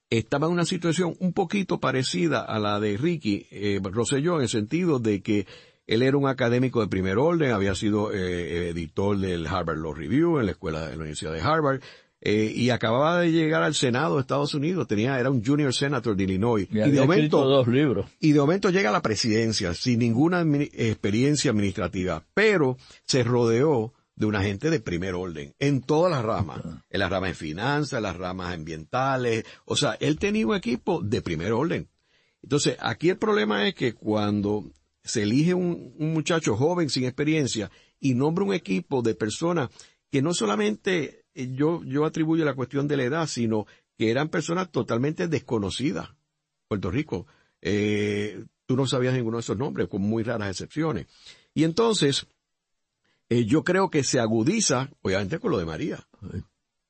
estaba 0.09 0.47
en 0.47 0.53
una 0.53 0.65
situación 0.65 1.15
un 1.19 1.33
poquito 1.33 1.79
parecida 1.79 2.41
a 2.41 2.59
la 2.59 2.79
de 2.79 2.97
Ricky 2.97 3.47
eh, 3.51 3.81
Rosselló 3.83 4.37
en 4.37 4.43
el 4.43 4.49
sentido 4.49 4.99
de 4.99 5.21
que 5.21 5.47
Él 5.85 6.01
era 6.01 6.17
un 6.17 6.27
académico 6.27 6.81
de 6.81 6.87
primer 6.87 7.17
orden, 7.17 7.51
había 7.51 7.75
sido 7.75 8.13
eh, 8.13 8.69
editor 8.69 9.17
del 9.17 9.47
Harvard 9.47 9.79
Law 9.79 9.93
Review 9.93 10.39
en 10.39 10.45
la 10.45 10.51
escuela 10.51 10.81
de 10.81 10.91
la 10.91 10.97
Universidad 10.97 11.33
de 11.33 11.41
Harvard, 11.41 11.81
eh, 12.19 12.51
y 12.55 12.71
acababa 12.71 13.19
de 13.21 13.31
llegar 13.31 13.61
al 13.61 13.75
Senado 13.75 14.15
de 14.15 14.21
Estados 14.21 14.53
Unidos, 14.55 14.87
tenía, 14.87 15.19
era 15.19 15.29
un 15.29 15.45
junior 15.45 15.73
senator 15.73 16.15
de 16.15 16.23
Illinois. 16.23 16.67
Y, 16.71 16.75
de 16.75 16.99
momento, 16.99 17.43
dos 17.45 17.67
libros. 17.67 18.07
Y 18.19 18.31
de 18.31 18.39
momento 18.39 18.69
llega 18.71 18.89
a 18.89 18.93
la 18.93 19.01
presidencia 19.03 19.73
sin 19.73 19.99
ninguna 19.99 20.41
experiencia 20.41 21.51
administrativa, 21.51 22.25
pero 22.33 22.77
se 23.05 23.23
rodeó 23.23 23.93
de 24.15 24.25
una 24.25 24.41
gente 24.41 24.71
de 24.71 24.79
primer 24.79 25.13
orden, 25.13 25.53
en 25.59 25.81
todas 25.81 26.11
las 26.11 26.25
ramas, 26.25 26.61
en 26.89 26.99
las 26.99 27.11
ramas 27.11 27.29
de 27.29 27.35
finanzas, 27.35 27.97
en 27.97 28.03
las 28.03 28.17
ramas 28.17 28.51
ambientales, 28.51 29.45
o 29.63 29.75
sea, 29.75 29.95
él 29.99 30.17
tenía 30.17 30.47
un 30.47 30.55
equipo 30.55 31.03
de 31.03 31.21
primer 31.21 31.51
orden. 31.51 31.87
Entonces, 32.41 32.77
aquí 32.79 33.09
el 33.09 33.17
problema 33.17 33.67
es 33.67 33.75
que 33.75 33.93
cuando 33.93 34.71
se 35.03 35.21
elige 35.21 35.53
un, 35.53 35.93
un 35.99 36.13
muchacho 36.13 36.57
joven 36.57 36.89
sin 36.89 37.03
experiencia 37.03 37.69
y 37.99 38.15
nombra 38.15 38.43
un 38.43 38.55
equipo 38.55 39.03
de 39.03 39.13
personas 39.13 39.69
que 40.09 40.23
no 40.23 40.33
solamente 40.33 41.26
yo, 41.55 41.83
yo 41.83 42.05
atribuyo 42.05 42.45
la 42.45 42.55
cuestión 42.55 42.87
de 42.87 42.97
la 42.97 43.03
edad, 43.03 43.27
sino 43.27 43.65
que 43.97 44.11
eran 44.11 44.29
personas 44.29 44.71
totalmente 44.71 45.27
desconocidas. 45.27 46.09
Puerto 46.67 46.91
Rico, 46.91 47.27
eh, 47.61 48.43
tú 48.65 48.75
no 48.75 48.87
sabías 48.87 49.13
ninguno 49.13 49.37
de 49.37 49.41
esos 49.41 49.57
nombres, 49.57 49.87
con 49.87 50.01
muy 50.01 50.23
raras 50.23 50.49
excepciones. 50.49 51.07
Y 51.53 51.63
entonces, 51.63 52.27
eh, 53.29 53.45
yo 53.45 53.63
creo 53.63 53.89
que 53.89 54.03
se 54.03 54.19
agudiza, 54.19 54.89
obviamente, 55.01 55.39
con 55.39 55.51
lo 55.51 55.57
de 55.57 55.65
María. 55.65 56.07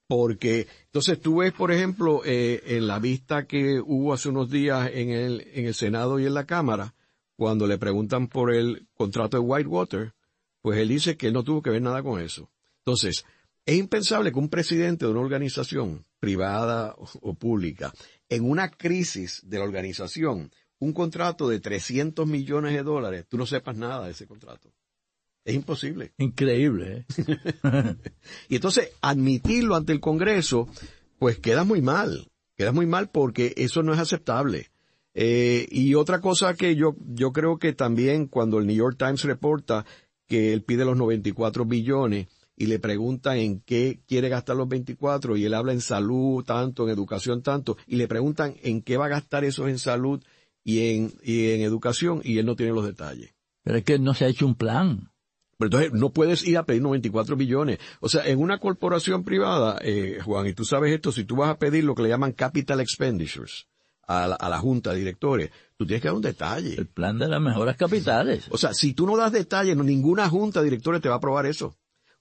Porque, 0.08 0.68
entonces 0.86 1.20
tú 1.20 1.38
ves, 1.38 1.54
por 1.54 1.72
ejemplo, 1.72 2.22
en 2.24 2.88
la 2.88 3.00
vista 3.00 3.46
que 3.46 3.82
hubo 3.86 4.14
hace 4.14 4.30
unos 4.30 4.50
días 4.50 4.90
en 4.94 5.10
el, 5.10 5.48
en 5.54 5.66
el 5.66 5.74
Senado 5.74 6.20
y 6.20 6.26
en 6.26 6.34
la 6.34 6.46
Cámara, 6.46 6.96
cuando 7.36 7.68
le 7.68 7.78
preguntan 7.78 8.28
por 8.28 8.54
el 8.54 8.88
contrato 8.96 9.38
de 9.38 9.44
Whitewater, 9.44 10.14
pues 10.62 10.80
él 10.80 10.90
dice 10.90 11.16
que 11.16 11.28
él 11.28 11.34
no 11.34 11.44
tuvo 11.44 11.62
que 11.62 11.70
ver 11.70 11.82
nada 11.82 12.04
con 12.04 12.20
eso. 12.20 12.50
Entonces, 12.80 13.26
es 13.68 13.78
impensable 13.78 14.32
que 14.32 14.40
un 14.40 14.48
presidente 14.48 15.06
de 15.06 15.12
una 15.12 15.20
organización 15.20 16.06
privada 16.20 16.96
o 16.98 17.34
pública, 17.34 17.94
en 18.30 18.50
una 18.50 18.72
crisis 18.72 19.42
de 19.44 19.60
la 19.60 19.66
organización, 19.66 20.52
un 20.80 20.94
contrato 20.94 21.50
de 21.50 21.60
300 21.60 22.26
millones 22.26 22.74
de 22.74 22.84
dólares, 22.84 23.26
tú 23.28 23.38
no 23.38 23.46
sepas 23.46 23.76
nada 23.76 24.06
de 24.06 24.12
ese 24.12 24.26
contrato. 24.26 24.72
Es 25.44 25.54
imposible. 25.54 26.14
Increíble. 26.18 27.06
¿eh? 27.18 27.96
y 28.50 28.56
entonces, 28.56 28.92
admitirlo 29.02 29.76
ante 29.76 29.92
el 29.92 30.00
Congreso, 30.00 30.70
pues 31.20 31.38
queda 31.38 31.66
muy 31.66 31.82
mal. 31.82 32.32
Queda 32.56 32.72
muy 32.72 32.86
mal 32.86 33.10
porque 33.10 33.54
eso 33.58 33.84
no 33.84 33.94
es 33.94 34.00
aceptable. 34.00 34.72
Eh, 35.14 35.68
y 35.72 35.94
otra 35.96 36.22
cosa 36.22 36.54
que 36.54 36.78
yo, 36.78 36.96
yo 37.06 37.34
creo 37.34 37.60
que 37.60 37.74
también 37.74 38.28
cuando 38.28 38.60
el 38.60 38.68
New 38.68 38.78
York 38.78 38.96
Times 38.98 39.24
reporta 39.24 39.86
que 40.26 40.54
él 40.54 40.64
pide 40.64 40.86
los 40.86 40.96
94 40.96 41.66
billones, 41.66 42.28
y 42.58 42.66
le 42.66 42.80
preguntan 42.80 43.38
en 43.38 43.62
qué 43.62 44.00
quiere 44.08 44.30
gastar 44.30 44.56
los 44.56 44.68
24 44.68 45.38
y 45.38 45.46
él 45.46 45.54
habla 45.54 45.74
en 45.74 45.82
salud 45.82 46.44
tanto, 46.44 46.84
en 46.84 46.90
educación 46.90 47.44
tanto, 47.44 47.78
y 47.86 47.98
le 47.98 48.08
preguntan 48.08 48.56
en 48.64 48.82
qué 48.82 48.98
va 48.98 49.06
a 49.06 49.10
gastar 49.10 49.46
eso 49.46 49.68
en 49.68 49.78
salud 49.78 50.24
y 50.64 50.96
en, 50.96 51.14
y 51.24 51.52
en 51.52 51.62
educación 51.62 52.20
y 52.24 52.40
él 52.40 52.48
no 52.48 52.56
tiene 52.56 52.74
los 52.74 52.86
detalles. 52.86 53.36
Pero 53.64 53.78
es 53.78 53.84
que 53.84 54.00
no 54.00 54.14
se 54.16 54.26
ha 54.26 54.28
hecho 54.28 54.48
un 54.48 54.56
plan. 54.56 55.12
Pero 55.58 55.68
entonces 55.68 55.94
no 55.94 56.12
puedes 56.12 56.46
ir 56.48 56.58
a 56.58 56.66
pedir 56.66 56.82
94 56.82 57.36
billones. 57.36 57.80
O 58.00 58.10
sea, 58.10 58.28
en 58.28 58.40
una 58.40 58.60
corporación 58.60 59.24
privada, 59.24 59.78
eh, 59.82 60.20
Juan, 60.24 60.48
y 60.48 60.54
tú 60.54 60.66
sabes 60.66 60.94
esto, 60.94 61.12
si 61.12 61.26
tú 61.26 61.36
vas 61.36 61.50
a 61.50 61.60
pedir 61.60 61.84
lo 61.84 61.94
que 61.94 62.04
le 62.04 62.10
llaman 62.10 62.32
capital 62.32 62.80
expenditures 62.80 63.68
a 64.08 64.28
la, 64.28 64.36
a 64.36 64.50
la 64.50 64.60
junta 64.60 64.94
de 64.94 65.00
directores, 65.00 65.52
tú 65.76 65.86
tienes 65.86 66.02
que 66.02 66.08
dar 66.08 66.16
un 66.16 66.22
detalle. 66.22 66.76
El 66.76 66.88
plan 66.88 67.20
de 67.20 67.28
las 67.28 67.42
mejores 67.42 67.76
capitales. 67.76 68.48
O 68.50 68.58
sea, 68.58 68.74
si 68.74 68.94
tú 68.94 69.06
no 69.06 69.16
das 69.16 69.32
detalles, 69.32 69.78
ninguna 69.78 70.28
junta 70.28 70.60
de 70.62 70.66
directores 70.66 71.02
te 71.02 71.10
va 71.10 71.16
a 71.16 71.18
aprobar 71.18 71.46
eso. 71.46 71.76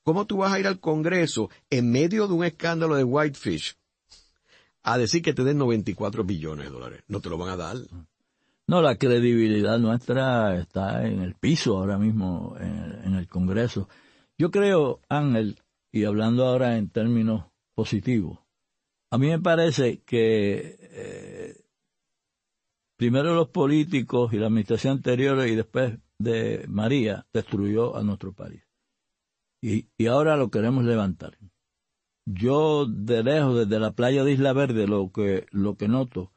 ¿Cómo 0.06 0.24
tú 0.24 0.36
vas 0.36 0.52
a 0.52 0.60
ir 0.60 0.68
al 0.68 0.78
Congreso 0.78 1.50
en 1.68 1.90
medio 1.90 2.28
de 2.28 2.34
un 2.34 2.44
escándalo 2.44 2.94
de 2.94 3.02
Whitefish 3.02 3.76
a 4.84 4.98
decir 4.98 5.20
que 5.20 5.34
te 5.34 5.42
den 5.42 5.58
94 5.58 6.22
billones 6.22 6.66
de 6.66 6.70
dólares? 6.70 7.02
No 7.08 7.20
te 7.20 7.28
lo 7.28 7.36
van 7.36 7.48
a 7.48 7.56
dar. 7.56 7.76
No, 8.68 8.82
la 8.82 8.98
credibilidad 8.98 9.80
nuestra 9.80 10.60
está 10.60 11.04
en 11.08 11.22
el 11.22 11.34
piso 11.34 11.76
ahora 11.76 11.98
mismo 11.98 12.54
en, 12.60 13.16
el 13.16 13.26
Congreso. 13.26 13.88
Yo 14.38 14.52
creo, 14.52 15.00
Ángel, 15.08 15.58
y 15.90 16.04
hablando 16.04 16.46
ahora 16.46 16.76
en 16.76 16.88
términos 16.88 17.46
positivos, 17.74 18.38
a 19.10 19.18
mí 19.18 19.26
me 19.26 19.40
parece 19.40 20.02
que 20.02 20.78
eh, 20.82 21.64
primero 22.96 23.34
los 23.34 23.48
políticos 23.48 24.32
y 24.32 24.36
la 24.36 24.46
administración 24.46 24.98
anterior 24.98 25.48
y 25.48 25.56
después 25.56 25.98
de 26.16 26.64
María 26.68 27.26
destruyó 27.32 27.96
a 27.96 28.04
nuestro 28.04 28.32
país 28.32 28.65
y, 29.60 29.88
ahora 30.06 30.36
lo 30.36 30.50
queremos 30.50 30.84
levantar. 30.84 31.38
Yo 32.26 32.86
de 32.86 33.22
lejos, 33.22 33.56
desde 33.56 33.80
la 33.80 33.92
playa 33.92 34.24
de 34.24 34.32
Isla 34.32 34.52
Verde, 34.52 34.86
lo 34.86 35.12
que, 35.12 35.46
lo 35.50 35.76
que 35.76 35.88
noto, 35.88 36.32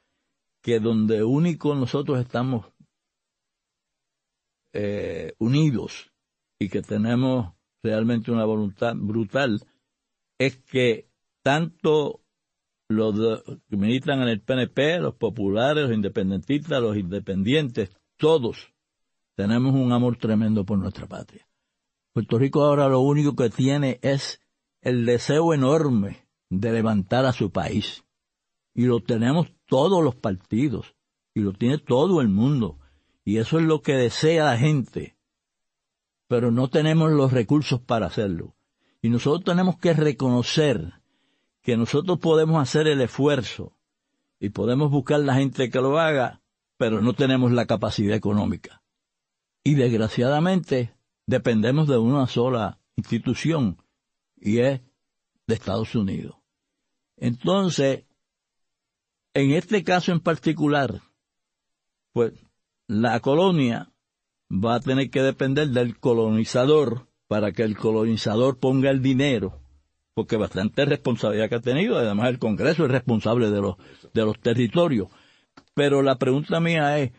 que 0.61 0.79
donde 0.79 1.23
único 1.23 1.73
nosotros 1.75 2.19
estamos 2.19 2.67
eh, 4.73 5.33
unidos 5.39 6.11
y 6.59 6.69
que 6.69 6.81
tenemos 6.81 7.53
realmente 7.81 8.31
una 8.31 8.45
voluntad 8.45 8.93
brutal, 8.95 9.61
es 10.37 10.57
que 10.57 11.09
tanto 11.43 12.21
los 12.89 13.43
que 13.69 13.77
militan 13.77 14.21
en 14.21 14.29
el 14.29 14.41
PNP, 14.41 14.99
los 14.99 15.15
populares, 15.15 15.85
los 15.85 15.95
independentistas, 15.95 16.81
los 16.81 16.97
independientes, 16.97 17.95
todos 18.17 18.73
tenemos 19.35 19.73
un 19.73 19.91
amor 19.91 20.17
tremendo 20.17 20.65
por 20.65 20.77
nuestra 20.77 21.07
patria. 21.07 21.48
Puerto 22.13 22.39
Rico 22.39 22.63
ahora 22.63 22.87
lo 22.87 22.99
único 23.01 23.35
que 23.35 23.49
tiene 23.49 23.99
es 24.01 24.41
el 24.81 25.05
deseo 25.05 25.53
enorme 25.53 26.27
de 26.49 26.71
levantar 26.71 27.25
a 27.25 27.33
su 27.33 27.51
país. 27.51 28.03
Y 28.73 28.85
lo 28.85 29.01
tenemos 29.01 29.47
todos 29.67 30.03
los 30.03 30.15
partidos. 30.15 30.95
Y 31.33 31.41
lo 31.41 31.53
tiene 31.53 31.77
todo 31.77 32.21
el 32.21 32.29
mundo. 32.29 32.79
Y 33.23 33.37
eso 33.37 33.59
es 33.59 33.65
lo 33.65 33.81
que 33.81 33.93
desea 33.93 34.45
la 34.45 34.57
gente. 34.57 35.17
Pero 36.27 36.51
no 36.51 36.69
tenemos 36.69 37.11
los 37.11 37.31
recursos 37.31 37.79
para 37.79 38.07
hacerlo. 38.07 38.55
Y 39.01 39.09
nosotros 39.09 39.43
tenemos 39.43 39.77
que 39.77 39.93
reconocer 39.93 40.93
que 41.61 41.77
nosotros 41.77 42.19
podemos 42.19 42.61
hacer 42.61 42.87
el 42.87 43.01
esfuerzo 43.01 43.77
y 44.39 44.49
podemos 44.49 44.89
buscar 44.89 45.19
la 45.19 45.35
gente 45.35 45.69
que 45.69 45.81
lo 45.81 45.99
haga, 45.99 46.41
pero 46.77 47.01
no 47.01 47.13
tenemos 47.13 47.51
la 47.51 47.65
capacidad 47.65 48.15
económica. 48.15 48.81
Y 49.63 49.75
desgraciadamente 49.75 50.93
dependemos 51.29 51.87
de 51.87 51.99
una 51.99 52.25
sola 52.25 52.79
institución 52.95 53.77
y 54.35 54.61
es 54.61 54.81
de 55.45 55.53
Estados 55.53 55.93
Unidos. 55.93 56.37
Entonces, 57.17 58.05
en 59.35 59.51
este 59.51 59.83
caso 59.83 60.11
en 60.11 60.21
particular, 60.21 61.01
pues 62.13 62.33
la 62.87 63.19
colonia 63.19 63.91
va 64.51 64.75
a 64.75 64.79
tener 64.79 65.11
que 65.11 65.21
depender 65.21 65.67
del 65.67 65.99
colonizador 65.99 67.07
para 67.27 67.51
que 67.51 67.61
el 67.61 67.77
colonizador 67.77 68.57
ponga 68.57 68.89
el 68.89 69.03
dinero, 69.03 69.61
porque 70.15 70.35
bastante 70.35 70.83
responsabilidad 70.85 71.47
que 71.47 71.55
ha 71.55 71.61
tenido, 71.61 71.99
además 71.99 72.29
el 72.29 72.39
Congreso 72.39 72.85
es 72.85 72.91
responsable 72.91 73.51
de 73.51 73.61
los, 73.61 73.75
de 74.15 74.25
los 74.25 74.39
territorios. 74.39 75.09
Pero 75.75 76.01
la 76.01 76.17
pregunta 76.17 76.59
mía 76.59 76.97
es, 76.97 77.11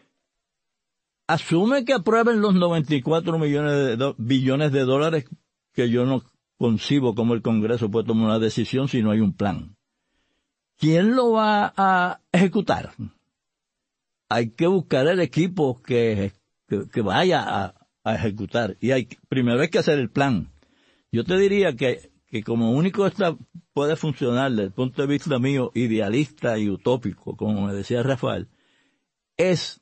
asume 1.33 1.85
que 1.85 1.93
aprueben 1.93 2.41
los 2.41 2.55
94 2.55 3.39
millones 3.39 3.99
de 3.99 4.15
billones 4.19 4.73
de 4.73 4.81
dólares 4.81 5.25
que 5.73 5.89
yo 5.89 6.05
no 6.05 6.23
concibo 6.59 7.15
como 7.15 7.35
el 7.35 7.43
Congreso 7.43 7.91
puede 7.91 8.07
tomar 8.07 8.27
una 8.27 8.39
decisión 8.39 8.89
si 8.89 9.03
no 9.03 9.13
hay 9.13 9.21
un 9.21 9.33
plan. 9.33 9.77
¿Quién 10.77 11.15
lo 11.15 11.33
va 11.33 11.73
a 11.77 12.21
ejecutar? 12.33 12.93
Hay 14.29 14.51
que 14.51 14.67
buscar 14.67 15.07
el 15.07 15.21
equipo 15.21 15.81
que, 15.83 16.33
que, 16.67 17.01
vaya 17.01 17.75
a, 18.05 18.15
ejecutar. 18.15 18.77
Y 18.81 18.91
hay, 18.91 19.09
primero 19.29 19.61
hay 19.61 19.69
que 19.69 19.79
hacer 19.79 19.99
el 19.99 20.11
plan. 20.11 20.51
Yo 21.13 21.25
te 21.25 21.37
diría 21.37 21.77
que, 21.77 22.11
que 22.27 22.43
como 22.43 22.73
único 22.73 23.07
esta 23.07 23.37
puede 23.73 23.97
funcionar 23.97 24.51
desde 24.51 24.65
el 24.65 24.73
punto 24.73 25.03
de 25.03 25.09
vista 25.09 25.39
mío 25.39 25.71
idealista 25.75 26.59
y 26.59 26.69
utópico, 26.69 27.37
como 27.37 27.67
me 27.67 27.75
decía 27.75 28.03
Rafael, 28.03 28.49
es 29.37 29.80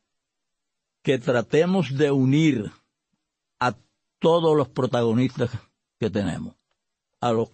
que 1.09 1.19
tratemos 1.19 1.97
de 1.97 2.11
unir 2.11 2.71
a 3.59 3.75
todos 4.19 4.55
los 4.55 4.69
protagonistas 4.69 5.51
que 5.99 6.11
tenemos, 6.11 6.55
a 7.23 7.33
los 7.33 7.49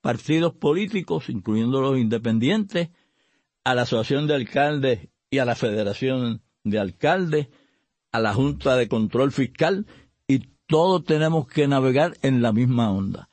partidos 0.00 0.54
políticos, 0.54 1.30
incluyendo 1.30 1.80
los 1.80 1.98
independientes, 1.98 2.90
a 3.64 3.74
la 3.74 3.82
Asociación 3.82 4.28
de 4.28 4.36
Alcaldes 4.36 5.08
y 5.30 5.38
a 5.38 5.46
la 5.46 5.56
Federación 5.56 6.42
de 6.62 6.78
Alcaldes, 6.78 7.48
a 8.12 8.20
la 8.20 8.34
Junta 8.34 8.76
de 8.76 8.86
Control 8.86 9.32
Fiscal, 9.32 9.88
y 10.28 10.38
todos 10.68 11.02
tenemos 11.04 11.48
que 11.48 11.66
navegar 11.66 12.18
en 12.22 12.40
la 12.40 12.52
misma 12.52 12.92
onda. 12.92 13.30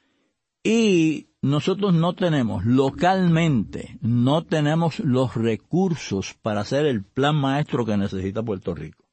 Y 0.64 1.28
nosotros 1.44 1.94
no 1.94 2.16
tenemos 2.16 2.66
localmente, 2.66 4.00
no 4.02 4.46
tenemos 4.46 4.98
los 5.00 5.36
recursos 5.36 6.34
para 6.42 6.62
hacer 6.62 6.88
el 6.88 7.04
plan 7.04 7.36
maestro 7.36 7.86
que 7.86 7.98
necesita 7.98 8.42
Puerto 8.42 8.74
Rico. 8.74 9.07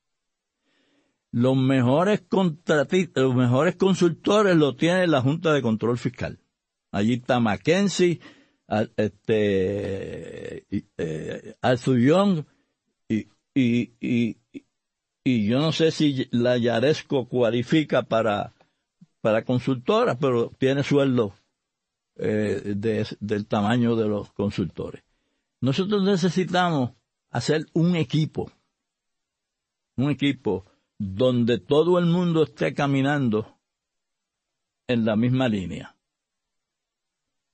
Los 1.34 1.56
mejores 1.56 2.20
contratistas, 2.20 3.24
los 3.24 3.34
mejores 3.34 3.74
consultores 3.74 4.54
lo 4.56 4.76
tiene 4.76 5.08
la 5.08 5.20
Junta 5.20 5.52
de 5.52 5.62
Control 5.62 5.98
Fiscal. 5.98 6.38
Allí 6.92 7.14
está 7.14 7.40
Mackenzie, 7.40 8.20
este, 8.96 10.64
eh, 10.96 11.56
y, 13.08 13.28
y, 13.52 13.92
y, 14.00 14.36
y, 15.24 15.46
yo 15.48 15.58
no 15.58 15.72
sé 15.72 15.90
si 15.90 16.28
la 16.30 16.56
Yaresco 16.56 17.26
cualifica 17.28 18.04
para, 18.04 18.54
para 19.20 19.44
consultora, 19.44 20.16
pero 20.16 20.52
tiene 20.56 20.84
sueldo 20.84 21.34
eh, 22.14 22.76
del 22.76 23.46
tamaño 23.48 23.96
de 23.96 24.06
los 24.06 24.32
consultores. 24.34 25.02
Nosotros 25.60 26.04
necesitamos 26.04 26.92
hacer 27.30 27.66
un 27.72 27.96
equipo, 27.96 28.52
un 29.96 30.12
equipo 30.12 30.64
donde 30.98 31.58
todo 31.58 31.98
el 31.98 32.06
mundo 32.06 32.44
esté 32.44 32.74
caminando 32.74 33.58
en 34.88 35.04
la 35.04 35.16
misma 35.16 35.48
línea. 35.48 35.96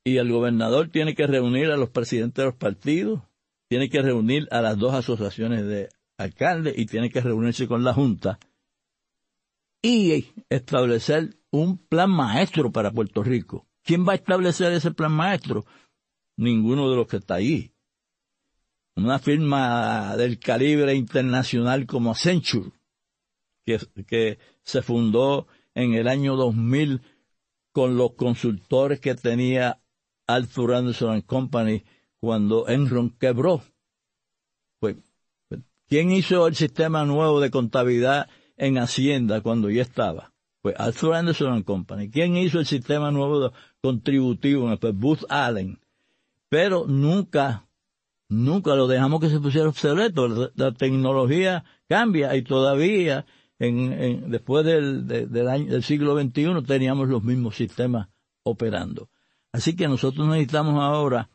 Y 0.03 0.17
el 0.17 0.31
gobernador 0.31 0.89
tiene 0.89 1.15
que 1.15 1.27
reunir 1.27 1.69
a 1.71 1.77
los 1.77 1.89
presidentes 1.89 2.43
de 2.43 2.45
los 2.45 2.55
partidos, 2.55 3.21
tiene 3.69 3.89
que 3.89 4.01
reunir 4.01 4.47
a 4.51 4.61
las 4.61 4.77
dos 4.77 4.93
asociaciones 4.93 5.65
de 5.65 5.89
alcaldes 6.17 6.77
y 6.77 6.85
tiene 6.85 7.09
que 7.09 7.21
reunirse 7.21 7.67
con 7.67 7.83
la 7.83 7.93
Junta 7.93 8.39
y 9.81 10.33
establecer 10.49 11.37
un 11.49 11.77
plan 11.77 12.11
maestro 12.11 12.71
para 12.71 12.91
Puerto 12.91 13.23
Rico. 13.23 13.67
¿Quién 13.83 14.07
va 14.07 14.13
a 14.13 14.15
establecer 14.15 14.71
ese 14.73 14.91
plan 14.91 15.11
maestro? 15.11 15.65
Ninguno 16.37 16.89
de 16.89 16.95
los 16.95 17.07
que 17.07 17.17
está 17.17 17.35
ahí. 17.35 17.73
Una 18.95 19.19
firma 19.19 20.15
del 20.17 20.39
calibre 20.39 20.93
internacional 20.93 21.85
como 21.87 22.11
Accenture, 22.11 22.71
que, 23.65 24.39
se 24.63 24.81
fundó 24.81 25.47
en 25.73 25.93
el 25.93 26.07
año 26.07 26.35
2000 26.35 27.01
con 27.71 27.97
los 27.97 28.13
consultores 28.13 28.99
que 28.99 29.15
tenía 29.15 29.81
Arthur 30.27 30.75
Anderson 30.75 31.21
Company 31.21 31.83
cuando 32.19 32.67
Enron 32.67 33.09
quebró. 33.11 33.63
Pues, 34.79 34.97
pues, 35.47 35.61
¿quién 35.87 36.11
hizo 36.11 36.47
el 36.47 36.55
sistema 36.55 37.05
nuevo 37.05 37.39
de 37.39 37.51
contabilidad 37.51 38.29
en 38.57 38.77
Hacienda 38.77 39.41
cuando 39.41 39.69
ya 39.69 39.81
estaba? 39.81 40.31
Pues 40.61 40.75
Arthur 40.77 41.15
Anderson 41.15 41.63
Company. 41.63 42.09
¿Quién 42.09 42.37
hizo 42.37 42.59
el 42.59 42.67
sistema 42.67 43.09
nuevo 43.11 43.51
contributivo? 43.81 44.77
Pues 44.77 44.93
Booth 44.95 45.23
Allen. 45.29 45.79
Pero 46.49 46.85
nunca, 46.87 47.67
nunca 48.29 48.75
lo 48.75 48.87
dejamos 48.87 49.21
que 49.21 49.29
se 49.29 49.39
pusiera 49.39 49.69
obsoleto. 49.69 50.51
La, 50.53 50.71
tecnología 50.73 51.63
cambia 51.87 52.35
y 52.35 52.43
todavía 52.43 53.25
en, 53.61 54.31
después 54.31 54.65
del, 54.65 55.47
año, 55.47 55.71
del 55.71 55.83
siglo 55.83 56.19
XXI 56.19 56.63
teníamos 56.65 57.07
los 57.09 57.23
mismos 57.23 57.55
sistemas 57.55 58.09
operando. 58.43 59.09
Así 59.51 59.75
que 59.75 59.87
nosotros 59.87 60.27
necesitamos 60.27 60.81
ahora 60.81 61.29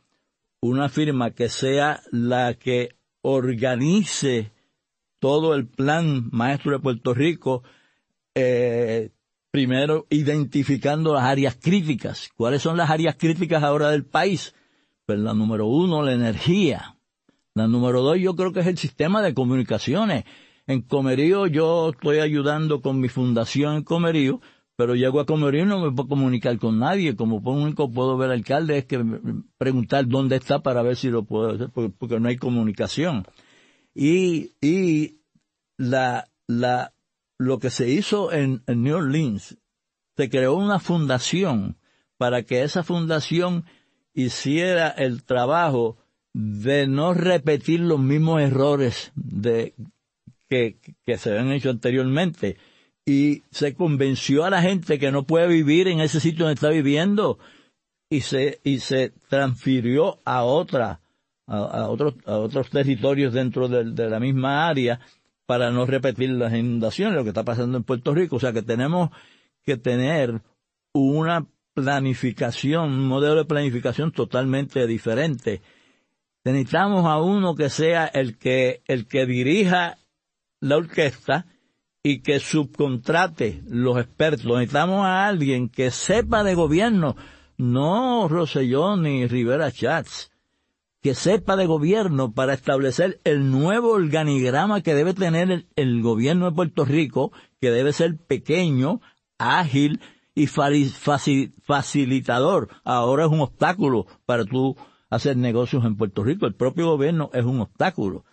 una 0.60 0.88
firma 0.88 1.30
que 1.30 1.48
sea 1.48 2.02
la 2.10 2.54
que 2.54 2.96
organice 3.22 4.50
todo 5.20 5.54
el 5.54 5.68
plan 5.68 6.28
maestro 6.32 6.72
de 6.72 6.80
Puerto 6.80 7.14
Rico, 7.14 7.62
eh, 8.34 9.10
primero 9.52 10.06
identificando 10.10 11.14
las 11.14 11.24
áreas 11.24 11.56
críticas. 11.60 12.30
¿Cuáles 12.36 12.60
son 12.60 12.76
las 12.76 12.90
áreas 12.90 13.14
críticas 13.16 13.62
ahora 13.62 13.90
del 13.90 14.04
país? 14.04 14.54
Pues 15.04 15.20
la 15.20 15.32
número 15.32 15.66
uno, 15.68 16.02
la 16.02 16.12
energía. 16.12 16.96
La 17.54 17.68
número 17.68 18.02
dos, 18.02 18.18
yo 18.18 18.34
creo 18.34 18.52
que 18.52 18.60
es 18.60 18.66
el 18.66 18.78
sistema 18.78 19.22
de 19.22 19.32
comunicaciones. 19.32 20.24
En 20.66 20.82
Comerío 20.82 21.46
yo 21.46 21.90
estoy 21.90 22.18
ayudando 22.18 22.80
con 22.82 23.00
mi 23.00 23.08
fundación 23.08 23.76
en 23.76 23.84
Comerío 23.84 24.40
pero 24.76 24.94
llego 24.94 25.20
a 25.20 25.26
comer 25.26 25.54
y 25.54 25.64
no 25.64 25.80
me 25.80 25.90
puedo 25.90 26.08
comunicar 26.08 26.58
con 26.58 26.78
nadie. 26.78 27.16
Como 27.16 27.38
único 27.38 27.90
puedo 27.90 28.16
ver 28.18 28.30
al 28.30 28.38
alcalde 28.38 28.78
es 28.78 28.84
que 28.84 29.02
preguntar 29.56 30.06
dónde 30.06 30.36
está 30.36 30.62
para 30.62 30.82
ver 30.82 30.96
si 30.96 31.08
lo 31.08 31.24
puedo 31.24 31.50
hacer, 31.50 31.70
porque, 31.70 32.20
no 32.20 32.28
hay 32.28 32.36
comunicación. 32.36 33.26
Y, 33.94 34.52
y 34.60 35.22
la, 35.78 36.28
la, 36.46 36.92
lo 37.38 37.58
que 37.58 37.70
se 37.70 37.88
hizo 37.88 38.30
en 38.32 38.62
New 38.66 38.96
Orleans, 38.96 39.56
se 40.16 40.28
creó 40.28 40.54
una 40.54 40.78
fundación 40.78 41.78
para 42.18 42.42
que 42.42 42.62
esa 42.62 42.82
fundación 42.82 43.64
hiciera 44.12 44.88
el 44.90 45.24
trabajo 45.24 45.96
de 46.34 46.86
no 46.86 47.14
repetir 47.14 47.80
los 47.80 47.98
mismos 47.98 48.42
errores 48.42 49.12
de, 49.14 49.74
que, 50.49 50.78
se 51.16 51.30
habían 51.30 51.53
hecho 51.53 51.70
anteriormente. 51.70 52.57
Y 53.05 53.44
se 53.51 53.74
convenció 53.74 54.44
a 54.44 54.51
la 54.51 54.62
gente 54.62 54.99
que 54.99 55.12
no 55.12 55.24
puede 55.26 55.47
vivir 55.47 55.88
en 55.88 56.01
ese 56.01 56.20
sitio 56.20 56.44
donde 56.44 56.55
está 56.55 56.70
viviendo 56.70 57.38
y 58.11 58.20
se 58.22 58.61
y 58.64 58.80
se 58.80 59.12
transfirió 59.28 60.18
a 60.24 60.42
otra 60.42 61.01
a, 61.47 61.88
otros 61.88 62.14
a 62.24 62.38
otros 62.38 62.70
territorios 62.70 63.32
dentro 63.32 63.68
de, 63.68 63.84
de, 63.92 64.11
la 64.11 64.18
misma 64.18 64.66
área 64.66 65.01
para 65.47 65.70
no 65.70 65.86
repetir 65.86 66.30
las 66.30 66.53
inundaciones 66.53 67.14
lo 67.14 67.22
que 67.22 67.30
está 67.30 67.44
pasando 67.44 67.78
en 67.78 67.84
Puerto 67.84 68.12
Rico. 68.12 68.36
O 68.36 68.40
sea 68.40 68.53
que 68.53 68.62
tenemos 68.62 69.11
que 69.62 69.76
tener 69.76 70.40
una 70.92 71.47
planificación 71.76 72.90
un 72.90 73.07
modelo 73.07 73.36
de 73.36 73.44
planificación 73.44 74.11
totalmente 74.11 74.86
diferente. 74.86 75.61
Necesitamos 76.42 77.05
a 77.05 77.20
uno 77.20 77.55
que 77.55 77.68
sea 77.68 78.07
el 78.07 78.38
que 78.38 78.82
el 78.86 79.07
que 79.07 79.26
dirija 79.26 79.99
la 80.61 80.76
orquesta 80.76 81.46
y 82.02 82.20
que 82.20 82.38
subcontrate 82.38 83.62
los 83.66 83.98
expertos. 83.98 84.46
Necesitamos 84.46 85.04
a 85.04 85.26
alguien 85.26 85.68
que 85.68 85.90
sepa 85.90 86.44
de 86.44 86.54
gobierno, 86.54 87.16
no 87.57 88.28
Rosellón 88.28 89.02
ni 89.02 89.26
Rivera 89.26 89.72
Chats, 89.72 90.30
que 91.02 91.14
sepa 91.14 91.57
de 91.57 91.66
gobierno 91.66 92.32
para 92.32 92.54
establecer 92.54 93.20
el 93.24 93.50
nuevo 93.50 93.90
organigrama 93.90 94.82
que 94.82 94.94
debe 94.94 95.14
tener 95.14 95.66
el, 95.76 96.02
gobierno 96.02 96.46
de 96.46 96.57
Puerto 96.57 96.84
Rico, 96.84 97.32
que 97.61 97.70
debe 97.70 97.92
ser 97.92 98.18
pequeño, 98.18 99.00
ágil 99.38 100.00
y 100.34 100.46
facilitador. 100.46 102.68
Ahora 102.84 103.24
es 103.24 103.30
un 103.30 103.40
obstáculo 103.40 104.07
para 104.26 104.44
tú 104.44 104.76
hacer 105.11 105.36
negocios 105.36 105.84
en 105.84 105.96
Puerto 105.96 106.22
Rico. 106.24 106.46
El 106.46 106.54
propio 106.54 106.86
gobierno 106.86 107.30
es 107.32 107.44
un 107.44 107.61
obstáculo. 107.61 108.24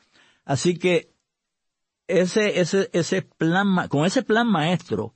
Así 0.46 0.78
que 0.78 1.13
ese, 2.08 2.60
ese, 2.60 2.90
ese 2.94 3.22
plan, 3.22 3.88
con 3.88 4.06
ese 4.06 4.24
plan 4.24 4.48
maestro, 4.48 5.16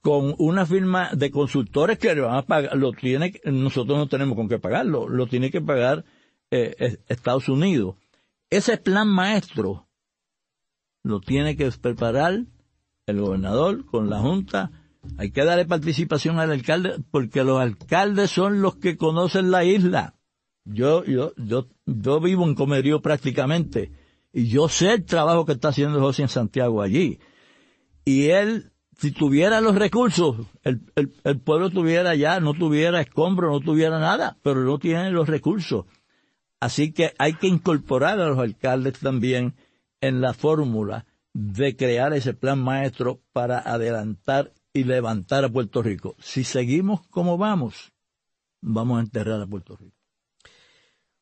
con 0.00 0.34
una 0.38 0.66
firma 0.66 1.10
de 1.14 1.30
consultores 1.30 1.98
que 1.98 2.14
le 2.14 2.20
van 2.20 2.36
a 2.36 2.42
pagar, 2.42 2.76
lo 2.76 2.92
tiene, 2.92 3.40
nosotros 3.44 3.96
no 3.96 4.08
tenemos 4.08 4.36
con 4.36 4.48
qué 4.48 4.58
pagarlo, 4.58 5.08
lo 5.08 5.26
tiene 5.26 5.50
que 5.50 5.60
pagar 5.60 6.04
eh, 6.50 6.98
Estados 7.08 7.48
Unidos. 7.48 7.96
Ese 8.50 8.76
plan 8.76 9.08
maestro 9.08 9.88
lo 11.02 11.20
tiene 11.20 11.56
que 11.56 11.70
preparar 11.70 12.44
el 13.06 13.20
gobernador 13.20 13.84
con 13.86 14.10
la 14.10 14.20
Junta. 14.20 14.70
Hay 15.18 15.30
que 15.30 15.44
darle 15.44 15.66
participación 15.66 16.38
al 16.38 16.50
alcalde 16.50 16.96
porque 17.10 17.44
los 17.44 17.60
alcaldes 17.60 18.30
son 18.30 18.62
los 18.62 18.76
que 18.76 18.96
conocen 18.96 19.50
la 19.50 19.64
isla. 19.64 20.14
Yo, 20.64 21.04
yo, 21.04 21.32
yo, 21.36 21.68
yo 21.84 22.20
vivo 22.20 22.44
en 22.44 22.54
Comerío 22.54 23.02
prácticamente 23.02 23.92
y 24.34 24.48
yo 24.48 24.68
sé 24.68 24.94
el 24.94 25.04
trabajo 25.04 25.46
que 25.46 25.52
está 25.52 25.68
haciendo 25.68 26.00
José 26.00 26.22
en 26.22 26.28
Santiago 26.28 26.82
allí. 26.82 27.20
Y 28.04 28.30
él, 28.30 28.72
si 28.98 29.12
tuviera 29.12 29.60
los 29.60 29.76
recursos, 29.76 30.48
el, 30.64 30.82
el, 30.96 31.40
pueblo 31.40 31.70
tuviera 31.70 32.16
ya, 32.16 32.40
no 32.40 32.52
tuviera 32.52 33.00
escombro, 33.00 33.52
no 33.52 33.60
tuviera 33.60 34.00
nada, 34.00 34.36
pero 34.42 34.64
no 34.64 34.80
tiene 34.80 35.12
los 35.12 35.28
recursos. 35.28 35.86
Así 36.58 36.92
que 36.92 37.14
hay 37.16 37.34
que 37.34 37.46
incorporar 37.46 38.20
a 38.20 38.26
los 38.26 38.38
alcaldes 38.40 38.98
también 38.98 39.54
en 40.00 40.20
la 40.20 40.34
fórmula 40.34 41.06
de 41.32 41.76
crear 41.76 42.12
ese 42.12 42.34
plan 42.34 42.60
maestro 42.60 43.22
para 43.32 43.60
adelantar 43.60 44.52
y 44.72 44.82
levantar 44.82 45.44
a 45.44 45.48
Puerto 45.48 45.80
Rico. 45.80 46.16
Si 46.18 46.42
seguimos 46.42 47.06
como 47.06 47.38
vamos, 47.38 47.92
vamos 48.60 48.98
a 48.98 49.02
enterrar 49.02 49.40
a 49.40 49.46
Puerto 49.46 49.76
Rico. 49.76 49.96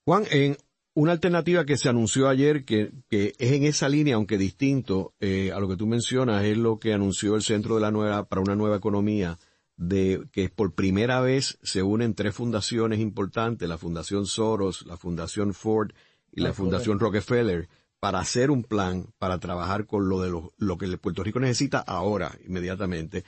Juan, 0.07 0.25
en 0.31 0.57
una 0.95 1.13
alternativa 1.13 1.65
que 1.65 1.77
se 1.77 1.89
anunció 1.89 2.29
ayer, 2.29 2.65
que, 2.65 2.93
que 3.09 3.33
es 3.39 3.53
en 3.53 3.65
esa 3.65 3.89
línea, 3.89 4.17
aunque 4.17 4.37
distinto 4.37 5.15
eh, 5.21 5.51
a 5.53 5.59
lo 5.59 5.69
que 5.69 5.77
tú 5.77 5.87
mencionas, 5.87 6.45
es 6.45 6.59
lo 6.59 6.79
que 6.79 6.93
anunció 6.93 7.35
el 7.35 7.43
Centro 7.43 7.77
de 7.77 7.81
la 7.81 7.91
Nueva 7.91 8.29
para 8.29 8.43
una 8.43 8.57
Nueva 8.57 8.77
Economía, 8.77 9.39
de 9.77 10.23
que 10.33 10.49
por 10.51 10.75
primera 10.75 11.21
vez 11.21 11.59
se 11.63 11.83
unen 11.83 12.15
tres 12.15 12.35
fundaciones 12.35 13.01
importantes, 13.01 13.69
la 13.69 13.79
Fundación 13.79 14.27
Soros, 14.27 14.85
la 14.87 14.97
Fundación 14.97 15.55
Ford 15.55 15.93
y 16.31 16.43
la 16.43 16.51
ah, 16.51 16.55
Fundación 16.55 17.01
Rockefeller, 17.01 17.69
para 17.99 18.19
hacer 18.19 18.51
un 18.51 18.63
plan 18.63 19.07
para 19.19 19.39
trabajar 19.39 19.87
con 19.87 20.09
lo 20.09 20.21
de 20.21 20.31
lo, 20.31 20.53
lo 20.59 20.77
que 20.77 20.99
Puerto 20.99 21.23
Rico 21.23 21.41
necesita 21.41 21.79
ahora, 21.79 22.37
inmediatamente. 22.47 23.25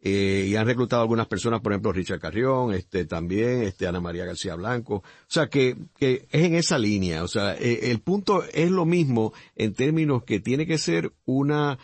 Eh, 0.00 0.46
y 0.48 0.54
han 0.54 0.66
reclutado 0.66 1.02
algunas 1.02 1.26
personas, 1.26 1.60
por 1.60 1.72
ejemplo, 1.72 1.92
Richard 1.92 2.20
Carrión, 2.20 2.72
este, 2.72 3.04
también, 3.04 3.62
este, 3.62 3.86
Ana 3.88 4.00
María 4.00 4.24
García 4.24 4.54
Blanco. 4.54 4.96
O 4.96 5.02
sea, 5.26 5.48
que, 5.48 5.76
que 5.98 6.28
es 6.30 6.44
en 6.44 6.54
esa 6.54 6.78
línea. 6.78 7.24
O 7.24 7.28
sea, 7.28 7.54
eh, 7.54 7.90
el 7.90 8.00
punto 8.00 8.44
es 8.52 8.70
lo 8.70 8.84
mismo 8.84 9.32
en 9.56 9.74
términos 9.74 10.22
que 10.22 10.40
tiene 10.40 10.66
que 10.66 10.78
ser 10.78 11.12
una, 11.24 11.78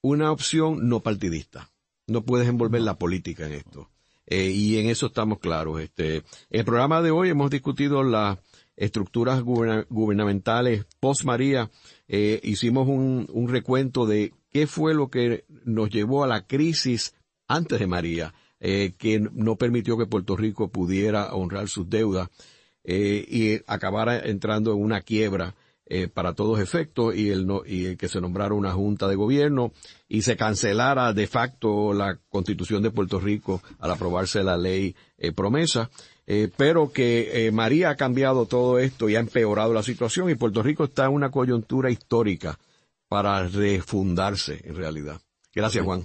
una 0.00 0.32
opción 0.32 0.88
no 0.88 1.00
partidista. 1.00 1.70
No 2.06 2.24
puedes 2.24 2.48
envolver 2.48 2.80
la 2.80 2.98
política 2.98 3.46
en 3.46 3.52
esto. 3.52 3.90
Eh, 4.26 4.50
y 4.50 4.78
en 4.78 4.88
eso 4.88 5.06
estamos 5.06 5.38
claros. 5.38 5.80
Este, 5.80 6.16
en 6.16 6.24
el 6.50 6.64
programa 6.64 7.02
de 7.02 7.10
hoy 7.10 7.28
hemos 7.28 7.50
discutido 7.50 8.02
las 8.02 8.38
estructuras 8.76 9.42
gubernamentales 9.42 10.86
post 10.98 11.24
María. 11.24 11.70
Eh, 12.08 12.40
hicimos 12.42 12.88
un, 12.88 13.26
un 13.30 13.48
recuento 13.48 14.06
de 14.06 14.32
qué 14.50 14.66
fue 14.66 14.94
lo 14.94 15.10
que 15.10 15.44
nos 15.64 15.90
llevó 15.90 16.24
a 16.24 16.28
la 16.28 16.46
crisis 16.46 17.14
antes 17.50 17.78
de 17.78 17.86
María, 17.86 18.34
eh, 18.60 18.92
que 18.96 19.20
no 19.20 19.56
permitió 19.56 19.98
que 19.98 20.06
Puerto 20.06 20.36
Rico 20.36 20.68
pudiera 20.68 21.34
honrar 21.34 21.68
sus 21.68 21.88
deudas 21.88 22.28
eh, 22.84 23.24
y 23.28 23.60
acabara 23.66 24.18
entrando 24.20 24.72
en 24.72 24.82
una 24.82 25.00
quiebra 25.00 25.54
eh, 25.92 26.06
para 26.06 26.34
todos 26.34 26.60
efectos 26.60 27.16
y 27.16 27.30
el, 27.30 27.48
no, 27.48 27.62
y 27.66 27.96
que 27.96 28.06
se 28.06 28.20
nombrara 28.20 28.54
una 28.54 28.70
junta 28.70 29.08
de 29.08 29.16
gobierno 29.16 29.72
y 30.08 30.22
se 30.22 30.36
cancelara 30.36 31.12
de 31.12 31.26
facto 31.26 31.92
la 31.92 32.16
constitución 32.28 32.80
de 32.80 32.92
Puerto 32.92 33.18
Rico 33.18 33.60
al 33.80 33.90
aprobarse 33.90 34.44
la 34.44 34.56
ley 34.56 34.94
eh, 35.18 35.32
promesa, 35.32 35.90
eh, 36.28 36.48
pero 36.56 36.92
que 36.92 37.50
María 37.52 37.90
ha 37.90 37.96
cambiado 37.96 38.46
todo 38.46 38.78
esto 38.78 39.08
y 39.08 39.16
ha 39.16 39.18
empeorado 39.18 39.74
la 39.74 39.82
situación 39.82 40.30
y 40.30 40.36
Puerto 40.36 40.62
Rico 40.62 40.84
está 40.84 41.06
en 41.06 41.12
una 41.12 41.32
coyuntura 41.32 41.90
histórica 41.90 42.56
para 43.08 43.48
refundarse 43.48 44.60
en 44.62 44.76
realidad. 44.76 45.20
Gracias 45.52 45.84
Juan. 45.84 46.04